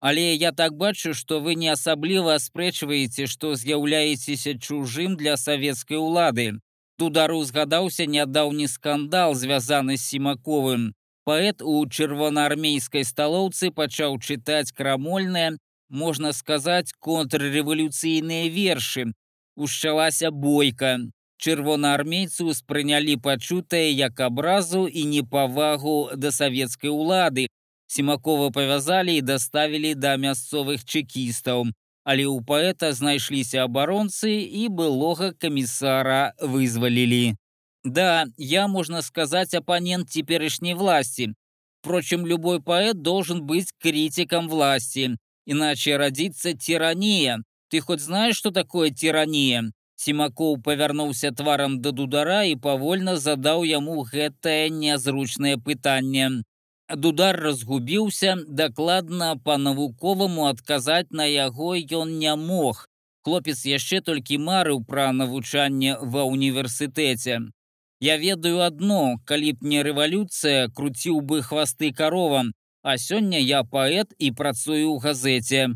Але 0.00 0.34
я 0.34 0.50
так 0.50 0.74
бачу, 0.80 1.12
што 1.14 1.40
вы 1.44 1.54
не 1.54 1.68
асабліва 1.68 2.34
аспрэчваеце, 2.40 3.26
што 3.26 3.54
з'яўляецеся 3.54 4.56
чужым 4.58 5.16
для 5.16 5.36
савецкай 5.36 5.98
улады. 5.98 6.58
Тудару 7.00 7.44
згадаўся 7.48 8.04
нядаўні 8.04 8.66
скандал, 8.68 9.34
звязаны 9.34 9.96
з 9.96 10.02
сімаковым. 10.04 10.92
паэт 11.24 11.62
у 11.62 11.74
чырвонаармейскай 11.86 13.04
сталоўцы 13.10 13.70
пачаў 13.78 14.18
чытаць 14.18 14.74
крамольныя, 14.76 15.56
можна 16.02 16.32
сказаць, 16.32 16.92
контррэвалюцыйныя 17.06 18.50
вершы. 18.52 19.06
Ушчалася 19.56 20.30
бойка. 20.30 20.92
Чырвонаармейцы 21.40 22.44
ўспрынялі 22.50 23.16
пачутае 23.16 23.88
як 23.96 24.20
абразу 24.20 24.84
і 24.86 25.04
непавагу 25.14 25.96
да 26.16 26.32
савецкай 26.40 26.90
улады. 26.90 27.46
Семакова 27.86 28.50
павязалі 28.50 29.16
і 29.16 29.24
даставілі 29.32 29.94
да 29.94 30.16
мясцовых 30.16 30.84
чекістаў. 30.84 31.72
Але 32.10 32.24
ў 32.26 32.42
паэта 32.42 32.88
знайшліся 32.98 33.66
абаронцы 33.68 34.30
і 34.60 34.66
былога 34.78 35.30
камісара 35.42 36.34
вызвалілі. 36.42 37.36
Да, 37.84 38.26
я, 38.36 38.66
можно 38.68 39.02
сказать, 39.02 39.54
оппонент 39.54 40.10
теперешней 40.10 40.74
власти. 40.74 41.34
Впрочем, 41.80 42.26
любой 42.26 42.60
поэт 42.60 43.00
должен 43.00 43.46
быть 43.46 43.70
критиком 43.78 44.48
власти, 44.48 45.16
иначе 45.46 45.96
родится 45.96 46.52
тирания. 46.52 47.44
Ты 47.70 47.80
хоть 47.80 48.00
знаешь, 48.00 48.36
что 48.36 48.50
такое 48.50 48.90
тирания? 48.90 49.70
Симаков 49.94 50.62
повернулся 50.64 51.30
тваром 51.30 51.80
до 51.80 51.92
Дудара 51.92 52.44
и 52.44 52.56
повольно 52.56 53.16
задал 53.16 53.62
ему 53.62 54.02
гэтае 54.02 54.68
нязручное 54.68 55.58
пытанне. 55.58 56.42
Дудар 56.96 57.36
разгубіўся, 57.38 58.34
дакладна 58.48 59.36
па-навуковаму 59.44 60.46
адказаць 60.50 61.14
на 61.14 61.24
яго 61.24 61.76
ён 61.78 62.18
не 62.18 62.34
мог. 62.34 62.86
Хлопец 63.22 63.62
яшчэ 63.64 64.00
толькі 64.00 64.38
марыў 64.42 64.82
пра 64.88 65.12
навучанне 65.12 65.94
ва 66.00 66.24
універсітэце. 66.24 67.38
Я 68.00 68.16
ведаю 68.16 68.60
одно, 68.66 69.20
калі 69.24 69.52
б 69.52 69.70
не 69.72 69.84
рэвалюцыя, 69.86 70.66
круціў 70.74 71.20
бы 71.20 71.42
хвасты 71.42 71.92
каровам, 71.92 72.50
а 72.82 72.96
сёння 72.96 73.38
я 73.38 73.62
паэт 73.62 74.16
і 74.18 74.32
працую 74.32 74.90
ў 74.90 74.98
газеце. 75.04 75.68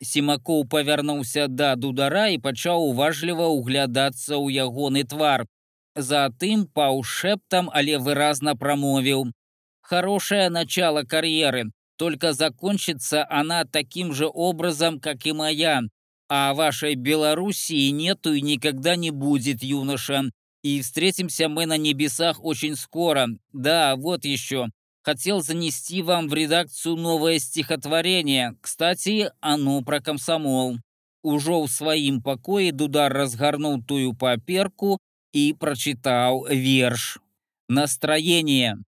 Семакоў 0.00 0.64
павярнуўся 0.72 1.48
да 1.48 1.74
дудара 1.76 2.28
і 2.32 2.38
пачаў 2.38 2.88
уважліва 2.94 3.50
ўглядацца 3.50 4.40
ў 4.40 4.64
ягоны 4.64 5.04
твар. 5.04 5.44
Затым 5.96 6.64
паўшэптам, 6.72 7.68
але 7.74 7.98
выразна 7.98 8.56
прамовіў: 8.56 9.28
Хорошее 9.82 10.48
начало 10.48 11.02
карьеры, 11.02 11.72
только 11.96 12.32
закончится 12.32 13.26
она 13.28 13.64
таким 13.64 14.12
же 14.12 14.28
образом, 14.32 15.00
как 15.00 15.26
и 15.26 15.32
моя. 15.32 15.82
А 16.28 16.54
вашей 16.54 16.94
Белоруссии 16.94 17.90
нету 17.90 18.32
и 18.32 18.40
никогда 18.40 18.96
не 18.96 19.10
будет, 19.10 19.62
юноша. 19.62 20.30
И 20.62 20.80
встретимся 20.80 21.48
мы 21.48 21.66
на 21.66 21.76
небесах 21.76 22.42
очень 22.42 22.76
скоро. 22.76 23.28
Да, 23.52 23.96
вот 23.96 24.24
еще. 24.24 24.68
Хотел 25.02 25.42
занести 25.42 26.00
вам 26.00 26.28
в 26.28 26.34
редакцию 26.34 26.96
новое 26.96 27.38
стихотворение. 27.38 28.54
Кстати, 28.60 29.30
оно 29.40 29.82
про 29.82 30.00
комсомол. 30.00 30.78
Ужо 31.22 31.62
в 31.62 31.68
своим 31.68 32.22
покое 32.22 32.72
Дудар 32.72 33.12
разгорнул 33.12 33.82
тую 33.82 34.14
паперку 34.14 34.98
и 35.32 35.52
прочитал 35.52 36.46
верш. 36.46 37.18
Настроение. 37.68 38.78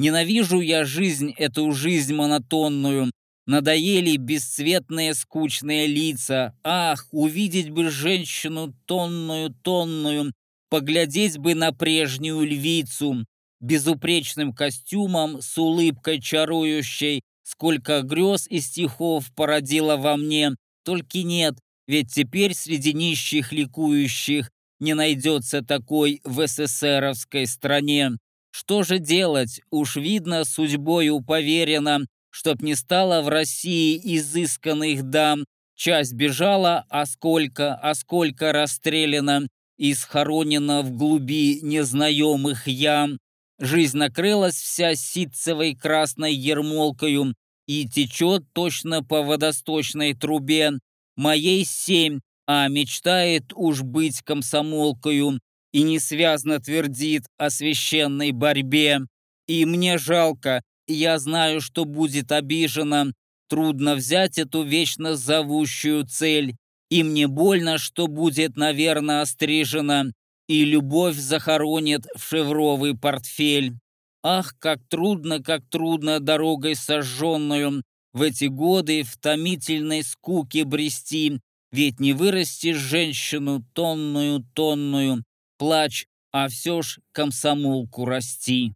Ненавижу 0.00 0.60
я 0.62 0.86
жизнь, 0.86 1.34
эту 1.36 1.70
жизнь 1.72 2.14
монотонную. 2.14 3.10
Надоели 3.46 4.16
бесцветные 4.16 5.12
скучные 5.12 5.86
лица. 5.86 6.54
Ах, 6.64 7.06
увидеть 7.10 7.68
бы 7.68 7.90
женщину 7.90 8.74
тонную, 8.86 9.50
тонную, 9.50 10.32
Поглядеть 10.70 11.36
бы 11.36 11.54
на 11.54 11.72
прежнюю 11.72 12.46
львицу, 12.46 13.26
безупречным 13.60 14.54
костюмом, 14.54 15.42
с 15.42 15.58
улыбкой 15.58 16.18
чарующей, 16.18 17.20
сколько 17.42 18.00
грез 18.00 18.46
и 18.48 18.60
стихов 18.60 19.30
породила 19.34 19.98
во 19.98 20.16
мне, 20.16 20.54
только 20.82 21.18
нет, 21.18 21.58
ведь 21.86 22.14
теперь 22.14 22.54
среди 22.54 22.94
нищих 22.94 23.52
ликующих 23.52 24.48
не 24.78 24.94
найдется 24.94 25.60
такой 25.60 26.22
в 26.24 26.46
СССРовской 26.46 27.46
стране. 27.46 28.12
Что 28.50 28.82
же 28.82 28.98
делать? 28.98 29.60
Уж 29.70 29.96
видно, 29.96 30.44
судьбою 30.44 31.20
поверено, 31.22 32.06
чтоб 32.30 32.62
не 32.62 32.74
стало 32.74 33.22
в 33.22 33.28
России 33.28 34.00
изысканных 34.16 35.02
дам. 35.04 35.44
Часть 35.76 36.12
бежала, 36.12 36.84
а 36.88 37.06
сколько, 37.06 37.74
а 37.74 37.94
сколько 37.94 38.52
расстреляно, 38.52 39.48
и 39.78 39.94
схоронена 39.94 40.82
в 40.82 40.90
глуби 40.92 41.60
незнаемых 41.62 42.68
ям. 42.68 43.18
Жизнь 43.58 43.96
накрылась 43.96 44.56
вся 44.56 44.94
ситцевой 44.94 45.74
красной 45.74 46.34
ермолкою 46.34 47.34
и 47.66 47.88
течет 47.88 48.44
точно 48.52 49.02
по 49.02 49.22
водосточной 49.22 50.12
трубе. 50.14 50.72
Моей 51.16 51.64
семь, 51.64 52.20
а 52.46 52.68
мечтает 52.68 53.52
уж 53.54 53.82
быть 53.82 54.22
комсомолкою 54.22 55.40
и 55.72 55.82
несвязно 55.82 56.60
твердит 56.60 57.24
о 57.38 57.50
священной 57.50 58.32
борьбе. 58.32 59.00
И 59.46 59.64
мне 59.64 59.98
жалко, 59.98 60.62
я 60.86 61.18
знаю, 61.18 61.60
что 61.60 61.84
будет 61.84 62.32
обижена. 62.32 63.12
Трудно 63.48 63.94
взять 63.94 64.38
эту 64.38 64.62
вечно 64.62 65.16
зовущую 65.16 66.06
цель. 66.06 66.56
И 66.90 67.02
мне 67.02 67.28
больно, 67.28 67.78
что 67.78 68.08
будет, 68.08 68.56
наверное, 68.56 69.22
острижена, 69.22 70.06
и 70.48 70.64
любовь 70.64 71.16
захоронит 71.16 72.06
в 72.16 72.24
шевровый 72.24 72.96
портфель. 72.96 73.74
Ах, 74.22 74.54
как 74.58 74.80
трудно, 74.88 75.40
как 75.42 75.62
трудно 75.70 76.18
дорогой 76.18 76.74
сожженную 76.74 77.82
в 78.12 78.22
эти 78.22 78.46
годы 78.46 79.04
в 79.04 79.16
томительной 79.16 80.02
скуке 80.02 80.64
брести, 80.64 81.38
ведь 81.70 82.00
не 82.00 82.12
вырастешь 82.12 82.76
женщину 82.76 83.64
тонную, 83.72 84.44
тонную, 84.54 85.22
плач, 85.60 86.06
а 86.32 86.48
все 86.48 86.80
ж 86.82 86.98
комсомолку 87.12 88.06
расти. 88.06 88.72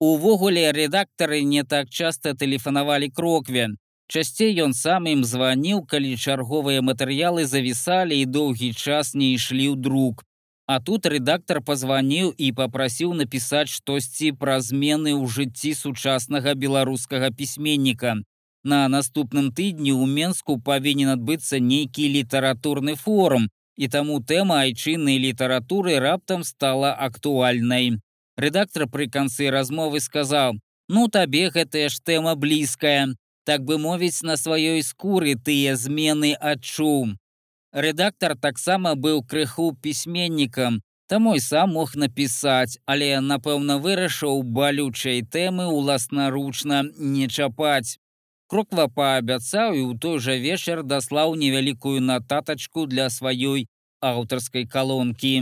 Увогуле 0.00 0.72
редакторы 0.72 1.42
не 1.44 1.62
так 1.62 1.88
часто 1.88 2.34
тэлефанавалі 2.34 3.08
крокве. 3.14 3.68
Часцей 4.10 4.52
ён 4.60 4.74
сам 4.74 5.06
ім 5.06 5.22
званіў, 5.24 5.86
калі 5.86 6.18
чарговыя 6.18 6.82
матэрыялы 6.82 7.46
завісалі 7.46 8.18
і 8.20 8.26
доўгі 8.26 8.74
час 8.74 9.14
не 9.14 9.32
ішлі 9.38 9.70
ў 9.72 9.80
друк. 9.86 10.26
А 10.66 10.80
тут 10.80 11.06
рэдактар 11.06 11.62
пазваніў 11.62 12.34
і 12.36 12.52
папрасіў 12.58 13.14
напісаць 13.14 13.70
штосьці 13.70 14.32
пра 14.32 14.60
змены 14.60 15.14
ў 15.14 15.30
жыцці 15.30 15.72
сучаснага 15.78 16.58
беларускага 16.58 17.30
пісьменніка. 17.30 18.18
На 18.64 18.88
наступным 18.88 19.52
тыдні 19.52 19.92
ў 19.94 20.04
Менску 20.08 20.58
павінен 20.58 21.14
адбыцца 21.16 21.60
нейкі 21.60 22.08
літаратурны 22.16 22.96
форум, 22.96 23.48
і 23.76 23.88
таму 23.88 24.20
тэма 24.20 24.60
айчыннай 24.66 25.18
літаратуры 25.18 25.98
раптам 25.98 26.44
стала 26.44 26.94
актуальнай. 26.94 27.98
Рэдактар 28.36 28.86
пры 28.90 29.08
канцы 29.08 29.50
размовы 29.50 30.00
сказаў: 30.00 30.58
«Ну 30.88 31.08
табе 31.08 31.50
гэтая 31.50 31.88
ж 31.88 32.00
тэма 32.04 32.34
блізкая 32.34 33.14
так 33.44 33.64
бы 33.64 33.78
мовіць 33.78 34.24
на 34.24 34.36
сваёй 34.40 34.82
скуры 34.82 35.36
тыя 35.36 35.76
змены 35.76 36.32
адчуў. 36.40 37.14
Рэдактар 37.72 38.36
таксама 38.40 38.94
быў 38.94 39.22
крыху 39.22 39.72
пісьменнікам, 39.82 40.80
таму 41.06 41.34
і 41.36 41.40
сам 41.40 41.76
мог 41.76 41.94
напісаць, 41.94 42.78
але 42.86 43.20
напэўна 43.20 43.78
вырашыў 43.84 44.42
балючай 44.42 45.22
тэмы 45.22 45.68
ўласнаручна 45.68 46.84
не 46.96 47.28
чапаць. 47.28 47.98
Кроква 48.54 48.84
паабяцаў 48.86 49.74
і 49.74 49.80
ў 49.82 49.92
той 50.02 50.20
жа 50.24 50.34
вечар 50.38 50.80
даслаў 50.86 51.32
невялікую 51.38 51.98
нататачку 52.08 52.84
для 52.90 53.06
сваёй 53.10 53.64
аўтарскай 54.10 54.62
калонкі. 54.74 55.32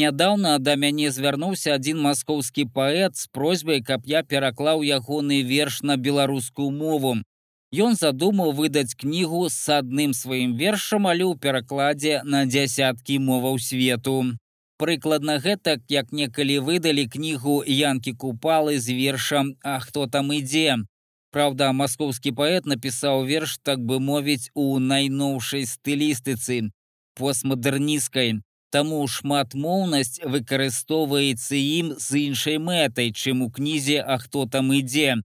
Нядаўна 0.00 0.52
да 0.68 0.76
мяне 0.84 1.10
звярнуўся 1.16 1.74
адзін 1.76 2.00
маскоўскі 2.06 2.64
паэт 2.78 3.20
з 3.20 3.28
просьбай, 3.28 3.82
каб 3.90 4.08
я 4.12 4.22
пераклаў 4.30 4.80
ягоны 4.80 5.42
верш 5.50 5.82
на 5.90 5.98
беларускую 6.06 6.70
мову. 6.78 7.12
Ён 7.88 8.00
задумаў 8.00 8.56
выдаць 8.62 8.96
кнігу 9.04 9.42
з 9.52 9.76
адным 9.76 10.16
сваім 10.16 10.56
вершам, 10.56 11.12
але 11.12 11.28
ў 11.28 11.36
перакладзе 11.36 12.24
на 12.24 12.46
дзясяткі 12.48 13.20
моваў 13.28 13.60
свету. 13.68 14.16
Прыкладна 14.80 15.36
гэтак, 15.44 15.84
як 15.92 16.16
некалі 16.16 16.58
выдалі 16.72 17.04
кнігу 17.04 17.60
янкі 17.68 18.16
купалы 18.16 18.80
з 18.80 18.96
вершам 18.96 19.54
А 19.60 19.78
хто 19.84 20.08
там 20.08 20.32
ідзе. 20.32 20.80
Праўда, 21.34 21.72
маскоўскі 21.74 22.30
паэт 22.38 22.66
напісаў 22.70 23.24
верш, 23.26 23.58
так 23.66 23.80
бы 23.82 23.98
мовіць, 23.98 24.50
у 24.54 24.78
найноўшай 24.78 25.66
стылістыцы 25.66 26.70
постмадэрністкай. 27.18 28.36
Таму 28.74 29.00
шматмоўнасць 29.14 30.20
выкарыстоўваецца 30.34 31.58
ім 31.58 31.90
з 32.04 32.22
іншай 32.28 32.58
мэтай, 32.58 33.10
чым 33.10 33.42
у 33.46 33.50
кнізе, 33.50 33.98
а 34.02 34.18
хто 34.22 34.46
там 34.46 34.70
ідзе. 34.78 35.16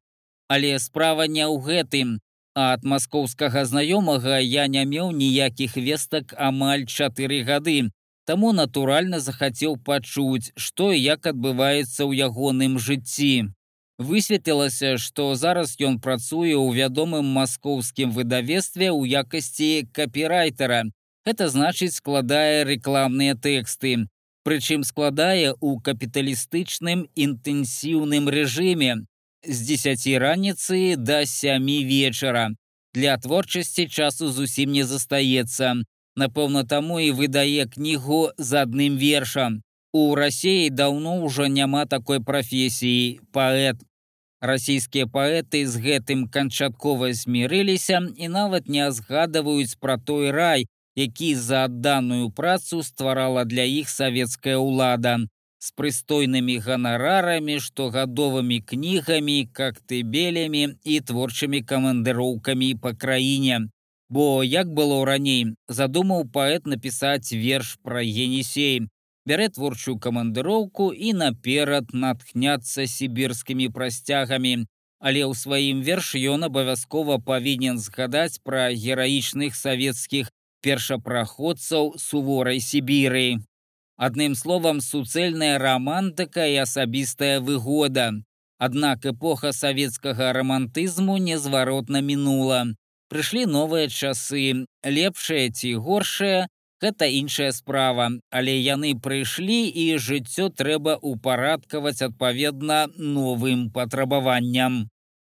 Але 0.49 0.73
справа 0.81 1.29
не 1.29 1.45
ў 1.45 1.61
гэтым. 1.69 2.17
А 2.57 2.73
ад 2.73 2.89
маскоўскага 2.91 3.65
знаёмага 3.69 4.41
я 4.41 4.65
не 4.65 4.85
меў 4.85 5.13
ніякіх 5.13 5.77
вестак 5.77 6.33
амаль 6.49 6.89
чатыры 6.89 7.41
гады. 7.45 7.77
Таму 8.25 8.49
натуральна 8.53 9.21
захацеў 9.21 9.77
пачуць, 9.77 10.53
што 10.57 10.89
і 10.93 11.01
як 11.01 11.29
адбываецца 11.33 12.01
ў 12.05 12.29
ягоным 12.29 12.81
жыцці. 12.81 13.53
Высветлілася, 13.99 14.95
што 14.97 15.35
зараз 15.35 15.75
ён 15.83 15.99
працуе 15.99 16.55
ў 16.55 16.71
вядомым 16.71 17.25
маскоўскім 17.35 18.15
выдавестве 18.15 18.87
ў 18.95 19.19
якасці 19.23 19.91
капірайтера. 19.91 20.87
Гэта 21.27 21.51
значыць 21.51 21.99
складае 21.99 22.63
рэкламныя 22.63 23.35
тэксты. 23.35 24.07
Прычым 24.47 24.87
складае 24.87 25.51
ў 25.51 25.83
капіталістычным 25.83 27.11
інтэнсіўным 27.11 28.31
рэжыме 28.31 29.03
з 29.43 29.57
10 29.67 30.07
раніцы 30.23 30.95
да 30.95 31.25
сямі 31.27 31.83
вечара. 31.83 32.55
Для 32.95 33.17
творчасці 33.19 33.91
часу 33.91 34.31
зусім 34.31 34.71
не 34.71 34.87
застаецца. 34.87 35.75
Напэўна, 36.15 36.63
таму 36.63 37.03
і 37.03 37.11
выдае 37.11 37.67
кнігу 37.67 38.31
з 38.39 38.63
адным 38.63 38.95
вершам. 38.95 39.59
У 39.91 40.15
рассіі 40.15 40.69
даўно 40.69 41.19
ўжо 41.19 41.51
няма 41.51 41.83
такой 41.85 42.23
прафесіі 42.23 43.19
паэт. 43.35 43.88
Расійскія 44.41 45.05
паэты 45.05 45.65
з 45.67 45.81
гэтым 45.83 46.27
канчаткова 46.31 47.11
змірыліся 47.11 47.99
і 48.15 48.27
нават 48.31 48.69
не 48.71 48.87
згадваюць 48.91 49.75
пра 49.79 49.97
той 49.97 50.31
рай, 50.31 50.67
які 50.95 51.35
за 51.35 51.65
адданую 51.67 52.31
працу 52.31 52.83
стварала 52.83 53.43
для 53.43 53.63
іх 53.63 53.89
савецкая 53.89 54.55
ўлада 54.57 55.19
з 55.59 55.71
прыстойнымі 55.75 56.55
ганарарамі, 56.63 57.59
штогадовымі 57.59 58.59
кнігамі, 58.63 59.51
кактыбелямі 59.51 60.63
і 60.83 60.99
творчымі 61.03 61.59
камандыроўкамі 61.67 62.69
па 62.79 62.95
краіне. 62.95 63.67
Бо 64.09 64.43
як 64.43 64.71
было 64.71 65.03
раней, 65.05 65.51
задумаў 65.67 66.23
паэт 66.31 66.65
напісаць 66.65 67.35
верш 67.35 67.75
пра 67.83 68.01
генісей, 68.07 68.87
бярэ 69.27 69.49
творчую 69.55 69.97
камандыроўку 69.99 70.91
і 70.93 71.13
наперад 71.13 71.93
натхняцца 71.93 72.87
сібірскімі 72.87 73.69
прасцягамі. 73.69 74.65
Але 74.99 75.23
ў 75.23 75.33
сваім 75.35 75.79
вершы 75.83 76.19
ён 76.27 76.43
абавязкова 76.47 77.19
павінен 77.23 77.79
згадаць 77.79 78.43
пра 78.43 78.67
гераічных 78.75 79.55
савецкіх 79.55 80.27
першапраходцаў 80.61 81.95
суворай 81.97 82.59
Сібіры. 82.59 83.39
Адным 83.95 84.35
словам, 84.35 84.79
суцэльная 84.79 85.57
рамантыка 85.59 86.47
і 86.47 86.63
асабістая 86.63 87.39
выгода. 87.39 88.11
Аднак 88.59 89.05
эпоха 89.05 89.51
савецкага 89.55 90.31
рамантызму 90.35 91.17
незваротна 91.17 92.03
мінула. 92.03 92.75
Прыйшлі 93.11 93.45
новыя 93.47 93.87
часы, 93.87 94.67
лепшыя 94.83 95.51
ці 95.51 95.75
горшыя, 95.79 96.47
гэта 96.81 97.05
іншая 97.05 97.51
справа, 97.51 98.09
але 98.31 98.55
яны 98.59 98.95
прыйшлі 98.95 99.67
і 99.67 99.97
жыццё 99.97 100.49
трэба 100.49 100.99
ўпарадкаваць 101.01 102.01
адпаведна 102.01 102.87
новым 102.97 103.69
патрабаванням. 103.71 104.87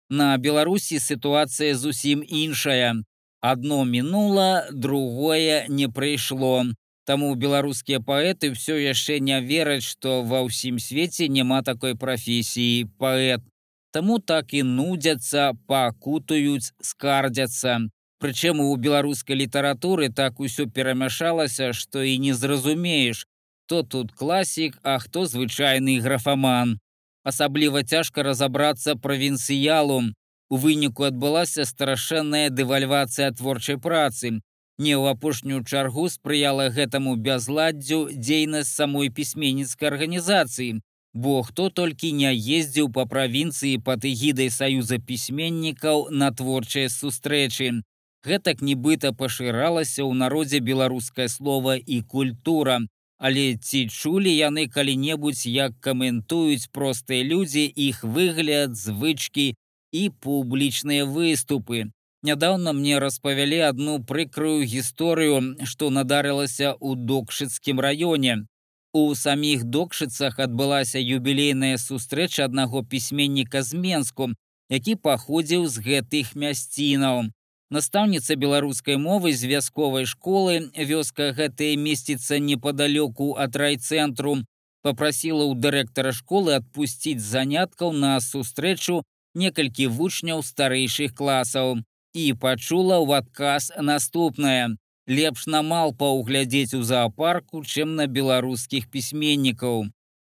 На 0.09 0.37
Беларусі 0.37 0.99
сітуацыя 0.99 1.75
зусім 1.75 2.23
іншая. 2.27 3.01
Адно 3.41 3.85
мінула, 3.85 4.65
другое 4.71 5.65
не 5.67 5.87
прыйшло. 5.87 6.65
Таму 7.05 7.35
беларускія 7.37 8.01
паэты 8.01 8.49
ўсё 8.53 8.77
яшчэ 8.81 9.19
не 9.21 9.37
вераць, 9.41 9.85
што 9.85 10.25
ва 10.25 10.41
ўсім 10.45 10.81
свеце 10.81 11.29
няма 11.29 11.61
такой 11.61 11.93
прафесіі 11.93 12.89
паэт. 12.97 13.45
Таму 13.93 14.17
так 14.19 14.53
і 14.57 14.65
нудзяцца, 14.65 15.53
пакутаюць, 15.69 16.73
скардзяцца. 16.81 17.85
Прычым 18.25 18.59
у 18.65 18.75
беларускай 18.75 19.37
літаратуры 19.37 20.09
так 20.09 20.39
усё 20.41 20.65
перамяшалася, 20.65 21.73
што 21.77 22.01
і 22.01 22.17
не 22.17 22.33
зразумееш, 22.33 23.27
хто 23.65 23.83
тут 23.83 24.11
класік, 24.11 24.79
а 24.81 24.97
хто 24.97 25.27
звычайны 25.29 26.01
графаман. 26.01 26.79
Асабліва 27.23 27.83
цяжка 27.83 28.23
разабрацца 28.23 28.95
правінцыялу, 28.95 30.01
У 30.49 30.57
выніку 30.57 31.05
адбылася 31.05 31.65
страшэнная 31.65 32.49
дэвальвацыя 32.49 33.31
творчай 33.31 33.77
працы. 33.77 34.41
Не 34.77 34.93
ў 34.97 35.13
апошнюю 35.13 35.63
чаргу 35.63 36.09
спрыяла 36.09 36.69
гэтаму 36.73 37.15
бязладдзю 37.15 38.09
дзейнасць 38.11 38.73
самой 38.73 39.09
пісьменніцкай 39.09 39.89
арганізацыі, 39.89 40.81
бо 41.13 41.41
хто 41.47 41.69
толькі 41.69 42.11
не 42.11 42.33
ездзіў 42.33 42.89
па 42.97 43.05
правінцыі 43.05 43.81
пад 43.89 44.05
эгідай 44.05 44.49
саюза 44.49 44.97
пісьменнікаў 44.97 46.09
на 46.09 46.29
творчыя 46.31 46.89
сустрэчы. 46.89 47.85
Гэтак 48.25 48.61
нібыта 48.65 49.13
пашыралася 49.13 50.01
ў 50.01 50.17
народзе 50.17 50.59
беларускае 50.59 51.29
слова 51.29 51.77
і 51.77 52.01
культура. 52.01 52.79
Але 53.17 53.43
ці 53.55 53.85
чулі 53.87 54.31
яны 54.33 54.65
калі-небудзь, 54.67 55.45
як 55.47 55.77
каментуюць 55.79 56.67
простыя 56.73 57.23
людзі 57.23 57.63
іх 57.63 58.01
выгляд, 58.03 58.73
звычкі 58.75 59.53
і 59.93 60.03
публічныя 60.25 61.05
выступы. 61.05 61.85
Нядаўна 62.25 62.73
мне 62.73 62.97
распавялі 62.99 63.61
одну 63.69 64.01
прыкрую 64.01 64.65
гісторыю, 64.65 65.61
што 65.63 65.93
надарылася 65.93 66.73
ў 66.73 66.97
докшыцкім 66.97 67.79
раёне. 67.79 68.49
У 68.95 69.13
саміх 69.13 69.63
докшыцах 69.69 70.39
адбылася 70.39 70.97
юбілейная 70.97 71.77
сустрэча 71.77 72.49
аднаго 72.49 72.81
пісьменніка 72.83 73.61
з 73.61 73.77
Менску, 73.85 74.33
які 74.69 74.95
паходзіў 74.95 75.67
з 75.69 75.85
гэтых 75.87 76.33
мясцінаў. 76.33 77.34
Настаўніца 77.73 78.35
беларускай 78.35 78.97
мовы 79.01 79.33
з 79.33 79.49
вясковай 79.49 80.05
школы 80.05 80.69
вёска 80.77 81.31
гэтая 81.33 81.73
месціцца 81.81 82.37
непадалёку 82.37 83.33
ад 83.41 83.55
райцэнтру, 83.57 84.45
попрасіла 84.85 85.49
ў 85.49 85.57
дырэктара 85.57 86.13
школы 86.13 86.53
адпусціць 86.61 87.25
заняткаў 87.25 87.91
на 87.91 88.21
сустрэчу 88.21 89.01
некалькі 89.33 89.89
вучняў 89.97 90.45
старэйшых 90.45 91.17
класаў 91.17 91.81
і 92.13 92.25
пачула 92.37 93.01
ў 93.01 93.25
адказ 93.25 93.73
наступнае. 93.81 94.77
Лепш 95.07 95.45
на 95.45 95.61
мал 95.61 95.93
паўглядзець 95.93 96.73
у 96.73 96.81
заапарку, 96.81 97.61
чым 97.61 97.93
на 97.97 98.05
беларускіх 98.07 98.89
пісьменнікаў. 98.89 99.85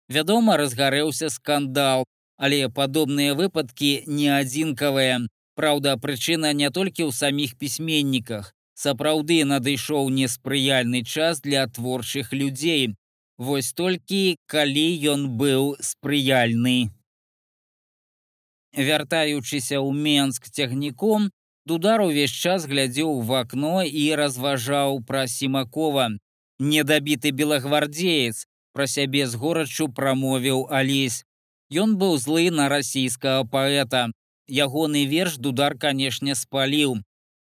Вядома, 0.08 0.56
разгарэўся 0.56 1.30
скандал, 1.34 2.04
але 2.38 2.68
падобныя 2.68 3.34
выпадкі 3.34 4.06
не 4.06 4.28
адзінкавыя. 4.30 5.26
Праўда, 5.58 5.96
прычына 5.98 6.52
не 6.54 6.70
толькі 6.70 7.08
ў 7.08 7.10
саміх 7.10 7.58
пісьменніках. 7.58 8.54
Сапраўды 8.78 9.42
надышоў 9.42 10.06
неспрыяльны 10.14 11.02
час 11.02 11.40
для 11.42 11.66
творчых 11.66 12.30
людзей. 12.32 12.94
Вось 13.38 13.72
толькі 13.74 14.38
калі 14.46 14.86
ён 15.12 15.24
быў 15.40 15.74
спрыяльны. 15.82 16.94
Вяртаючыся 18.70 19.82
ў 19.82 19.90
Менск 19.90 20.46
цягніком, 20.46 21.26
дудар 21.66 22.06
увесь 22.06 22.30
час 22.30 22.68
глядзеў 22.70 23.18
в 23.26 23.34
акно 23.40 23.82
і 23.82 24.04
разважаў 24.14 25.02
пра 25.02 25.26
сімакова. 25.26 26.06
Недабіты 26.62 27.34
белагвардзеец 27.34 28.46
пра 28.78 28.86
сябе 28.86 29.26
з 29.26 29.34
горачу 29.34 29.90
прамовіў 29.90 30.70
алесь. 30.70 31.24
Ён 31.74 31.98
быў 31.98 32.14
злы 32.22 32.46
на 32.54 32.70
расійскага 32.70 33.42
паэта. 33.42 34.06
Ягоны 34.48 35.04
верш 35.06 35.36
дудар, 35.36 35.78
канешне, 35.78 36.34
спаліў. 36.34 36.98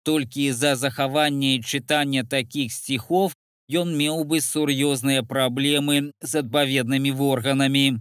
Толькі 0.05 0.53
з-за 0.53 0.77
захавання 0.77 1.55
і 1.55 1.61
чытання 1.61 2.25
такіх 2.25 2.73
стихов 2.73 3.33
ён 3.71 3.97
меў 3.97 4.25
бы 4.25 4.41
сур'ёзныя 4.41 5.23
праблемы 5.23 6.13
з 6.21 6.33
адпаведнымі 6.45 7.13
органамі. 7.13 8.01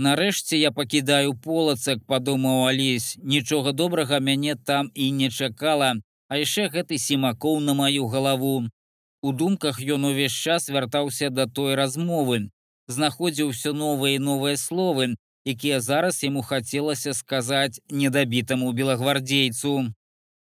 Нарэшце 0.00 0.56
я 0.56 0.70
пакідаю 0.72 1.34
полацак, 1.34 2.04
падумаў 2.06 2.68
алесь, 2.68 3.16
нічога 3.20 3.72
добрага 3.72 4.20
мяне 4.20 4.54
там 4.56 4.90
і 4.94 5.10
не 5.12 5.30
чакала, 5.30 5.94
а 6.28 6.36
яшчэ 6.40 6.68
гэты 6.72 6.96
сімакоў 6.96 7.60
на 7.60 7.74
маю 7.74 8.06
галаву. 8.06 8.68
У 9.22 9.32
думках 9.32 9.80
ён 9.80 10.04
увесь 10.08 10.32
час 10.32 10.68
вяртаўся 10.68 11.28
да 11.28 11.44
той 11.46 11.74
размовы, 11.74 12.48
знаходзіў 12.88 13.52
усё 13.52 13.72
новыя 13.72 14.16
і 14.16 14.24
новыя 14.24 14.56
словы, 14.56 15.16
якія 15.44 15.80
зараз 15.80 16.22
яму 16.24 16.42
хацелася 16.42 17.14
сказаць 17.14 17.80
недабітаму 17.90 18.72
белагвардзейцу. 18.72 19.92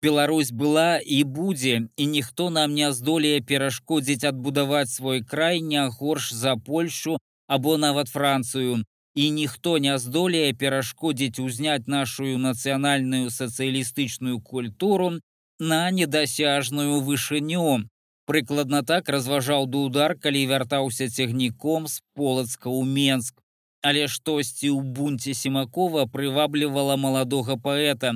Беларусь 0.02 0.52
была 0.52 1.00
і 1.04 1.24
будзе, 1.24 1.90
і 1.98 2.06
ніхто 2.06 2.50
нам 2.50 2.74
не 2.74 2.92
здолее 2.94 3.42
перашкодзіць 3.42 4.24
адбудаваць 4.24 4.92
свой 4.92 5.24
край 5.24 5.60
не 5.62 5.84
горш 5.90 6.32
за 6.34 6.56
Польшу 6.56 7.20
або 7.48 7.78
нават 7.78 8.08
Францыю 8.08 8.84
і 9.16 9.32
ніхто 9.32 9.78
не 9.78 9.98
здолее 10.00 10.54
перашкодзіць 10.54 11.40
узняць 11.44 11.88
нашу 11.88 12.38
нацыянальную 12.38 13.30
сацыялістычную 13.30 14.40
культуру 14.40 15.20
на 15.60 15.92
недасяжную 15.92 17.02
вышыню. 17.02 17.84
Прыкладна 18.30 18.84
так 18.84 19.10
разважаў 19.10 19.66
дудар, 19.66 20.16
калі 20.16 20.46
вяртаўся 20.48 21.10
цягніком 21.10 21.88
з 21.88 22.00
полацка 22.14 22.70
ў 22.70 22.86
Менск. 22.86 23.39
Але 23.82 24.08
штосьці 24.12 24.70
ў 24.76 24.84
бунце 24.96 25.34
семакова 25.34 26.06
прываблівала 26.06 26.96
маладога 27.00 27.56
паэта. 27.56 28.12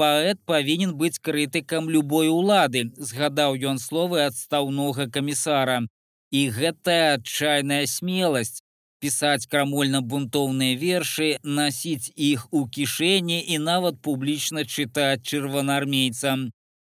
Паэт 0.00 0.38
павінен 0.46 0.92
быць 1.00 1.18
крытыкам 1.18 1.90
любой 1.90 2.28
улады, 2.32 2.88
згадаў 2.96 3.58
ён 3.70 3.78
словы 3.82 4.22
адстаўнога 4.24 5.10
камісара. 5.16 5.82
І 6.30 6.40
гэтая 6.54 7.18
адчайная 7.18 7.86
смеласць, 7.90 8.62
пісаць 9.02 9.48
крамольна-бунтоўныя 9.50 10.78
вершы, 10.78 11.28
насіць 11.42 12.12
іх 12.14 12.46
у 12.52 12.62
кішэні 12.76 13.40
і 13.54 13.58
нават 13.58 13.98
публічна 14.00 14.64
чытаць 14.64 15.26
чырванаармейцам. 15.26 16.50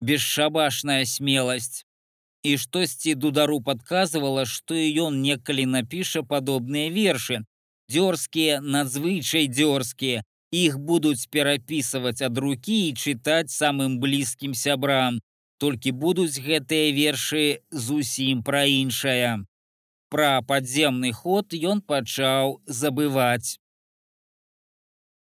Бесшабашная 0.03 1.05
смеласць. 1.05 1.85
І 2.43 2.57
штосьці 2.59 3.15
дудару 3.15 3.61
падказвала, 3.61 4.45
што 4.49 4.75
і 4.75 4.91
ён 5.07 5.23
некалі 5.23 5.67
напіша 5.79 6.23
падобныя 6.25 6.91
вершы. 6.91 7.45
Дзёрзкія, 7.91 8.61
надзвычай 8.63 9.49
дзёрзкія, 9.51 10.23
іх 10.55 10.79
будуць 10.79 11.27
перапісваць 11.35 12.23
ад 12.23 12.39
рукі 12.39 12.79
і 12.89 12.95
чытаць 12.95 13.51
самым 13.51 13.99
блізкім 14.03 14.55
сябрам. 14.55 15.19
Толькі 15.59 15.91
будуць 15.93 16.41
гэтыя 16.41 16.93
вершы 16.97 17.61
зусім 17.71 18.43
пра 18.47 18.63
іншае. 18.65 19.43
Пра 20.09 20.31
падземны 20.43 21.11
ход 21.13 21.53
ён 21.73 21.83
пачаў 21.83 22.61
забываць. 22.67 23.59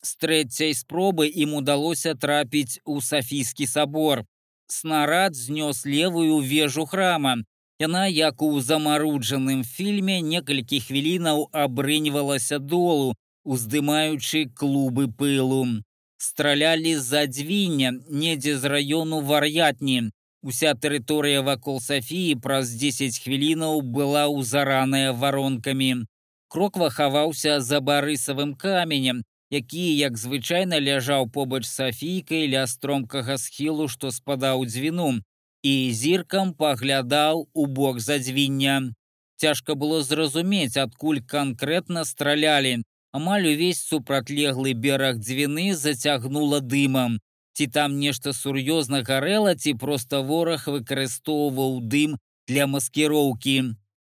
З 0.03 0.11
трэцяй 0.21 0.73
спробы 0.77 1.27
ім 1.27 1.57
удалося 1.59 2.13
трапіць 2.13 2.79
у 2.85 3.01
Сафійскі 3.01 3.67
сабор. 3.67 4.25
Снарад 4.67 5.35
знёс 5.35 5.85
левую 5.85 6.39
вежу 6.39 6.85
храма. 6.85 7.35
Яна, 7.79 8.07
як 8.07 8.41
у 8.41 8.61
замаруджаным 8.61 9.63
фільме, 9.63 10.21
некалькі 10.21 10.79
хвілінаў 10.79 11.49
абрыньвалася 11.51 12.59
долу, 12.59 13.15
уздымаючы 13.43 14.45
клубы 14.53 15.09
пылу. 15.09 15.81
Стралялі 16.17 16.95
з-за 16.95 17.25
дзвіння, 17.25 17.91
недзе 18.09 18.57
з 18.57 18.63
раёну 18.69 19.21
вар'ятні. 19.21 20.11
Уся 20.43 20.75
тэрыторыя 20.75 21.41
вакол 21.41 21.79
Сафіі 21.79 22.35
праз 22.35 22.71
10 22.75 23.19
хвілінаў 23.23 23.81
была 23.81 24.27
ўзараная 24.27 25.11
варонкамі. 25.11 26.05
Кроква 26.47 26.89
хаваўся 26.93 27.59
за 27.59 27.79
барысавым 27.79 28.53
каменем, 28.55 29.23
які, 29.49 29.83
як 29.97 30.17
звычайна 30.17 30.79
ляжаў 30.79 31.29
побач 31.31 31.65
Сафійкай 31.65 32.47
ля 32.53 32.67
стромкага 32.67 33.37
схілу, 33.37 33.87
што 33.87 34.11
спадаў 34.11 34.65
дзвіну, 34.65 35.23
і 35.63 35.73
зіркам 35.93 36.53
паглядаў 36.53 37.47
у 37.53 37.65
бок 37.65 37.99
задзвіння. 37.99 38.93
Цяжка 39.35 39.75
было 39.75 40.03
зразумець, 40.03 40.77
адкуль 40.77 41.19
канкрэтна 41.25 42.05
стралялі. 42.05 42.83
Амаль 43.11 43.51
увесь 43.53 43.83
супрацьлеглы 43.83 44.73
бераг 44.73 45.19
дзвіны 45.19 45.73
зацягнула 45.75 46.59
дымам 46.59 47.19
ці 47.53 47.67
там 47.67 47.99
нешта 47.99 48.33
сур'ёзна 48.33 49.03
гарэла, 49.05 49.55
ці 49.55 49.73
проста 49.77 50.21
вораг 50.25 50.67
выкарыстоўваў 50.67 51.79
дым 51.93 52.17
для 52.49 52.67
маскіроўкі. 52.67 53.57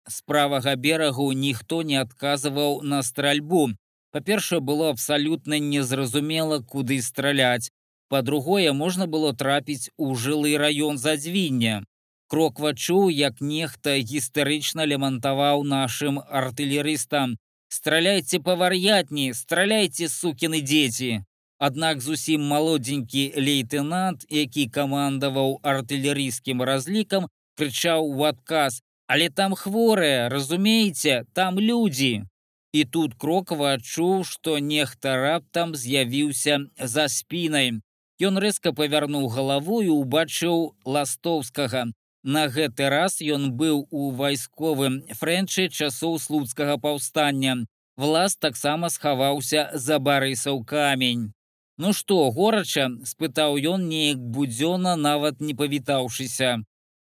З 0.07 0.17
правага 0.27 0.75
берагу 0.75 1.31
ніхто 1.33 1.81
не 1.83 1.97
адказваў 1.99 2.81
на 2.83 3.03
стральбу. 3.03 3.71
Па-першае, 4.11 4.59
было 4.59 4.89
абсалютна 4.89 5.59
незразумела, 5.59 6.59
куды 6.59 7.01
страляць. 7.01 7.71
Па-другое, 8.09 8.71
можна 8.71 9.07
было 9.07 9.33
трапіць 9.33 9.91
у 9.97 10.15
жылы 10.15 10.55
раён 10.57 10.97
задзвіння. 10.97 11.83
Кроква 12.27 12.73
чуў, 12.73 13.09
як 13.11 13.41
нехта 13.41 13.97
гістарычна 13.99 14.85
лямантаваў 14.87 15.63
нашым 15.63 16.19
артылерыстам. 16.19 17.35
Страляйце 17.67 18.39
па 18.39 18.55
вар'ятні, 18.55 19.33
страляйце 19.33 20.07
сукіны 20.07 20.61
дзеці. 20.61 21.23
Аднак 21.59 22.01
зусім 22.01 22.43
малодзенькі 22.47 23.33
лейтенант, 23.35 24.23
які 24.29 24.67
камандаваў 24.69 25.59
артылерійскім 25.63 26.63
разлікам, 26.63 27.27
крычаў 27.57 28.07
у 28.07 28.23
адказ: 28.23 28.81
«Але 29.11 29.29
там 29.29 29.55
хворыя, 29.55 30.29
разумееце, 30.29 31.23
там 31.33 31.59
людзі. 31.59 32.23
І 32.71 32.85
тут 32.85 33.15
крокава 33.15 33.73
адчуў, 33.79 34.23
што 34.23 34.59
нехта 34.59 35.15
раптам 35.15 35.75
з'явіўся 35.75 36.59
за 36.77 37.07
спінай. 37.07 37.79
Ён 38.17 38.37
рэзка 38.41 38.73
павярнуў 38.73 39.29
галаву 39.29 39.81
і 39.85 39.93
убачыў 39.93 40.73
ластоўскага. 40.85 41.93
На 42.23 42.47
гэты 42.49 42.89
раз 42.89 43.21
ён 43.21 43.51
быў 43.59 43.85
у 43.91 44.09
вайсковым 44.11 45.03
фрэнчы 45.19 45.69
часоў 45.69 46.17
слуцкага 46.19 46.77
паўстання. 46.81 47.65
Влас 47.95 48.35
таксама 48.35 48.89
схаваўся 48.89 49.69
за 49.73 49.99
барысаў 49.99 50.63
камень. 50.65 51.33
Ну 51.77 51.93
што, 51.93 52.17
горача, 52.31 52.89
спытаў 53.05 53.57
ён 53.73 53.85
неяк 53.87 54.17
будзёна, 54.17 54.95
нават 54.95 55.39
не 55.39 55.53
павітаўшыся. 55.53 56.65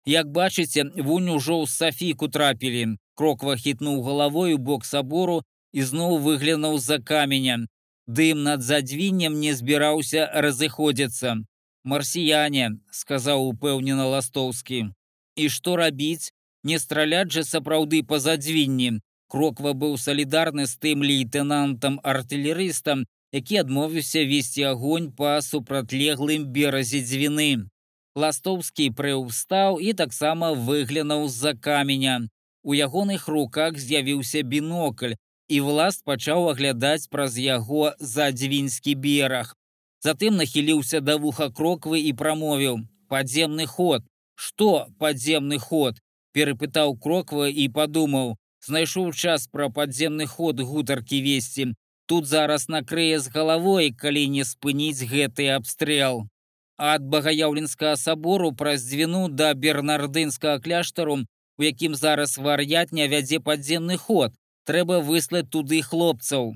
Як 0.05 0.31
бачыце, 0.31 0.87
вунь 0.95 1.29
ужо 1.35 1.59
ў 1.63 1.67
сафіку 1.67 2.27
трапілі. 2.27 2.95
Кроква 3.15 3.55
хітнуў 3.59 4.01
галавой 4.07 4.55
у 4.55 4.57
бок 4.57 4.87
сабору 4.87 5.43
і 5.73 5.83
зноў 5.83 6.17
выглянуў 6.23 6.79
за 6.79 6.99
каменя. 6.99 7.67
Дым 8.07 8.43
над 8.43 8.61
задзвіннем 8.61 9.39
не 9.39 9.53
збіраўся 9.55 10.27
разыходзіцца. 10.33 11.35
Марсіяне, 11.83 12.79
сказаў 12.91 13.47
упэўнена 13.47 14.07
ластоўскі. 14.07 14.91
І 15.35 15.49
што 15.49 15.75
рабіць? 15.75 16.31
Не 16.63 16.79
страляць 16.79 17.31
жа 17.31 17.43
сапраўды 17.43 18.03
па 18.03 18.19
задзвінні. 18.19 18.99
Кроква 19.27 19.73
быў 19.73 19.97
салідарны 19.97 20.67
з 20.67 20.77
тым 20.77 21.03
лейтенантам 21.03 21.99
артылерыстам, 22.03 23.05
які 23.31 23.57
адмовіўся 23.63 24.23
весці 24.29 24.63
агонь 24.71 25.11
па 25.11 25.41
супрацьлеглым 25.41 26.45
беразе 26.55 27.01
дзвіны. 27.01 27.67
Ластоўскі 28.15 28.91
прыўстаў 28.99 29.79
і 29.81 29.93
таксама 29.97 30.53
выглянуў 30.53 31.27
з-за 31.27 31.55
каменя. 31.55 32.19
У 32.63 32.75
ягоных 32.77 33.27
руках 33.27 33.79
з'явіўся 33.79 34.43
бінокль, 34.43 35.15
і 35.55 35.59
власт 35.67 36.05
пачаў 36.09 36.49
аглядаць 36.51 37.09
праз 37.13 37.37
яго 37.37 37.91
задзвінскі 38.13 38.95
бераг. 39.05 39.53
Затым 40.05 40.39
нахіліўся 40.41 40.99
да 40.99 41.15
вуха 41.25 41.49
кроквы 41.59 42.01
і 42.09 42.13
прамовіў: 42.21 42.81
падземны 43.11 43.67
ход. 43.75 44.09
Што 44.35 44.87
падземны 44.99 45.59
ход? 45.59 46.01
перапытаў 46.33 46.97
кроква 46.97 47.47
і 47.63 47.69
падумаў: 47.77 48.35
знайшоў 48.67 49.13
час 49.13 49.47
пра 49.53 49.69
падземны 49.77 50.27
ход 50.27 50.59
гутаркі 50.69 51.21
весці, 51.21 51.65
тут 52.09 52.25
зараз 52.27 52.67
накрые 52.75 53.19
з 53.19 53.29
галавой, 53.35 53.91
калі 54.03 54.27
не 54.35 54.43
спыніць 54.51 55.05
гэты 55.13 55.49
абстрэл. 55.55 56.25
Ад 56.77 57.05
багаяўленскага 57.15 57.95
сабору 58.01 58.51
праз 58.51 58.87
дзвіну 58.89 59.27
да 59.29 59.53
бернардынскага 59.53 60.59
кляштару, 60.59 61.19
у 61.59 61.63
якім 61.63 61.95
зараз 61.95 62.37
вар'ятня 62.37 63.07
вядзе 63.07 63.39
падземны 63.39 63.97
ход, 63.97 64.33
трэба 64.70 64.99
выслаць 64.99 65.49
туды 65.49 65.82
хлопцаў. 65.82 66.53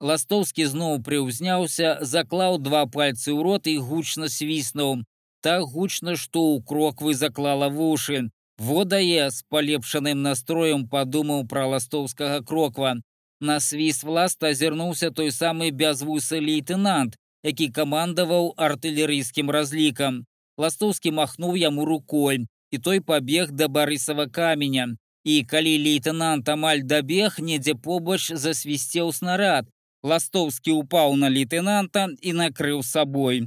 Ластоўскі 0.00 0.64
зноў 0.70 1.00
прыўзняўся, 1.06 1.98
заклаў 2.00 2.58
два 2.62 2.86
пальцы 2.86 3.34
ў 3.34 3.42
рот 3.42 3.66
і 3.66 3.78
гучна 3.82 4.28
свіснуў. 4.30 5.02
Так 5.42 5.62
гучна, 5.74 6.14
што 6.14 6.38
ў 6.54 6.62
кроквы 6.62 7.14
заклала 7.14 7.68
вушы. 7.68 8.30
Водае 8.58 9.30
з 9.30 9.42
палепшаным 9.50 10.22
настроем 10.22 10.86
падумаў 10.92 11.46
пра 11.50 11.66
ластоўскага 11.72 12.42
кроква. 12.42 12.98
На 13.40 13.60
свіст 13.62 14.02
власта 14.02 14.50
азірнуўся 14.54 15.10
той 15.10 15.30
самы 15.30 15.70
бязвусы 15.70 16.40
лейтенант, 16.42 17.14
які 17.46 17.70
камандаваў 17.70 18.54
артылерыйскім 18.56 19.50
разлікам. 19.50 20.24
Ластоўскі 20.58 21.14
махнуў 21.14 21.54
яму 21.54 21.84
рукой, 21.86 22.46
і 22.70 22.78
той 22.78 23.00
пабег 23.00 23.52
да 23.52 23.68
барысава 23.68 24.26
каменя. 24.26 24.98
І 25.28 25.44
калі 25.44 25.74
лейтенант 25.84 26.48
амаль 26.48 26.82
дабег, 26.90 27.34
недзе 27.48 27.74
побач 27.86 28.32
засвісцеў 28.32 29.12
снарад. 29.12 29.66
Ластоўскі 30.00 30.72
упаў 30.80 31.16
на 31.20 31.28
лейтенанта 31.28 32.06
і 32.22 32.32
накрыў 32.38 32.80
сабой. 32.90 33.42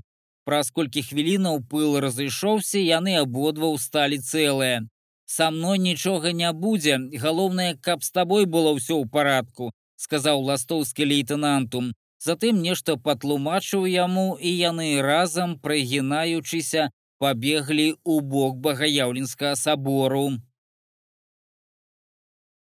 Праз 0.45 0.69
колькі 0.75 1.01
хвілінаў 1.07 1.63
пыл 1.71 1.97
разышоўся, 2.03 2.77
яны 2.77 3.15
абодва 3.21 3.71
ўсталі 3.73 4.19
цэлыя. 4.21 4.83
Са 5.25 5.49
мной 5.55 5.81
нічога 5.81 6.35
не 6.37 6.51
будзе, 6.53 6.99
галоўнае, 7.23 7.73
каб 7.81 8.05
з 8.05 8.13
табой 8.19 8.45
было 8.45 8.75
ўсё 8.77 9.01
ў 9.01 9.09
парадку, 9.09 9.71
сказаў 9.95 10.45
ластоўскі 10.51 11.09
лейтенанту. 11.13 11.81
Затым 12.21 12.61
нешта 12.61 12.97
патлумачыў 13.09 13.89
яму 13.89 14.37
і 14.37 14.53
яны 14.53 15.01
разам, 15.01 15.57
прыгінаючыся, 15.57 16.91
пабеглі 17.17 17.89
ў 18.05 18.21
бок 18.21 18.61
багаяўленскага 18.69 19.57
сабору. 19.65 20.25